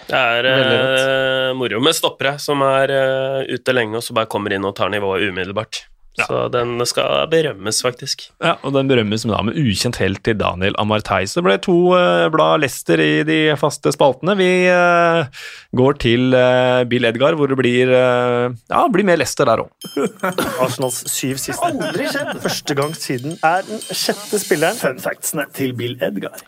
Det 0.09 0.21
er 0.21 0.51
eh, 0.51 1.51
moro 1.57 1.81
med 1.85 1.97
stoppere 1.97 2.37
som 2.43 2.63
er 2.67 2.93
eh, 2.93 3.57
ute 3.57 3.75
lenge, 3.75 3.99
og 3.99 4.05
så 4.05 4.17
bare 4.17 4.31
kommer 4.31 4.55
inn 4.55 4.67
og 4.69 4.77
tar 4.77 4.93
nivået 4.93 5.31
umiddelbart. 5.31 5.87
Så 6.15 6.45
den 6.53 6.79
skal 6.87 7.27
berømmes, 7.31 7.81
faktisk. 7.83 8.29
Ja, 8.43 8.55
og 8.63 8.75
den 8.77 8.87
berømmes 8.91 9.25
da 9.27 9.41
med 9.43 9.57
ukjent 9.59 9.99
helt 9.99 10.23
til 10.27 10.37
Daniel 10.39 10.77
Amartey. 10.79 11.27
Så 11.27 11.41
det 11.41 11.47
ble 11.49 11.57
to 11.63 11.75
uh, 11.91 12.29
blad 12.31 12.63
Lester 12.63 13.03
i 13.03 13.25
de 13.27 13.39
faste 13.59 13.91
spaltene. 13.95 14.37
Vi 14.39 14.49
eh, 14.71 15.43
går 15.75 15.99
til 16.05 16.37
eh, 16.39 16.85
Bill 16.91 17.09
Edgar, 17.11 17.35
hvor 17.35 17.51
det 17.51 17.59
blir 17.59 17.91
eh, 17.91 18.55
Ja, 18.71 18.85
blir 18.95 19.07
mer 19.09 19.19
Lester 19.19 19.51
der 19.51 19.65
òg. 19.65 19.73
Arsenals 20.63 21.03
syv 21.11 21.41
siste. 21.43 21.59
Aldri 21.67 22.07
skjedd! 22.13 22.37
Første 22.45 22.79
gang 22.79 22.95
siden 22.95 23.39
er 23.43 23.67
den 23.67 23.83
sjette 23.91 24.39
spilleren. 24.39 24.79
Fun 24.79 25.03
factsene 25.03 25.49
til 25.57 25.75
Bill 25.75 25.99
Edgar. 25.99 26.47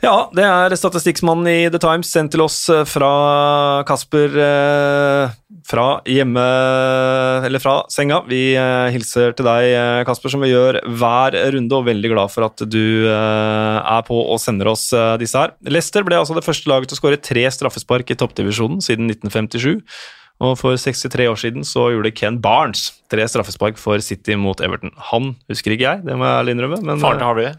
Ja, 0.00 0.30
det 0.32 0.44
er 0.46 0.72
statistikkmannen 0.80 1.48
i 1.50 1.68
The 1.68 1.80
Times 1.80 2.08
sendt 2.08 2.32
til 2.32 2.40
oss 2.40 2.62
eh, 2.72 2.86
fra 2.88 3.10
Kasper 3.88 4.36
eh, 4.40 5.34
fra 5.68 5.84
hjemme 6.08 6.44
Eller 7.44 7.60
fra 7.60 7.74
senga. 7.92 8.22
Vi 8.28 8.54
eh, 8.56 8.88
hilser 8.94 9.36
til 9.36 9.44
deg, 9.44 10.04
Kasper, 10.08 10.32
som 10.32 10.40
vi 10.44 10.52
gjør 10.54 10.80
hver 10.88 11.36
runde, 11.52 11.76
og 11.76 11.84
veldig 11.90 12.12
glad 12.14 12.32
for 12.32 12.48
at 12.48 12.64
du 12.64 13.06
er 13.10 14.06
på 14.08 14.22
og 14.22 14.40
sender 14.40 14.72
oss 14.72 14.88
disse 15.20 15.36
her. 15.36 15.52
Leicester 15.68 16.06
ble 16.06 16.18
altså 16.18 16.36
det 16.36 16.46
første 16.46 16.70
laget 16.70 16.90
til 16.90 16.96
å 16.96 17.02
skåre 17.02 17.20
tre 17.20 17.44
straffespark 17.52 18.10
i 18.10 18.18
toppdivisjonen 18.18 18.80
siden 18.84 19.10
1957. 19.12 19.84
Og 20.40 20.56
for 20.56 20.80
63 20.80 21.28
år 21.28 21.40
siden 21.40 21.66
så 21.68 21.90
gjorde 21.92 22.14
Ken 22.16 22.40
Barnes 22.40 22.88
tre 23.12 23.26
straffespark 23.28 23.76
for 23.80 24.00
City 24.00 24.38
mot 24.40 24.62
Everton. 24.64 24.94
Han 25.12 25.34
husker 25.52 25.76
ikke 25.76 25.90
jeg, 25.90 26.06
det 26.08 26.16
må 26.16 26.24
jeg 26.24 26.38
ærlig 26.38 26.56
innrømme. 26.56 26.80
Men, 26.80 27.02
Faren 27.02 27.20
til 27.20 27.28
Harvey? 27.28 27.52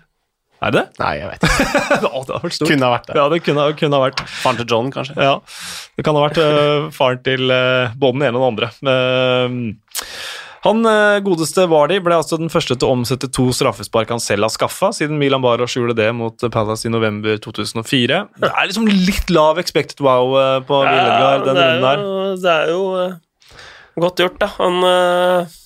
Er 0.62 0.74
det? 0.76 0.84
Nei, 1.02 1.16
jeg 1.18 1.30
vet 1.32 1.48
ikke. 1.48 1.64
Å, 2.06 2.22
det 2.28 2.36
har 2.36 2.44
vært 2.44 2.58
stort. 2.58 2.70
Kunne 2.70 2.86
ha 2.88 2.94
vært 2.94 3.10
det. 3.10 3.16
Ja, 3.18 3.24
det 3.34 3.40
kunne, 3.46 3.66
kunne 3.80 3.98
ha 3.98 4.06
vært. 4.06 4.22
Faren 4.44 4.60
til 4.62 4.70
John, 4.70 4.92
kanskje? 4.94 5.16
Ja, 5.18 5.40
det 5.98 6.06
kan 6.06 6.20
ha 6.20 6.28
vært 6.28 6.38
uh, 6.38 6.92
faren 6.94 7.24
til 7.26 7.50
uh, 7.50 7.96
både 7.98 8.20
den 8.20 8.28
ene 8.30 8.38
og 8.38 8.46
den 8.46 8.52
andre. 8.52 8.72
Uh, 8.86 10.06
han 10.62 10.86
godeste 11.26 11.64
Vardi 11.66 11.96
ble 12.06 12.20
altså 12.20 12.38
den 12.38 12.52
første 12.54 12.76
til 12.78 12.86
å 12.86 12.94
omsette 12.94 13.32
to 13.34 13.48
straffespark 13.58 14.12
han 14.14 14.22
selv 14.22 14.46
har 14.46 14.52
skaffa, 14.54 14.92
siden 14.94 15.18
Milan 15.18 15.42
Barra 15.42 15.66
gjorde 15.66 15.96
det 15.98 16.12
mot 16.14 16.46
Palace 16.54 16.86
i 16.86 16.92
november 16.94 17.42
2004. 17.42 18.20
Det 18.44 18.52
er 18.52 18.70
liksom 18.70 18.86
litt 18.86 19.34
lav 19.34 19.58
expected 19.58 20.06
wow 20.06 20.62
på 20.62 20.70
på 20.70 20.84
ja, 20.86 20.94
den 21.42 21.58
runden 21.58 21.64
er 21.64 21.88
her. 21.88 22.06
det 22.44 22.54
er 22.54 22.70
jo 22.76 22.84
godt 24.00 24.24
gjort, 24.24 24.40
da. 24.42 24.50
Han 24.60 24.84
øh, 24.88 25.58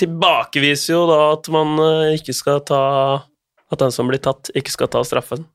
tilbakeviser 0.00 0.94
jo 0.94 1.04
da 1.10 1.20
at 1.34 1.50
man 1.52 1.78
øh, 1.80 2.14
ikke 2.18 2.36
skal 2.36 2.62
ta 2.66 2.82
At 3.70 3.82
den 3.82 3.94
som 3.94 4.10
blir 4.10 4.20
tatt, 4.22 4.50
ikke 4.56 4.74
skal 4.74 4.90
ta 4.90 5.02
straffen. 5.06 5.46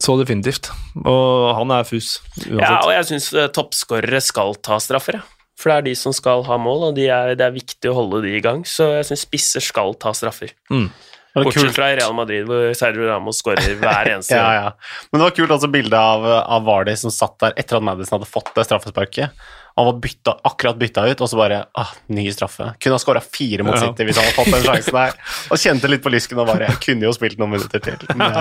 Så 0.00 0.14
definitivt. 0.20 0.70
Og 1.02 1.50
han 1.58 1.72
er 1.74 1.84
fus, 1.88 2.20
uansett. 2.46 2.62
Ja, 2.62 2.78
og 2.86 2.94
jeg 2.94 3.08
syns 3.10 3.28
toppskårere 3.56 4.22
skal 4.24 4.54
ta 4.62 4.78
straffer, 4.82 5.18
jeg. 5.18 5.36
For 5.60 5.68
det 5.68 5.76
er 5.76 5.86
de 5.90 5.94
som 5.98 6.14
skal 6.16 6.46
ha 6.46 6.56
mål, 6.56 6.86
og 6.88 6.96
de 6.96 7.10
er, 7.12 7.34
det 7.36 7.44
er 7.44 7.52
viktig 7.52 7.90
å 7.90 7.98
holde 7.98 8.22
de 8.24 8.32
i 8.38 8.42
gang. 8.44 8.62
Så 8.64 8.86
jeg 8.94 9.10
syns 9.10 9.26
spisser 9.26 9.64
skal 9.64 9.92
ta 10.00 10.14
straffer. 10.16 10.54
Mm. 10.72 10.88
Bortsett 11.36 11.74
fra 11.76 11.90
Real 11.94 12.14
Madrid, 12.16 12.46
hvor 12.48 12.72
Sergio 12.74 13.06
Ramos 13.06 13.38
skårer 13.38 13.76
hver 13.78 14.08
eneste 14.16 14.34
Ja, 14.34 14.48
ja. 14.56 14.70
Men 15.10 15.20
det 15.20 15.26
var 15.28 15.36
kult 15.36 15.54
også 15.54 15.70
bildet 15.70 15.94
av, 15.98 16.24
av 16.26 16.64
Vardy 16.66 16.96
som 16.98 17.12
satt 17.14 17.36
der 17.42 17.54
etter 17.60 17.78
at 17.78 17.86
Madison 17.86 18.16
hadde 18.16 18.30
fått 18.30 18.50
det 18.56 18.64
straffesparket. 18.66 19.44
Han 19.80 19.86
var 19.88 20.00
bytta, 20.04 20.34
akkurat 20.44 20.76
bytta 20.76 21.06
ut, 21.08 21.20
og 21.24 21.30
så 21.32 21.38
bare 21.40 21.62
ah, 21.80 21.92
ny 22.12 22.26
straffe. 22.36 22.66
Kunne 22.76 22.98
ha 22.98 23.00
skåra 23.00 23.22
fire 23.24 23.64
mot 23.64 23.78
Ja. 23.78 23.86
City 23.88 24.04
hvis 24.04 24.20
han 24.20 24.28
hadde 24.28 24.36
fått 24.36 24.52
den 24.52 24.66
sjansen 24.66 24.98
der. 24.98 25.14
Og 25.48 25.62
kjente 25.62 25.88
litt 25.88 26.04
på 26.04 26.12
lysken 26.12 26.42
og 26.42 26.50
bare 26.52 26.68
Jeg 26.68 26.82
kunne 26.84 27.08
jo 27.08 27.14
spilt 27.16 27.40
noen 27.40 27.54
minutter 27.56 27.80
til. 27.80 28.04
Men, 28.12 28.36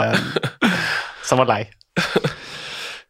så 1.23 1.37
han 1.37 1.45
var 1.45 1.51
lei. 1.53 1.61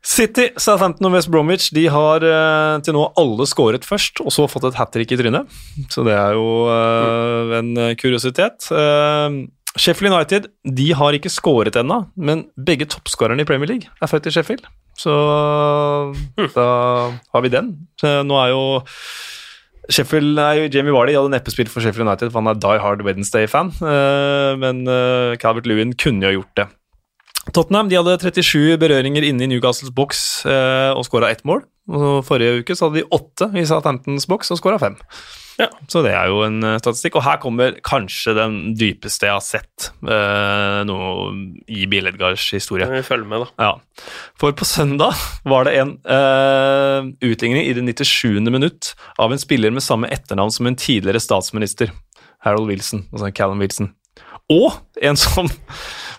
City, 0.06 0.46
Southampton 0.62 1.10
og 1.10 1.18
West 1.18 1.30
Bromwich 1.34 1.72
de 1.76 1.88
har 1.92 2.24
eh, 2.24 2.76
til 2.86 2.96
nå 2.96 3.08
alle 3.20 3.46
skåret 3.50 3.86
først, 3.88 4.22
og 4.24 4.32
så 4.34 4.46
fått 4.52 4.70
et 4.70 4.78
hat 4.80 4.94
trick 4.94 5.12
i 5.12 5.20
trynet. 5.20 5.50
Så 5.92 6.06
det 6.08 6.14
er 6.16 6.38
jo 6.38 6.46
uh, 6.70 7.58
en 7.60 7.74
kuriositet. 8.00 8.70
Uh, 8.72 9.50
Sheffield 9.76 10.14
United 10.14 10.48
de 10.78 10.92
har 10.98 11.18
ikke 11.18 11.32
skåret 11.34 11.78
ennå, 11.82 12.04
men 12.16 12.46
begge 12.56 12.88
toppskårerne 12.90 13.44
i 13.44 13.50
Premier 13.50 13.74
League 13.74 13.92
er 14.00 14.12
født 14.12 14.30
i 14.30 14.34
Sheffield. 14.38 14.70
Så 15.00 15.14
da 16.56 16.70
har 17.34 17.45
vi 17.45 17.52
den. 17.54 17.72
Så 18.00 18.20
nå 18.28 18.39
er 18.41 18.52
jo 18.52 18.64
Sheffield, 19.89 20.36
nei, 20.38 20.68
Jamie 20.70 20.93
Warley 20.93 21.16
hadde 21.18 21.32
neppe 21.34 21.50
spilt 21.54 21.72
for 21.74 21.82
Sheffield 21.82 22.06
United, 22.06 22.30
for 22.30 22.43
han 22.43 22.52
er 22.52 22.60
Die 22.62 22.82
Hard 22.84 23.02
Wednesday-fan. 23.08 23.72
eh, 23.82 24.52
men 24.62 24.84
eh, 24.86 25.38
Calvert 25.41 25.66
Lewin 25.70 25.95
kunne 25.97 26.30
jo 26.30 26.41
gjort 26.41 26.60
det. 26.62 26.68
Tottenham 27.56 27.89
de 27.89 27.97
hadde 27.97 28.20
37 28.22 28.78
berøringer 28.78 29.26
inne 29.26 29.47
i 29.47 29.50
Newcastles 29.50 29.93
boks 29.95 30.45
eh, 30.45 30.91
og 30.93 31.08
skåra 31.08 31.32
ett 31.34 31.41
mål. 31.47 31.64
Og 31.89 32.20
forrige 32.28 32.62
uke 32.62 32.76
så 32.78 32.89
hadde 32.89 33.02
de 33.02 33.10
åtte 33.18 33.50
i 33.58 33.66
Southamptons 33.66 34.28
boks 34.30 34.54
og 34.54 34.60
skåra 34.62 34.78
fem. 34.82 35.00
Ja. 35.60 35.68
Så 35.91 36.01
det 36.05 36.14
er 36.16 36.30
jo 36.32 36.39
en 36.45 36.64
eh, 36.64 36.78
statistikk. 36.80 37.18
Og 37.20 37.26
her 37.26 37.39
kommer 37.43 37.76
kanskje 37.86 38.36
den 38.38 38.57
dypeste 38.80 39.28
jeg 39.28 39.36
har 39.36 39.43
sett 39.43 39.89
eh, 40.07 40.80
noe 40.88 41.34
i 41.68 41.84
Bill 41.91 42.07
Edgars 42.12 42.47
historie. 42.55 42.88
Vi 42.89 43.03
følger 43.05 43.28
med, 43.28 43.43
da. 43.43 43.68
Ja. 43.70 44.05
For 44.39 44.55
på 44.55 44.68
søndag 44.68 45.20
var 45.49 45.68
det 45.68 45.76
en 45.82 45.95
eh, 46.07 47.12
utligning 47.28 47.66
i 47.68 47.76
det 47.76 47.84
97. 47.91 48.39
minutt 48.47 48.93
av 49.20 49.36
en 49.36 49.41
spiller 49.41 49.76
med 49.76 49.86
samme 49.86 50.12
etternavn 50.14 50.53
som 50.55 50.70
en 50.70 50.80
tidligere 50.80 51.22
statsminister, 51.24 51.91
Harold 52.45 52.72
Wilson, 52.72 53.03
altså 53.12 53.34
Callum 53.36 53.60
Wilson. 53.60 53.91
Og 54.49 54.72
en 55.05 55.20
som 55.20 55.49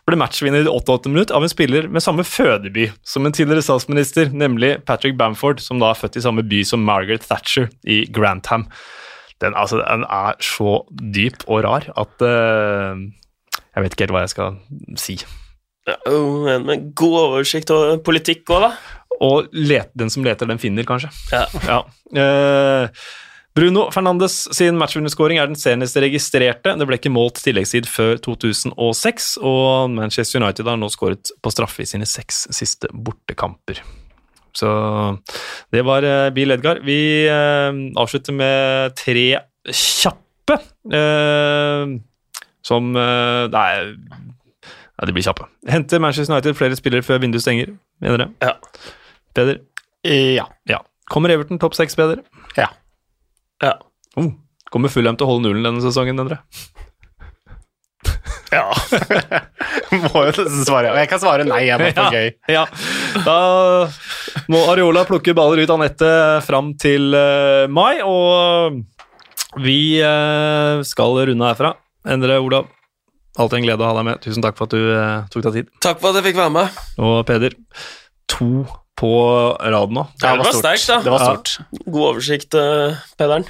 ble 0.07 0.19
matchvinner 0.21 0.63
i 0.63 0.67
det 0.67 0.73
88. 0.73 1.11
minutt 1.11 1.33
av 1.35 1.45
en 1.45 1.51
spiller 1.51 1.89
med 1.91 2.05
samme 2.05 2.25
fødeby 2.27 2.91
som 3.07 3.27
en 3.27 3.35
tidligere 3.35 3.65
statsminister, 3.65 4.31
nemlig 4.33 4.77
Patrick 4.89 5.17
Bamford, 5.19 5.63
som 5.65 5.81
da 5.83 5.91
er 5.91 5.99
født 5.99 6.21
i 6.21 6.25
samme 6.25 6.45
by 6.47 6.63
som 6.67 6.85
Margaret 6.85 7.27
Thatcher 7.27 7.71
i 7.89 8.05
Grantham. 8.13 8.69
Den, 9.41 9.57
altså, 9.57 9.81
den 9.81 10.05
er 10.05 10.37
så 10.45 10.81
dyp 10.91 11.47
og 11.47 11.65
rar 11.65 11.87
at 11.97 12.25
uh, 12.27 13.01
jeg 13.71 13.85
vet 13.85 13.95
ikke 13.95 14.07
helt 14.07 14.17
hva 14.17 14.25
jeg 14.27 14.35
skal 14.35 14.59
si. 15.01 15.17
Ja, 15.89 15.97
men 16.61 16.91
god 16.99 17.17
oversikt 17.25 17.73
og 17.75 18.03
politikk 18.07 18.45
òg, 18.53 18.69
da. 18.69 19.01
Og 19.21 19.51
let, 19.53 19.91
den 19.99 20.13
som 20.13 20.25
leter, 20.25 20.49
den 20.49 20.61
finner, 20.61 20.87
kanskje. 20.89 21.11
Ja. 21.33 21.47
Ja. 21.67 21.81
Uh, 22.15 23.03
Bruno 23.57 23.89
Fernandes 23.91 24.45
sin 24.55 24.79
matchvinnerskåring 24.79 25.41
er 25.41 25.49
den 25.51 25.59
seneste 25.59 26.01
registrerte. 26.05 26.77
Det 26.79 26.87
ble 26.87 27.01
ikke 27.01 27.13
målt 27.13 27.41
tilleggstid 27.43 27.89
før 27.91 28.21
2006, 28.23 29.33
og 29.43 29.91
Manchester 29.97 30.41
United 30.41 30.71
har 30.71 30.79
nå 30.79 30.89
skåret 30.93 31.33
på 31.43 31.53
straffe 31.53 31.83
i 31.83 31.91
sine 31.91 32.07
seks 32.09 32.47
siste 32.55 32.91
bortekamper. 32.95 33.83
Så 34.57 34.71
det 35.75 35.85
var 35.87 36.05
eh, 36.07 36.31
Bill 36.35 36.51
Edgar. 36.55 36.81
Vi 36.87 36.99
eh, 37.29 37.71
avslutter 38.01 38.35
med 38.37 38.97
tre 38.99 39.27
kjappe, 39.71 40.59
eh, 40.97 41.95
som 42.67 42.93
Nei, 42.93 43.71
ja, 45.01 45.07
de 45.07 45.15
blir 45.17 45.25
kjappe. 45.25 45.47
Henter 45.71 46.03
Manchester 46.03 46.35
United 46.35 46.59
flere 46.59 46.77
spillere 46.79 47.07
før 47.07 47.23
vinduet 47.23 47.45
stenger, 47.45 47.73
mener 48.03 48.25
dere? 48.25 48.31
Ja. 48.45 48.85
Peder? 49.37 49.63
Ja. 50.05 50.47
Ja. 50.69 50.83
Kommer 51.11 51.33
Everton 51.35 51.61
topp 51.63 51.75
seks, 51.79 51.97
Peder? 51.99 52.23
ja. 52.59 52.69
Ja. 53.61 53.75
Oh. 54.17 54.31
Kommer 54.73 54.89
Fulham 54.89 55.17
til 55.19 55.27
å 55.27 55.33
holde 55.35 55.49
nullen 55.49 55.67
denne 55.67 55.83
sesongen, 55.85 56.17
dere? 56.21 56.41
Ja. 58.53 58.65
Må 60.11 60.23
jo 60.27 60.33
nesten 60.33 60.65
svare. 60.67 60.91
Og 60.93 60.99
jeg 61.01 61.11
kan 61.11 61.21
svare 61.23 61.45
nei, 61.49 61.63
jeg, 61.69 61.79
bare 61.81 61.95
for 61.97 62.15
gøy. 62.19 62.31
Ja. 62.51 62.65
Da 63.27 63.37
må 64.51 64.63
Areola 64.73 65.05
plukke 65.09 65.35
baller 65.37 65.63
ut 65.65 65.73
av 65.75 65.81
nettet 65.83 66.47
fram 66.47 66.73
til 66.81 67.15
eh, 67.17 67.67
mai, 67.71 68.01
og 68.07 68.81
vi 69.63 69.79
eh, 70.03 70.83
skal 70.87 71.19
runde 71.31 71.47
herfra. 71.51 71.73
Endre 72.11 72.39
Olav, 72.41 72.69
alltid 73.39 73.61
en 73.61 73.67
glede 73.69 73.85
å 73.85 73.91
ha 73.91 73.97
deg 73.99 74.07
med. 74.11 74.21
Tusen 74.25 74.45
takk 74.45 74.59
for 74.59 74.71
at 74.71 74.77
du 74.77 74.93
eh, 74.95 75.25
tok 75.33 75.47
deg 75.49 75.59
tid. 75.61 75.73
Takk 75.85 75.99
for 76.03 76.13
at 76.13 76.21
jeg 76.21 76.31
fikk 76.31 76.39
være 76.43 76.55
med. 76.59 76.79
Og 77.03 77.19
Peder, 77.29 77.57
to 78.31 78.51
på 79.01 79.11
rad 79.57 79.93
nå. 79.97 80.03
Ja, 80.21 80.35
det 80.37 80.45
var 80.45 80.53
stort. 80.53 80.61
sterkt, 80.61 80.87
da. 80.91 80.99
Det 81.07 81.13
var 81.15 81.23
Ja. 81.25 81.33
stort. 81.33 81.85
God 81.87 82.03
oversikt, 82.11 82.57
Pederen. 83.17 83.47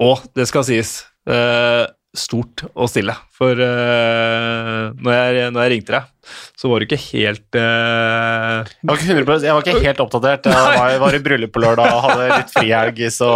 Og 0.00 0.22
det 0.38 0.46
skal 0.48 0.62
sies, 0.64 0.92
eh, 1.28 1.84
stort 2.18 2.66
og 2.74 2.90
stille. 2.90 3.14
For 3.34 3.54
uh, 3.54 4.94
når, 4.98 5.12
jeg, 5.14 5.50
når 5.54 5.64
jeg 5.64 5.74
ringte 5.76 5.94
deg, 5.96 6.10
så 6.58 6.70
var 6.70 6.80
du 6.80 6.88
ikke 6.88 7.00
helt 7.12 7.58
uh... 7.58 8.66
Jeg 8.66 8.88
var 8.90 8.98
ikke, 8.98 9.16
100%, 9.16 9.46
jeg 9.46 9.56
var 9.56 9.66
ikke 9.66 9.84
helt 9.86 10.02
oppdatert. 10.04 10.48
Jeg 10.50 10.78
var, 10.78 10.96
var 11.02 11.16
i 11.16 11.22
bryllup 11.22 11.54
på 11.54 11.62
lørdag 11.62 11.92
og 11.94 12.04
hadde 12.06 12.28
litt 12.32 12.54
frihelg, 12.54 13.02
så 13.14 13.30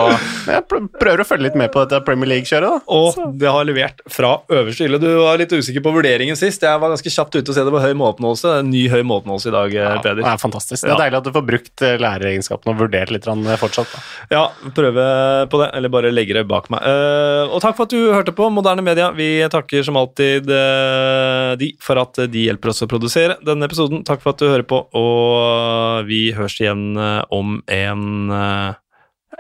jeg 0.49 0.64
prøver 0.68 1.22
å 1.22 1.28
følge 1.28 1.49
litt 1.49 1.59
med 1.59 1.72
på 1.74 1.84
dette 1.84 2.03
Premier 2.07 2.32
League-kjøret. 2.34 2.88
Og 2.93 3.20
det 3.38 3.53
har 3.53 3.68
levert 3.68 4.03
fra 4.11 4.34
øverste 4.53 4.86
hylle. 4.86 5.01
Du 5.03 5.09
var 5.22 5.40
litt 5.40 5.53
usikker 5.53 5.84
på 5.84 5.95
vurderingen 5.95 6.38
sist. 6.38 6.64
Jeg 6.66 6.82
var 6.82 6.93
ganske 6.93 7.14
kjapt 7.14 7.38
ute 7.38 7.47
og 7.47 7.57
se 7.57 7.66
det 7.66 7.74
var 7.74 7.86
høy 7.86 7.95
måloppnåelse. 7.99 8.57
Ny 8.68 8.86
høy 8.93 9.01
måloppnåelse 9.01 9.53
i 9.53 9.57
dag, 9.57 9.76
Ja, 9.76 9.95
Peder. 10.03 10.22
det 10.22 10.30
er 10.32 10.43
fantastisk. 10.43 10.84
Det 10.84 10.95
er 10.95 11.05
deilig 11.07 11.20
at 11.20 11.28
du 11.28 11.32
får 11.34 11.47
brukt 11.49 11.86
læreregenskapene 12.03 12.74
og 12.74 12.82
vurdert 12.84 13.14
litt 13.14 13.28
fortsatt. 13.62 13.93
Da. 13.93 14.03
Ja, 14.32 14.43
prøve 14.74 15.07
på 15.53 15.61
det, 15.62 15.70
eller 15.76 15.93
bare 15.93 16.12
legge 16.12 16.36
det 16.36 16.45
bak 16.51 16.68
meg. 16.72 16.82
Uh, 16.84 17.53
og 17.53 17.62
takk 17.64 17.76
for 17.78 17.86
at 17.86 17.95
du 17.95 18.12
hørte 18.12 18.34
på 18.36 18.49
Moderne 18.53 18.84
Media. 18.84 19.11
Vi 19.16 19.30
takker 19.53 19.84
som 19.86 19.99
alltid 20.01 20.51
uh, 20.51 21.55
de 21.61 21.72
for 21.82 22.01
at 22.03 22.24
de 22.32 22.47
hjelper 22.49 22.72
oss 22.72 22.82
å 22.87 22.91
produsere 22.91 23.39
denne 23.47 23.68
episoden. 23.68 24.05
Takk 24.07 24.22
for 24.22 24.35
at 24.35 24.43
du 24.43 24.49
hører 24.49 24.66
på, 24.68 24.83
og 24.99 26.09
vi 26.09 26.30
høres 26.37 26.59
igjen 26.61 26.97
eh, 26.97 27.22
om 27.33 27.61
en, 27.66 28.30
eh, 28.30 28.74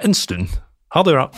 en 0.02 0.16
stund. 0.16 0.60
Ha 0.94 1.02
det 1.06 1.16
bra. 1.16 1.28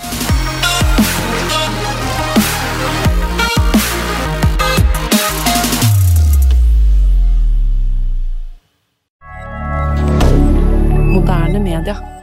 Moderne 11.15 11.61
media. 11.63 12.14